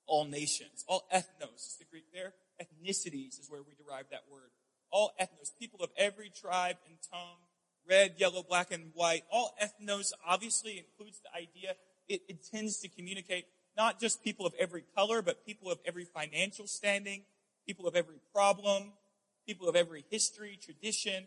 all 0.06 0.24
nations. 0.24 0.84
All 0.88 1.06
ethnos 1.12 1.56
is 1.56 1.76
the 1.78 1.84
Greek 1.90 2.04
there. 2.12 2.32
Ethnicities 2.60 3.38
is 3.40 3.48
where 3.48 3.62
we 3.62 3.74
derive 3.74 4.06
that 4.10 4.24
word. 4.30 4.50
All 4.90 5.12
ethnos, 5.20 5.50
people 5.58 5.80
of 5.82 5.90
every 5.96 6.30
tribe 6.30 6.76
and 6.86 6.96
tongue, 7.10 7.38
red, 7.88 8.14
yellow, 8.18 8.42
black, 8.42 8.72
and 8.72 8.92
white. 8.94 9.24
All 9.30 9.54
ethnos 9.62 10.12
obviously 10.26 10.78
includes 10.78 11.20
the 11.20 11.36
idea, 11.36 11.74
it, 12.08 12.22
it 12.28 12.46
tends 12.50 12.78
to 12.80 12.88
communicate 12.88 13.46
not 13.76 14.00
just 14.00 14.24
people 14.24 14.46
of 14.46 14.54
every 14.58 14.84
color, 14.94 15.20
but 15.22 15.44
people 15.44 15.70
of 15.70 15.78
every 15.84 16.04
financial 16.04 16.66
standing, 16.66 17.24
people 17.66 17.86
of 17.86 17.94
every 17.94 18.16
problem, 18.32 18.92
people 19.46 19.68
of 19.68 19.76
every 19.76 20.04
history, 20.10 20.58
tradition. 20.62 21.26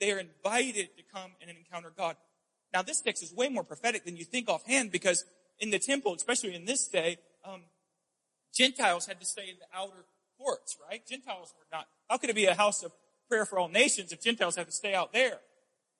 They 0.00 0.12
are 0.12 0.18
invited 0.18 0.96
to 0.96 1.02
come 1.12 1.32
and 1.40 1.50
encounter 1.50 1.92
God. 1.96 2.16
Now 2.72 2.82
this 2.82 3.00
text 3.00 3.22
is 3.22 3.32
way 3.32 3.48
more 3.48 3.64
prophetic 3.64 4.04
than 4.04 4.16
you 4.16 4.24
think 4.24 4.48
offhand 4.48 4.90
because 4.90 5.24
in 5.58 5.70
the 5.70 5.78
temple, 5.78 6.14
especially 6.14 6.54
in 6.54 6.64
this 6.64 6.88
day, 6.88 7.18
um, 7.44 7.62
Gentiles 8.54 9.06
had 9.06 9.20
to 9.20 9.26
stay 9.26 9.48
in 9.48 9.56
the 9.58 9.78
outer 9.78 10.04
courts, 10.38 10.76
right? 10.88 11.06
Gentiles 11.06 11.54
were 11.56 11.66
not, 11.72 11.86
how 12.08 12.18
could 12.18 12.30
it 12.30 12.36
be 12.36 12.46
a 12.46 12.54
house 12.54 12.82
of 12.82 12.92
prayer 13.28 13.46
for 13.46 13.58
all 13.58 13.68
nations 13.68 14.12
if 14.12 14.22
Gentiles 14.22 14.56
have 14.56 14.66
to 14.66 14.72
stay 14.72 14.94
out 14.94 15.12
there? 15.12 15.40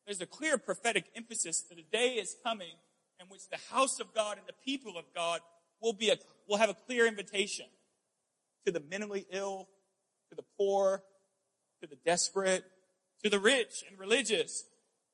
There's 0.06 0.20
a 0.20 0.26
clear 0.26 0.58
prophetic 0.58 1.06
emphasis 1.16 1.62
that 1.68 1.78
a 1.78 1.82
day 1.82 2.14
is 2.14 2.36
coming 2.44 2.74
in 3.20 3.26
which 3.28 3.48
the 3.48 3.58
house 3.74 3.98
of 3.98 4.14
God 4.14 4.38
and 4.38 4.46
the 4.46 4.54
people 4.64 4.96
of 4.96 5.04
God 5.14 5.40
will 5.80 5.92
be 5.92 6.10
a, 6.10 6.16
will 6.48 6.58
have 6.58 6.70
a 6.70 6.76
clear 6.86 7.06
invitation 7.06 7.66
to 8.64 8.72
the 8.72 8.80
mentally 8.80 9.26
ill, 9.30 9.68
to 10.30 10.36
the 10.36 10.44
poor, 10.56 11.02
to 11.82 11.88
the 11.88 11.96
desperate, 12.04 12.64
to 13.22 13.30
the 13.30 13.38
rich 13.38 13.84
and 13.88 13.98
religious. 13.98 14.64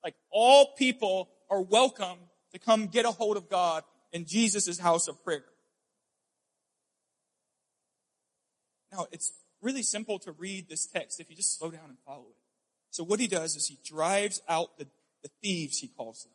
Like 0.04 0.14
all 0.30 0.74
people 0.76 1.30
are 1.50 1.62
welcome 1.62 2.18
to 2.52 2.58
come 2.58 2.86
get 2.86 3.04
a 3.04 3.10
hold 3.10 3.36
of 3.36 3.48
God 3.48 3.84
in 4.12 4.26
Jesus' 4.26 4.78
house 4.78 5.08
of 5.08 5.22
prayer. 5.24 5.44
Now, 8.92 9.06
it's 9.10 9.32
really 9.62 9.82
simple 9.82 10.18
to 10.20 10.32
read 10.32 10.68
this 10.68 10.86
text 10.86 11.18
if 11.20 11.30
you 11.30 11.36
just 11.36 11.58
slow 11.58 11.70
down 11.70 11.88
and 11.88 11.96
follow 12.04 12.26
it. 12.28 12.36
So 12.90 13.04
what 13.04 13.20
he 13.20 13.26
does 13.26 13.56
is 13.56 13.66
he 13.66 13.78
drives 13.84 14.42
out 14.48 14.76
the, 14.76 14.86
the 15.22 15.30
thieves, 15.42 15.78
he 15.78 15.88
calls 15.88 16.24
them. 16.24 16.32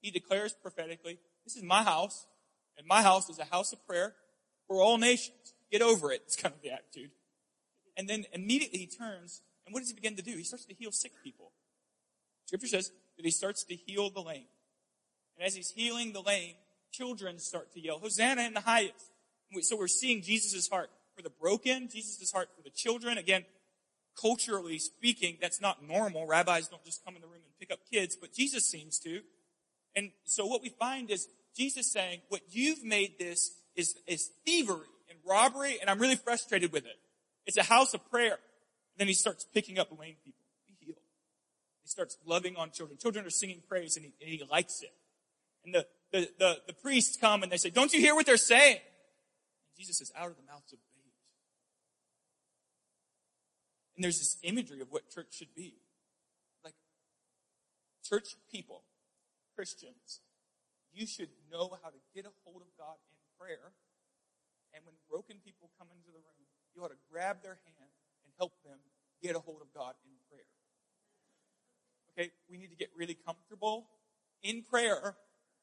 He 0.00 0.10
declares 0.10 0.52
prophetically, 0.52 1.18
this 1.44 1.56
is 1.56 1.62
my 1.62 1.84
house, 1.84 2.26
and 2.76 2.86
my 2.86 3.02
house 3.02 3.30
is 3.30 3.38
a 3.38 3.44
house 3.44 3.72
of 3.72 3.86
prayer 3.86 4.14
for 4.66 4.82
all 4.82 4.98
nations. 4.98 5.54
Get 5.70 5.82
over 5.82 6.12
it. 6.12 6.22
It's 6.26 6.36
kind 6.36 6.54
of 6.54 6.60
the 6.60 6.72
attitude. 6.72 7.10
And 7.96 8.08
then 8.08 8.24
immediately 8.32 8.80
he 8.80 8.86
turns, 8.86 9.42
and 9.66 9.74
what 9.74 9.80
does 9.80 9.90
he 9.90 9.94
begin 9.94 10.16
to 10.16 10.22
do? 10.22 10.36
He 10.36 10.44
starts 10.44 10.64
to 10.66 10.74
heal 10.74 10.92
sick 10.92 11.12
people. 11.22 11.52
Scripture 12.46 12.68
says 12.68 12.92
that 13.16 13.24
he 13.24 13.30
starts 13.30 13.64
to 13.64 13.74
heal 13.74 14.08
the 14.10 14.20
lame. 14.20 14.46
And 15.36 15.46
as 15.46 15.54
he's 15.54 15.70
healing 15.70 16.12
the 16.12 16.22
lame, 16.22 16.54
children 16.92 17.38
start 17.38 17.72
to 17.74 17.80
yell, 17.80 17.98
Hosanna 17.98 18.42
in 18.42 18.54
the 18.54 18.60
highest. 18.60 19.10
So 19.60 19.76
we're 19.76 19.88
seeing 19.88 20.22
Jesus' 20.22 20.68
heart 20.68 20.90
for 21.14 21.22
the 21.22 21.30
broken, 21.30 21.88
Jesus' 21.88 22.32
heart 22.32 22.48
for 22.56 22.62
the 22.62 22.70
children. 22.70 23.18
Again, 23.18 23.44
culturally 24.20 24.78
speaking, 24.78 25.38
that's 25.40 25.60
not 25.60 25.86
normal. 25.86 26.26
Rabbis 26.26 26.68
don't 26.68 26.84
just 26.84 27.04
come 27.04 27.16
in 27.16 27.20
the 27.20 27.26
room 27.26 27.42
and 27.44 27.58
pick 27.58 27.70
up 27.72 27.80
kids, 27.90 28.16
but 28.16 28.32
Jesus 28.32 28.66
seems 28.66 28.98
to. 29.00 29.20
And 29.94 30.10
so 30.24 30.46
what 30.46 30.62
we 30.62 30.68
find 30.68 31.10
is 31.10 31.28
Jesus 31.56 31.90
saying, 31.92 32.20
what 32.28 32.42
you've 32.50 32.84
made 32.84 33.18
this 33.18 33.50
is, 33.74 33.96
is 34.06 34.30
thievery 34.44 34.86
and 35.10 35.18
robbery, 35.26 35.78
and 35.80 35.90
I'm 35.90 35.98
really 35.98 36.16
frustrated 36.16 36.72
with 36.72 36.86
it. 36.86 36.96
It's 37.46 37.56
a 37.56 37.62
house 37.62 37.94
of 37.94 38.08
prayer. 38.10 38.38
And 38.96 39.00
then 39.00 39.08
he 39.08 39.14
starts 39.14 39.44
picking 39.44 39.78
up 39.78 39.90
lame 39.90 40.16
people. 40.24 40.40
Be 40.66 40.74
healed. 40.80 40.96
He 41.82 41.88
starts 41.88 42.16
loving 42.24 42.56
on 42.56 42.70
children. 42.70 42.98
Children 42.98 43.26
are 43.26 43.30
singing 43.30 43.60
praise 43.68 43.96
and 43.96 44.06
he, 44.06 44.12
and 44.22 44.30
he 44.30 44.42
likes 44.50 44.80
it. 44.82 44.94
And 45.66 45.74
the, 45.74 45.86
the, 46.12 46.30
the, 46.38 46.56
the 46.68 46.72
priests 46.72 47.18
come 47.18 47.42
and 47.42 47.52
they 47.52 47.58
say, 47.58 47.68
don't 47.68 47.92
you 47.92 48.00
hear 48.00 48.14
what 48.14 48.24
they're 48.24 48.38
saying? 48.38 48.76
And 48.76 49.76
Jesus 49.76 49.98
says, 49.98 50.12
out 50.16 50.30
of 50.30 50.36
the 50.36 50.42
mouths 50.50 50.72
of 50.72 50.78
babes. 50.78 51.20
And 53.96 54.04
there's 54.04 54.18
this 54.18 54.38
imagery 54.42 54.80
of 54.80 54.88
what 54.90 55.10
church 55.10 55.28
should 55.32 55.54
be. 55.54 55.74
Like, 56.64 56.74
church 58.02 58.36
people, 58.50 58.84
Christians, 59.54 60.20
you 60.94 61.06
should 61.06 61.28
know 61.52 61.76
how 61.82 61.90
to 61.90 62.00
get 62.14 62.24
a 62.24 62.32
hold 62.44 62.62
of 62.62 62.68
God 62.78 62.96
in 63.12 63.18
prayer. 63.36 63.76
And 64.72 64.84
when 64.84 64.94
broken 65.10 65.36
people 65.44 65.68
come 65.76 65.88
into 65.92 66.08
the 66.08 66.24
room, 66.24 66.48
you 66.74 66.80
ought 66.80 66.92
to 66.92 67.00
grab 67.12 67.42
their 67.42 67.60
hand 67.64 67.76
and 67.80 67.85
help 68.38 68.52
them 68.64 68.78
get 69.22 69.36
a 69.36 69.38
hold 69.38 69.62
of 69.62 69.72
God 69.74 69.94
in 70.04 70.12
prayer. 70.28 70.50
Okay, 72.12 72.32
we 72.50 72.56
need 72.56 72.70
to 72.70 72.76
get 72.76 72.90
really 72.96 73.16
comfortable 73.26 73.88
in 74.42 74.62
prayer 74.62 75.16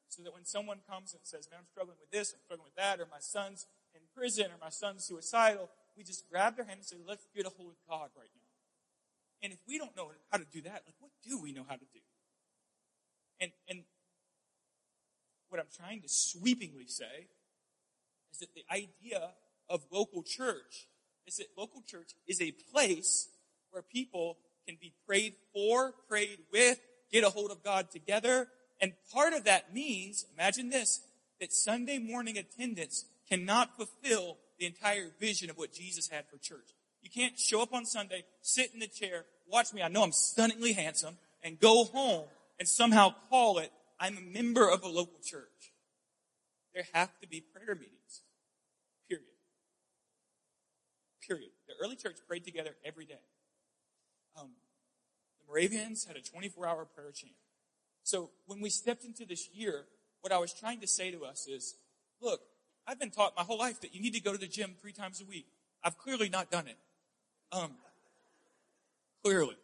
so 0.08 0.22
that 0.22 0.32
when 0.32 0.44
someone 0.44 0.78
comes 0.88 1.12
and 1.12 1.22
says, 1.24 1.48
man, 1.50 1.60
I'm 1.60 1.66
struggling 1.66 1.96
with 2.00 2.10
this, 2.10 2.32
I'm 2.32 2.40
struggling 2.44 2.66
with 2.66 2.76
that, 2.76 3.00
or 3.00 3.06
my 3.10 3.18
son's 3.18 3.66
in 3.94 4.02
prison, 4.14 4.46
or 4.46 4.58
my 4.60 4.70
son's 4.70 5.04
suicidal, 5.04 5.70
we 5.96 6.04
just 6.04 6.28
grab 6.30 6.56
their 6.56 6.64
hand 6.64 6.78
and 6.78 6.86
say, 6.86 6.96
let's 7.06 7.26
get 7.34 7.46
a 7.46 7.50
hold 7.50 7.70
of 7.70 7.76
God 7.88 8.10
right 8.16 8.30
now. 8.34 8.50
And 9.42 9.52
if 9.52 9.58
we 9.68 9.78
don't 9.78 9.96
know 9.96 10.10
how 10.30 10.38
to 10.38 10.46
do 10.52 10.62
that, 10.62 10.82
like 10.86 10.94
what 10.98 11.10
do 11.26 11.40
we 11.40 11.52
know 11.52 11.64
how 11.68 11.74
to 11.74 11.86
do? 11.92 12.00
And, 13.40 13.52
and 13.68 13.82
what 15.48 15.60
I'm 15.60 15.70
trying 15.74 16.00
to 16.02 16.08
sweepingly 16.08 16.86
say 16.86 17.28
is 18.32 18.38
that 18.38 18.54
the 18.54 18.64
idea 18.72 19.30
of 19.68 19.84
local 19.92 20.22
church 20.22 20.88
is 21.26 21.36
that 21.36 21.46
local 21.56 21.82
church 21.86 22.12
is 22.26 22.40
a 22.40 22.52
place 22.72 23.28
where 23.70 23.82
people 23.82 24.38
can 24.66 24.76
be 24.80 24.92
prayed 25.06 25.34
for, 25.52 25.92
prayed 26.08 26.38
with, 26.52 26.78
get 27.12 27.24
a 27.24 27.30
hold 27.30 27.50
of 27.50 27.62
God 27.62 27.90
together. 27.90 28.48
And 28.80 28.92
part 29.12 29.32
of 29.32 29.44
that 29.44 29.74
means, 29.74 30.26
imagine 30.34 30.70
this, 30.70 31.00
that 31.40 31.52
Sunday 31.52 31.98
morning 31.98 32.38
attendance 32.38 33.06
cannot 33.28 33.76
fulfill 33.76 34.38
the 34.58 34.66
entire 34.66 35.10
vision 35.20 35.50
of 35.50 35.58
what 35.58 35.72
Jesus 35.72 36.08
had 36.08 36.24
for 36.30 36.38
church. 36.38 36.70
You 37.02 37.10
can't 37.10 37.38
show 37.38 37.62
up 37.62 37.74
on 37.74 37.84
Sunday, 37.84 38.24
sit 38.40 38.72
in 38.72 38.80
the 38.80 38.86
chair, 38.86 39.26
watch 39.46 39.72
me, 39.74 39.82
I 39.82 39.88
know 39.88 40.02
I'm 40.02 40.12
stunningly 40.12 40.72
handsome, 40.72 41.18
and 41.42 41.60
go 41.60 41.84
home 41.84 42.26
and 42.58 42.68
somehow 42.68 43.14
call 43.28 43.58
it, 43.58 43.70
I'm 44.00 44.16
a 44.16 44.20
member 44.20 44.68
of 44.68 44.82
a 44.82 44.88
local 44.88 45.18
church. 45.22 45.72
There 46.74 46.84
have 46.92 47.10
to 47.20 47.28
be 47.28 47.40
prayer 47.40 47.74
meetings. 47.74 48.22
Period. 49.08 49.26
Period. 51.26 51.50
The 51.66 51.74
early 51.82 51.96
church 51.96 52.16
prayed 52.28 52.44
together 52.44 52.76
every 52.84 53.06
day. 53.06 53.22
Um, 54.38 54.50
the 55.40 55.46
Moravians 55.48 56.04
had 56.04 56.16
a 56.16 56.20
24 56.20 56.66
hour 56.66 56.84
prayer 56.84 57.12
chain. 57.12 57.34
So 58.02 58.30
when 58.46 58.60
we 58.60 58.68
stepped 58.68 59.04
into 59.04 59.24
this 59.24 59.48
year, 59.54 59.86
what 60.20 60.32
I 60.32 60.38
was 60.38 60.52
trying 60.52 60.80
to 60.80 60.86
say 60.86 61.10
to 61.10 61.24
us 61.24 61.46
is, 61.46 61.76
look, 62.20 62.40
I've 62.86 63.00
been 63.00 63.10
taught 63.10 63.34
my 63.36 63.42
whole 63.42 63.58
life 63.58 63.80
that 63.80 63.94
you 63.94 64.02
need 64.02 64.14
to 64.14 64.20
go 64.20 64.32
to 64.32 64.38
the 64.38 64.46
gym 64.46 64.74
three 64.80 64.92
times 64.92 65.20
a 65.20 65.24
week. 65.24 65.46
I've 65.82 65.96
clearly 65.96 66.28
not 66.28 66.50
done 66.50 66.66
it. 66.66 66.76
Um, 67.52 67.72
clearly. 69.22 69.56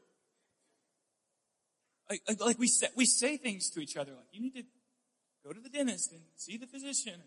Like, 2.09 2.23
like 2.41 2.59
we 2.59 2.67
say, 2.67 2.89
we 2.97 3.05
say 3.05 3.37
things 3.37 3.71
to 3.71 3.81
each 3.81 3.97
other 3.97 4.13
like, 4.13 4.27
you 4.33 4.41
need 4.41 4.55
to 4.55 4.65
go 5.45 5.53
to 5.53 5.61
the 5.61 5.69
dentist 5.69 6.13
and 6.13 6.21
see 6.37 6.57
the 6.57 6.67
physician. 6.67 7.21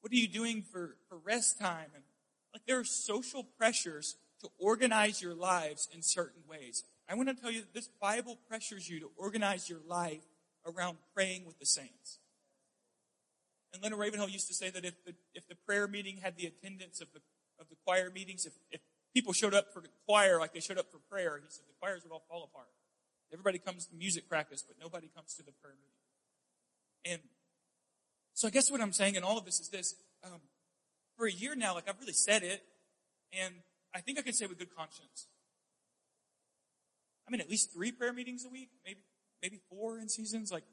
What 0.00 0.12
are 0.12 0.16
you 0.16 0.28
doing 0.28 0.62
for, 0.62 0.96
for 1.08 1.18
rest 1.18 1.58
time? 1.58 1.86
And 1.94 2.02
like 2.52 2.62
there 2.66 2.78
are 2.78 2.84
social 2.84 3.44
pressures 3.44 4.16
to 4.40 4.48
organize 4.58 5.20
your 5.22 5.34
lives 5.34 5.88
in 5.94 6.02
certain 6.02 6.42
ways. 6.48 6.84
I 7.08 7.14
want 7.14 7.28
to 7.28 7.34
tell 7.34 7.50
you 7.50 7.60
that 7.60 7.74
this 7.74 7.88
Bible 8.00 8.38
pressures 8.48 8.88
you 8.88 9.00
to 9.00 9.10
organize 9.16 9.68
your 9.68 9.80
life 9.86 10.22
around 10.66 10.98
praying 11.14 11.44
with 11.44 11.58
the 11.58 11.66
saints. 11.66 12.18
And 13.72 13.82
Leonard 13.82 13.98
Ravenhill 13.98 14.28
used 14.28 14.48
to 14.48 14.54
say 14.54 14.70
that 14.70 14.84
if 14.84 15.04
the, 15.04 15.14
if 15.34 15.46
the 15.46 15.54
prayer 15.54 15.86
meeting 15.86 16.18
had 16.22 16.36
the 16.36 16.46
attendance 16.46 17.00
of 17.00 17.08
the, 17.12 17.20
of 17.60 17.68
the 17.68 17.76
choir 17.84 18.10
meetings, 18.10 18.46
if, 18.46 18.52
if 18.70 18.80
people 19.14 19.32
showed 19.32 19.54
up 19.54 19.72
for 19.72 19.80
the 19.80 19.88
choir 20.06 20.38
like 20.38 20.52
they 20.52 20.60
showed 20.60 20.78
up 20.78 20.90
for 20.90 20.98
prayer, 21.10 21.40
he 21.42 21.48
said 21.48 21.64
the 21.68 21.74
choirs 21.80 22.02
would 22.02 22.12
all 22.12 22.24
fall 22.28 22.44
apart. 22.44 22.68
Everybody 23.32 23.58
comes 23.58 23.86
to 23.86 23.94
music 23.94 24.28
practice, 24.28 24.64
but 24.66 24.76
nobody 24.80 25.08
comes 25.14 25.34
to 25.34 25.42
the 25.42 25.52
prayer 25.62 25.74
meeting. 25.74 27.20
And 27.20 27.28
so 28.34 28.48
I 28.48 28.50
guess 28.50 28.70
what 28.70 28.80
I'm 28.80 28.92
saying 28.92 29.14
in 29.14 29.22
all 29.22 29.38
of 29.38 29.44
this 29.44 29.60
is 29.60 29.68
this. 29.68 29.94
Um, 30.24 30.40
for 31.20 31.26
a 31.26 31.30
year 31.30 31.54
now, 31.54 31.74
like 31.74 31.86
I've 31.86 32.00
really 32.00 32.14
said 32.14 32.42
it, 32.42 32.62
and 33.38 33.56
I 33.94 34.00
think 34.00 34.18
I 34.18 34.22
can 34.22 34.32
say 34.32 34.46
with 34.46 34.58
good 34.58 34.74
conscience. 34.74 35.28
I 37.28 37.30
mean, 37.30 37.42
at 37.42 37.50
least 37.50 37.74
three 37.74 37.92
prayer 37.92 38.14
meetings 38.14 38.46
a 38.46 38.48
week, 38.48 38.70
maybe, 38.86 39.00
maybe 39.42 39.60
four 39.68 39.98
in 39.98 40.08
seasons. 40.08 40.50
Like, 40.50 40.64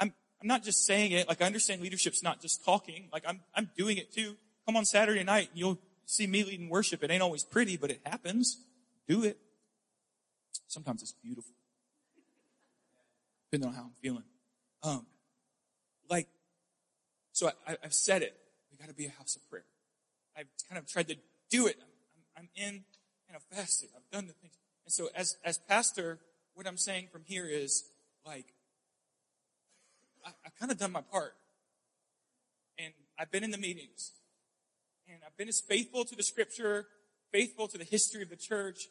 I'm, 0.00 0.12
I'm 0.42 0.48
not 0.48 0.64
just 0.64 0.84
saying 0.84 1.12
it. 1.12 1.28
Like, 1.28 1.40
I 1.40 1.46
understand 1.46 1.80
leadership's 1.80 2.24
not 2.24 2.42
just 2.42 2.64
talking. 2.64 3.08
Like, 3.12 3.22
I'm, 3.24 3.40
I'm 3.54 3.70
doing 3.78 3.96
it 3.96 4.12
too. 4.12 4.34
Come 4.66 4.74
on 4.76 4.84
Saturday 4.84 5.22
night 5.22 5.50
and 5.50 5.58
you'll 5.60 5.78
see 6.06 6.26
me 6.26 6.42
leading 6.42 6.68
worship. 6.68 7.04
It 7.04 7.12
ain't 7.12 7.22
always 7.22 7.44
pretty, 7.44 7.76
but 7.76 7.92
it 7.92 8.00
happens. 8.04 8.58
Do 9.06 9.22
it. 9.22 9.38
Sometimes 10.66 11.02
it's 11.02 11.14
beautiful. 11.22 11.54
Depending 13.48 13.68
on 13.68 13.76
how 13.76 13.82
I'm 13.82 13.94
feeling. 14.02 14.24
Um, 14.82 15.06
like, 16.10 16.26
so 17.30 17.46
I, 17.46 17.74
I, 17.74 17.76
have 17.82 17.94
said 17.94 18.22
it. 18.22 18.36
We 18.72 18.76
got 18.76 18.88
to 18.88 18.94
be 18.94 19.06
a 19.06 19.10
house 19.10 19.36
of 19.36 19.48
prayer. 19.48 19.64
I've 20.36 20.48
kind 20.68 20.78
of 20.78 20.86
tried 20.86 21.08
to 21.08 21.16
do 21.50 21.66
it. 21.66 21.76
I'm, 22.36 22.44
I'm 22.44 22.48
in 22.54 22.84
and 23.28 23.36
I've 23.36 23.56
fasted. 23.56 23.90
I've 23.96 24.10
done 24.10 24.26
the 24.26 24.32
things. 24.34 24.54
And 24.84 24.92
so 24.92 25.08
as, 25.14 25.36
as 25.44 25.58
pastor, 25.58 26.18
what 26.54 26.66
I'm 26.66 26.76
saying 26.76 27.08
from 27.12 27.22
here 27.24 27.46
is 27.46 27.84
like, 28.26 28.46
I, 30.24 30.30
I've 30.44 30.56
kind 30.58 30.70
of 30.70 30.78
done 30.78 30.92
my 30.92 31.00
part. 31.00 31.34
And 32.78 32.92
I've 33.18 33.30
been 33.30 33.44
in 33.44 33.50
the 33.50 33.58
meetings. 33.58 34.12
And 35.08 35.18
I've 35.26 35.36
been 35.36 35.48
as 35.48 35.60
faithful 35.60 36.04
to 36.04 36.16
the 36.16 36.22
scripture, 36.22 36.86
faithful 37.32 37.68
to 37.68 37.78
the 37.78 37.84
history 37.84 38.22
of 38.22 38.30
the 38.30 38.36
church, 38.36 38.88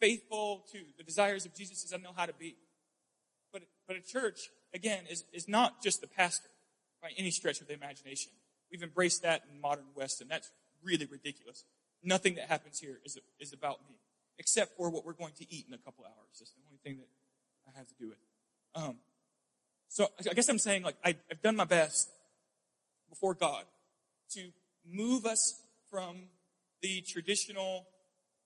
faithful 0.00 0.64
to 0.72 0.78
the 0.98 1.04
desires 1.04 1.46
of 1.46 1.54
Jesus 1.54 1.84
as 1.84 1.92
I 1.92 2.02
know 2.02 2.12
how 2.16 2.26
to 2.26 2.32
be. 2.32 2.56
But, 3.52 3.62
but 3.86 3.96
a 3.96 4.00
church, 4.00 4.48
again, 4.74 5.04
is, 5.10 5.24
is 5.32 5.48
not 5.48 5.82
just 5.82 6.00
the 6.00 6.06
pastor 6.06 6.48
by 7.02 7.10
any 7.16 7.30
stretch 7.30 7.60
of 7.60 7.68
the 7.68 7.74
imagination. 7.74 8.32
We've 8.70 8.82
embraced 8.82 9.22
that 9.22 9.42
in 9.52 9.60
modern 9.60 9.84
West, 9.94 10.20
and 10.20 10.30
that's 10.30 10.50
really 10.84 11.06
ridiculous. 11.06 11.64
Nothing 12.02 12.34
that 12.36 12.48
happens 12.48 12.78
here 12.80 12.98
is, 13.04 13.18
is 13.38 13.52
about 13.52 13.80
me, 13.88 13.96
except 14.38 14.76
for 14.76 14.90
what 14.90 15.04
we're 15.04 15.12
going 15.12 15.34
to 15.38 15.54
eat 15.54 15.66
in 15.68 15.74
a 15.74 15.78
couple 15.78 16.04
hours. 16.04 16.38
That's 16.38 16.50
the 16.52 16.60
only 16.68 16.78
thing 16.82 16.98
that 16.98 17.72
I 17.74 17.78
have 17.78 17.88
to 17.88 17.94
do 17.98 18.08
with. 18.08 18.18
Um, 18.74 18.96
so 19.88 20.08
I 20.28 20.34
guess 20.34 20.48
I'm 20.48 20.58
saying, 20.58 20.82
like, 20.82 20.96
I, 21.04 21.16
I've 21.30 21.42
done 21.42 21.56
my 21.56 21.64
best 21.64 22.10
before 23.08 23.34
God 23.34 23.64
to 24.30 24.48
move 24.90 25.26
us 25.26 25.60
from 25.90 26.28
the 26.80 27.02
traditional 27.02 27.86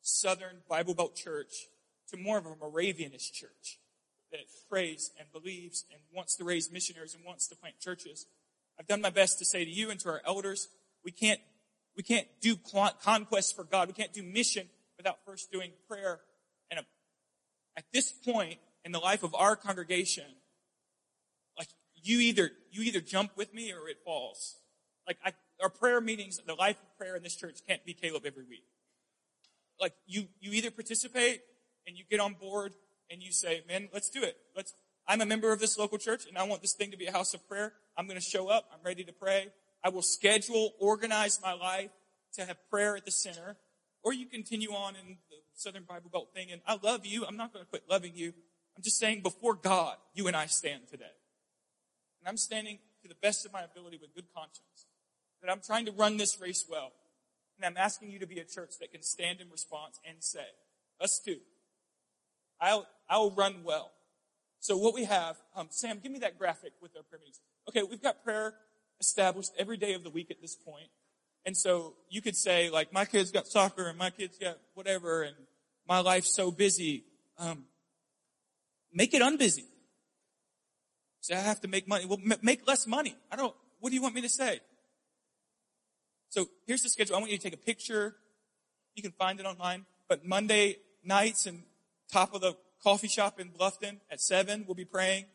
Southern 0.03 0.59
Bible 0.69 0.95
Belt 0.95 1.15
church 1.15 1.69
to 2.11 2.17
more 2.17 2.39
of 2.39 2.47
a 2.47 2.51
Moravianist 2.51 3.33
church 3.33 3.79
that 4.31 4.41
prays 4.69 5.13
and 5.19 5.31
believes 5.33 5.85
and 5.91 6.01
wants 6.15 6.37
to 6.37 6.45
raise 6.45 6.71
missionaries 6.71 7.15
and 7.15 7.25
wants 7.25 7.47
to 7.49 7.57
plant 7.57 7.79
churches. 7.81 8.27
I've 8.79 8.87
done 8.87 9.01
my 9.01 9.11
best 9.11 9.39
to 9.39 9.45
say 9.45 9.65
to 9.65 9.71
you 9.71 9.91
and 9.91 9.99
to 10.01 10.11
our 10.11 10.23
elders, 10.27 10.69
we 11.05 11.11
can't, 11.11 11.41
we 11.97 12.03
can't 12.03 12.27
do 12.41 12.57
conquest 13.03 13.57
for 13.57 13.65
God. 13.65 13.89
We 13.89 13.95
can't 13.95 14.13
do 14.13 14.23
mission 14.23 14.69
without 14.97 15.19
first 15.25 15.51
doing 15.51 15.73
prayer. 15.89 16.21
And 16.71 16.81
at 17.77 17.85
this 17.93 18.13
point 18.13 18.59
in 18.85 18.93
the 18.93 18.99
life 18.99 19.23
of 19.23 19.35
our 19.35 19.57
congregation, 19.57 20.25
like 21.59 21.69
you 21.95 22.21
either, 22.21 22.51
you 22.71 22.83
either 22.83 23.01
jump 23.01 23.33
with 23.37 23.55
me 23.55 23.73
or 23.73 23.89
it 23.89 23.99
falls. 24.05 24.57
Like 25.07 25.19
I, 25.25 25.33
our 25.63 25.71
prayer 25.71 26.01
meetings, 26.01 26.39
the 26.47 26.55
life 26.55 26.77
of 26.77 26.99
prayer 26.99 27.17
in 27.17 27.23
this 27.23 27.37
church 27.37 27.61
can't 27.67 27.85
be 27.85 27.95
Caleb 27.95 28.25
every 28.27 28.45
week. 28.45 28.65
Like 29.81 29.95
you, 30.07 30.25
you 30.41 30.53
either 30.53 30.71
participate 30.71 31.41
and 31.87 31.97
you 31.97 32.05
get 32.11 32.21
on 32.21 32.35
board 32.35 32.75
and 33.11 33.23
you 33.23 33.33
say, 33.33 33.63
man, 33.69 33.89
let's 33.93 34.11
do 34.11 34.23
it. 34.23 34.37
Let's, 34.55 34.75
I'm 35.07 35.21
a 35.21 35.27
member 35.27 35.53
of 35.53 35.61
this 35.61 35.79
local 35.79 35.99
church 35.99 36.27
and 36.27 36.37
I 36.37 36.43
want 36.43 36.61
this 36.61 36.75
thing 36.75 36.91
to 36.91 36.97
be 36.97 37.07
a 37.07 37.13
house 37.13 37.33
of 37.33 37.47
prayer. 37.49 37.73
I'm 37.97 38.07
going 38.07 38.19
to 38.19 38.25
show 38.25 38.49
up. 38.49 38.69
I'm 38.73 38.81
ready 38.85 39.05
to 39.05 39.13
pray. 39.13 39.49
I 39.87 39.89
will 39.89 40.03
schedule, 40.03 40.73
organize 40.81 41.39
my 41.41 41.53
life 41.53 41.93
to 42.35 42.45
have 42.45 42.57
prayer 42.69 42.97
at 42.97 43.05
the 43.05 43.13
center. 43.13 43.57
Or 44.03 44.13
you 44.13 44.27
continue 44.27 44.71
on 44.71 44.97
in 44.97 45.19
the 45.31 45.37
Southern 45.55 45.85
Bible 45.85 46.11
Belt 46.13 46.31
thing 46.35 46.51
and 46.51 46.61
I 46.67 46.77
love 46.83 47.07
you. 47.07 47.25
I'm 47.25 47.37
not 47.37 47.53
going 47.53 47.65
to 47.65 47.69
quit 47.71 47.85
loving 47.89 48.11
you. 48.17 48.33
I'm 48.77 48.83
just 48.83 48.99
saying 48.99 49.23
before 49.23 49.55
God, 49.55 49.95
you 50.13 50.27
and 50.27 50.35
I 50.35 50.47
stand 50.47 50.89
today. 50.91 51.15
And 52.21 52.29
I'm 52.29 52.37
standing 52.37 52.81
to 53.03 53.09
the 53.09 53.15
best 53.23 53.47
of 53.47 53.53
my 53.53 53.63
ability 53.63 53.99
with 54.03 54.13
good 54.13 54.25
conscience 54.37 54.87
that 55.41 55.53
I'm 55.53 55.61
trying 55.65 55.87
to 55.87 55.93
run 55.93 56.17
this 56.17 56.41
race 56.41 56.65
well. 56.69 56.91
And 57.57 57.65
I'm 57.65 57.77
asking 57.81 58.11
you 58.11 58.19
to 58.19 58.27
be 58.27 58.41
a 58.41 58.45
church 58.45 58.79
that 58.81 58.91
can 58.91 59.03
stand 59.03 59.41
in 59.41 59.51
response 59.53 60.01
and 60.05 60.17
say, 60.19 60.47
us 61.01 61.21
too. 61.25 61.39
I'll, 62.61 62.89
I'll 63.09 63.31
run 63.31 63.63
well. 63.63 63.93
So 64.59 64.77
what 64.77 64.95
we 64.95 65.05
have, 65.05 65.37
um, 65.55 65.69
Sam, 65.71 66.01
give 66.03 66.11
me 66.11 66.19
that 66.19 66.41
graphic 66.41 66.73
with 66.83 66.91
our 66.97 67.05
prayer 67.05 67.21
meetings. 67.21 67.39
Okay, 67.69 67.85
we've 67.85 68.03
got 68.03 68.25
prayer 68.25 68.55
established 69.01 69.53
every 69.59 69.77
day 69.77 69.95
of 69.95 70.05
the 70.05 70.11
week 70.11 70.31
at 70.31 70.41
this 70.41 70.55
point. 70.55 70.89
And 71.45 71.57
so 71.57 71.95
you 72.11 72.21
could 72.21 72.37
say, 72.37 72.71
like, 72.71 72.93
my 72.93 73.05
kids 73.05 73.31
got 73.31 73.47
soccer 73.47 73.87
and 73.87 73.97
my 73.97 74.11
kids 74.11 74.37
got 74.39 74.59
whatever 74.75 75.23
and 75.23 75.37
my 75.89 76.01
life's 76.01 76.35
so 76.35 76.51
busy. 76.51 77.05
Um, 77.39 77.67
make 78.93 79.15
it 79.15 79.23
unbusy. 79.23 79.65
Say, 81.21 81.35
I 81.35 81.41
have 81.41 81.61
to 81.61 81.69
make 81.69 81.87
money. 81.87 82.05
Well, 82.05 82.19
m- 82.25 82.39
make 82.43 82.67
less 82.67 82.87
money. 82.87 83.17
I 83.31 83.37
don't, 83.37 83.55
what 83.81 83.91
do 83.91 83.95
you 83.95 84.03
want 84.03 84.15
me 84.15 84.23
to 84.23 84.29
say? 84.29 84.61
So 86.29 86.47
here's 86.67 86.83
the 86.83 86.89
schedule. 86.89 87.17
I 87.17 87.19
want 87.21 87.31
you 87.31 87.39
to 87.39 87.43
take 87.43 87.55
a 87.55 87.65
picture. 87.65 88.17
You 88.95 89.03
can 89.03 89.13
find 89.13 89.39
it 89.39 89.47
online. 89.47 89.87
But 90.09 90.25
Monday 90.25 90.77
nights 91.05 91.47
and 91.47 91.63
top 92.13 92.35
of 92.35 92.41
the 92.41 92.55
coffee 92.83 93.09
shop 93.09 93.39
in 93.39 93.51
Bluffton 93.51 94.01
at 94.11 94.21
7, 94.21 94.65
we'll 94.67 94.75
be 94.75 94.85
praying. 94.85 95.27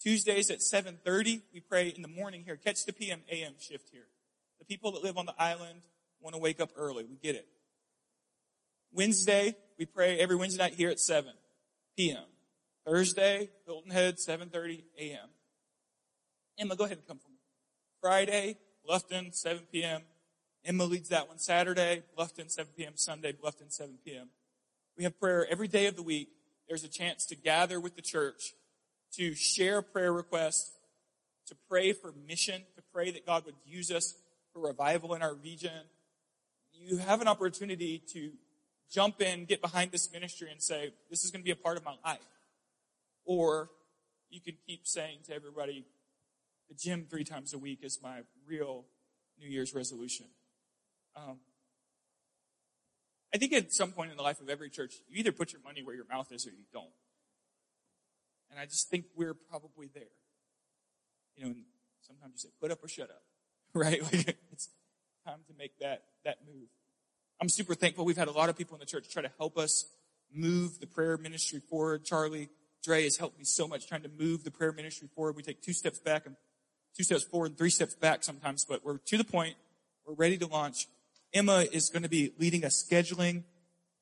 Tuesdays 0.00 0.50
at 0.50 0.60
7.30, 0.60 1.42
we 1.52 1.60
pray 1.60 1.88
in 1.88 2.02
the 2.02 2.08
morning 2.08 2.44
here. 2.44 2.56
Catch 2.56 2.84
the 2.84 2.92
PM 2.92 3.20
AM 3.30 3.54
shift 3.58 3.88
here. 3.90 4.06
The 4.58 4.64
people 4.64 4.92
that 4.92 5.02
live 5.02 5.16
on 5.16 5.26
the 5.26 5.34
island 5.38 5.82
want 6.20 6.34
to 6.34 6.40
wake 6.40 6.60
up 6.60 6.70
early. 6.76 7.04
We 7.04 7.16
get 7.16 7.34
it. 7.34 7.46
Wednesday, 8.92 9.54
we 9.78 9.86
pray 9.86 10.18
every 10.18 10.36
Wednesday 10.36 10.62
night 10.62 10.74
here 10.74 10.90
at 10.90 11.00
7 11.00 11.32
p.m. 11.96 12.24
Thursday, 12.86 13.50
Hilton 13.66 13.90
Head, 13.90 14.16
7.30 14.16 14.82
a.m. 14.98 15.28
Emma, 16.58 16.74
go 16.74 16.84
ahead 16.84 16.98
and 16.98 17.06
come 17.06 17.18
for 17.18 17.28
me. 17.28 17.38
Friday, 18.00 18.56
Bluffton, 18.88 19.34
7 19.34 19.64
p.m. 19.70 20.02
Emma 20.64 20.84
leads 20.84 21.08
that 21.10 21.28
one 21.28 21.38
Saturday, 21.38 22.02
Bluffton, 22.16 22.50
7 22.50 22.72
p.m. 22.76 22.92
Sunday, 22.96 23.32
Bluffton, 23.32 23.70
7 23.70 23.98
p.m. 24.04 24.30
We 24.96 25.04
have 25.04 25.18
prayer 25.20 25.46
every 25.50 25.68
day 25.68 25.86
of 25.86 25.96
the 25.96 26.02
week. 26.02 26.30
There's 26.68 26.84
a 26.84 26.88
chance 26.88 27.24
to 27.26 27.36
gather 27.36 27.80
with 27.80 27.94
the 27.94 28.02
church, 28.02 28.54
to 29.16 29.34
share 29.34 29.82
prayer 29.82 30.12
requests, 30.12 30.72
to 31.46 31.56
pray 31.68 31.92
for 31.92 32.12
mission, 32.26 32.62
to 32.76 32.82
pray 32.92 33.10
that 33.10 33.26
God 33.26 33.44
would 33.46 33.54
use 33.64 33.90
us 33.90 34.14
for 34.52 34.60
revival 34.60 35.14
in 35.14 35.22
our 35.22 35.34
region. 35.34 35.86
You 36.72 36.98
have 36.98 37.20
an 37.20 37.28
opportunity 37.28 38.02
to 38.12 38.32
jump 38.90 39.20
in, 39.20 39.44
get 39.44 39.60
behind 39.60 39.90
this 39.90 40.12
ministry 40.12 40.50
and 40.50 40.62
say, 40.62 40.92
this 41.10 41.24
is 41.24 41.30
going 41.30 41.42
to 41.42 41.44
be 41.44 41.50
a 41.50 41.56
part 41.56 41.76
of 41.76 41.84
my 41.84 41.94
life. 42.04 42.18
Or 43.24 43.70
you 44.30 44.40
can 44.40 44.54
keep 44.66 44.86
saying 44.86 45.18
to 45.26 45.34
everybody, 45.34 45.84
the 46.68 46.74
gym 46.74 47.06
three 47.08 47.24
times 47.24 47.54
a 47.54 47.58
week 47.58 47.80
is 47.82 47.98
my 48.02 48.20
real 48.46 48.84
New 49.38 49.48
Year's 49.48 49.74
resolution. 49.74 50.26
Um, 51.16 51.38
I 53.34 53.38
think 53.38 53.52
at 53.52 53.72
some 53.72 53.92
point 53.92 54.10
in 54.10 54.16
the 54.16 54.22
life 54.22 54.40
of 54.40 54.48
every 54.48 54.70
church, 54.70 54.94
you 55.08 55.18
either 55.18 55.32
put 55.32 55.52
your 55.52 55.62
money 55.62 55.82
where 55.82 55.94
your 55.94 56.06
mouth 56.10 56.32
is 56.32 56.46
or 56.46 56.50
you 56.50 56.64
don't. 56.72 56.90
And 58.50 58.58
I 58.58 58.64
just 58.64 58.90
think 58.90 59.06
we're 59.14 59.34
probably 59.34 59.88
there. 59.92 60.14
You 61.36 61.44
know, 61.44 61.50
and 61.50 61.64
sometimes 62.00 62.32
you 62.34 62.48
say, 62.48 62.54
put 62.60 62.70
up 62.70 62.82
or 62.82 62.88
shut 62.88 63.10
up, 63.10 63.22
right? 63.74 64.02
Like 64.02 64.36
it's 64.52 64.68
time 65.26 65.40
to 65.46 65.54
make 65.56 65.78
that, 65.78 66.04
that 66.24 66.38
move. 66.46 66.68
I'm 67.40 67.48
super 67.48 67.74
thankful. 67.74 68.04
We've 68.04 68.16
had 68.16 68.28
a 68.28 68.32
lot 68.32 68.48
of 68.48 68.56
people 68.56 68.74
in 68.74 68.80
the 68.80 68.86
church 68.86 69.08
try 69.10 69.22
to 69.22 69.30
help 69.38 69.56
us 69.58 69.84
move 70.32 70.80
the 70.80 70.86
prayer 70.86 71.16
ministry 71.16 71.60
forward. 71.60 72.04
Charlie 72.04 72.48
Dre 72.82 73.04
has 73.04 73.16
helped 73.16 73.38
me 73.38 73.44
so 73.44 73.68
much 73.68 73.86
trying 73.86 74.02
to 74.02 74.08
move 74.08 74.44
the 74.44 74.50
prayer 74.50 74.72
ministry 74.72 75.08
forward. 75.14 75.36
We 75.36 75.42
take 75.42 75.62
two 75.62 75.72
steps 75.72 75.98
back 75.98 76.26
and 76.26 76.36
two 76.96 77.04
steps 77.04 77.24
forward 77.24 77.50
and 77.50 77.58
three 77.58 77.70
steps 77.70 77.94
back 77.94 78.24
sometimes, 78.24 78.64
but 78.64 78.84
we're 78.84 78.98
to 78.98 79.16
the 79.16 79.24
point. 79.24 79.56
We're 80.06 80.14
ready 80.14 80.38
to 80.38 80.46
launch. 80.46 80.88
Emma 81.32 81.66
is 81.70 81.90
going 81.90 82.02
to 82.02 82.08
be 82.08 82.32
leading 82.38 82.64
a 82.64 82.68
scheduling. 82.68 83.44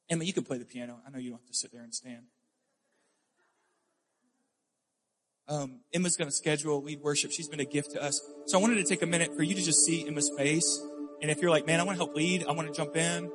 Emma, 0.09 0.24
you 0.24 0.32
can 0.32 0.44
play 0.44 0.59
the 0.59 0.64
piano. 0.64 1.01
I 1.07 1.11
know 1.11 1.18
you 1.18 1.30
don't 1.30 1.40
have 1.40 1.49
to 1.49 1.55
sit 1.55 1.72
there 1.72 1.82
and 1.82 1.92
stand. 1.92 2.26
Um, 5.49 5.80
Emma's 5.92 6.16
going 6.16 6.28
to 6.28 6.34
schedule 6.34 6.82
lead 6.82 7.01
worship. 7.01 7.30
She's 7.30 7.49
been 7.49 7.61
a 7.61 7.64
gift 7.64 7.92
to 7.92 8.03
us. 8.03 8.20
So 8.47 8.59
I 8.59 8.61
wanted 8.61 8.76
to 8.76 8.84
take 8.84 9.03
a 9.03 9.07
minute 9.07 9.34
for 9.36 9.42
you 9.42 9.55
to 9.55 9.62
just 9.62 9.84
see 9.84 10.07
Emma's 10.07 10.30
face. 10.36 10.80
And 11.22 11.30
if 11.30 11.40
you're 11.40 11.51
like, 11.51 11.66
man, 11.66 11.80
I 11.80 11.84
want 11.84 11.99
to 11.99 12.05
help 12.05 12.16
lead. 12.16 12.44
I 12.47 12.53
want 12.53 12.68
to 12.68 12.74
jump 12.74 12.97
in. 12.97 13.30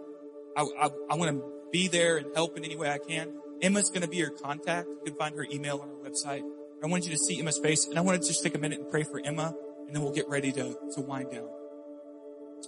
I, 0.57 0.61
I, 0.61 0.89
I 1.11 1.15
want 1.15 1.31
to 1.31 1.43
be 1.71 1.87
there 1.87 2.17
and 2.17 2.27
help 2.35 2.57
in 2.57 2.65
any 2.65 2.75
way 2.75 2.89
I 2.89 2.97
can. 2.97 3.33
Emma's 3.61 3.89
going 3.89 4.01
to 4.01 4.07
be 4.07 4.17
your 4.17 4.31
contact. 4.31 4.87
You 4.87 5.11
can 5.11 5.15
find 5.15 5.35
her 5.35 5.45
email 5.51 5.79
on 5.79 5.87
her 5.87 6.09
website. 6.09 6.41
I 6.83 6.87
want 6.87 7.05
you 7.05 7.11
to 7.11 7.17
see 7.17 7.39
Emma's 7.39 7.59
face 7.59 7.87
and 7.87 7.97
I 7.97 8.01
want 8.01 8.21
to 8.21 8.27
just 8.27 8.43
take 8.43 8.55
a 8.55 8.57
minute 8.57 8.79
and 8.79 8.89
pray 8.89 9.03
for 9.03 9.21
Emma 9.23 9.53
and 9.85 9.95
then 9.95 10.01
we'll 10.01 10.13
get 10.13 10.27
ready 10.27 10.51
to, 10.53 10.75
to 10.95 11.01
wind 11.01 11.31
down. 11.31 11.47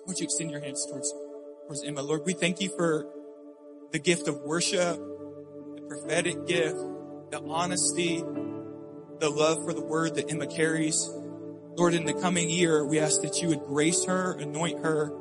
Would 0.06 0.20
you 0.20 0.26
extend 0.26 0.52
your 0.52 0.62
hands 0.62 0.86
towards, 0.86 1.12
towards 1.66 1.84
Emma? 1.84 2.02
Lord, 2.02 2.22
we 2.26 2.34
thank 2.34 2.62
you 2.62 2.70
for 2.70 3.08
the 3.92 4.00
gift 4.00 4.28
of 4.28 4.42
worship, 4.42 4.98
the 4.98 5.86
prophetic 5.88 6.46
gift, 6.48 6.78
the 7.32 7.42
honesty, 7.48 8.24
the 9.24 9.30
love 9.30 9.64
for 9.64 9.72
the 9.72 9.82
word 9.82 10.16
that 10.16 10.30
Emma 10.30 10.46
carries. 10.46 11.10
Lord, 11.78 11.94
in 11.94 12.06
the 12.06 12.14
coming 12.14 12.50
year, 12.50 12.86
we 12.86 13.00
ask 13.00 13.22
that 13.22 13.42
you 13.42 13.48
would 13.48 13.64
grace 13.64 14.04
her, 14.04 14.34
anoint 14.34 14.84
her 14.84 15.14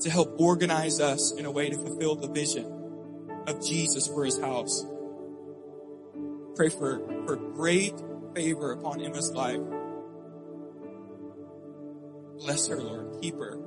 to 0.00 0.08
help 0.08 0.40
organize 0.40 1.00
us 1.00 1.30
in 1.32 1.44
a 1.44 1.50
way 1.50 1.68
to 1.68 1.76
fulfill 1.76 2.16
the 2.16 2.28
vision 2.28 2.64
of 3.46 3.62
Jesus 3.62 4.08
for 4.08 4.24
his 4.24 4.40
house. 4.40 4.86
Pray 6.56 6.70
for, 6.70 7.06
for 7.26 7.36
great 7.36 7.92
favor 8.34 8.72
upon 8.72 9.02
Emma's 9.02 9.30
life. 9.32 9.60
Bless 12.38 12.68
her, 12.68 12.80
Lord. 12.80 13.20
Keep 13.20 13.34
her. 13.34 13.58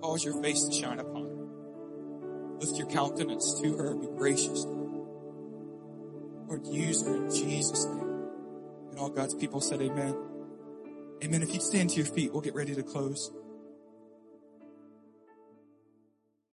Cause 0.00 0.24
your 0.24 0.40
face 0.40 0.62
to 0.62 0.72
shine 0.72 1.00
upon 1.00 1.24
her. 1.24 2.60
Lift 2.60 2.78
your 2.78 2.86
countenance 2.86 3.60
to 3.60 3.76
her. 3.76 3.96
Be 3.96 4.06
gracious. 4.16 4.64
Lord, 6.46 6.64
use 6.68 7.04
her 7.04 7.16
in 7.16 7.28
Jesus' 7.28 7.84
name. 7.84 8.07
And 8.98 9.04
all 9.04 9.10
God's 9.10 9.34
people 9.34 9.60
said 9.60 9.80
amen. 9.80 10.12
Amen. 11.22 11.40
If 11.40 11.52
you'd 11.54 11.62
stand 11.62 11.90
to 11.90 11.96
your 11.98 12.06
feet, 12.06 12.32
we'll 12.32 12.42
get 12.42 12.56
ready 12.56 12.74
to 12.74 12.82
close. 12.82 13.30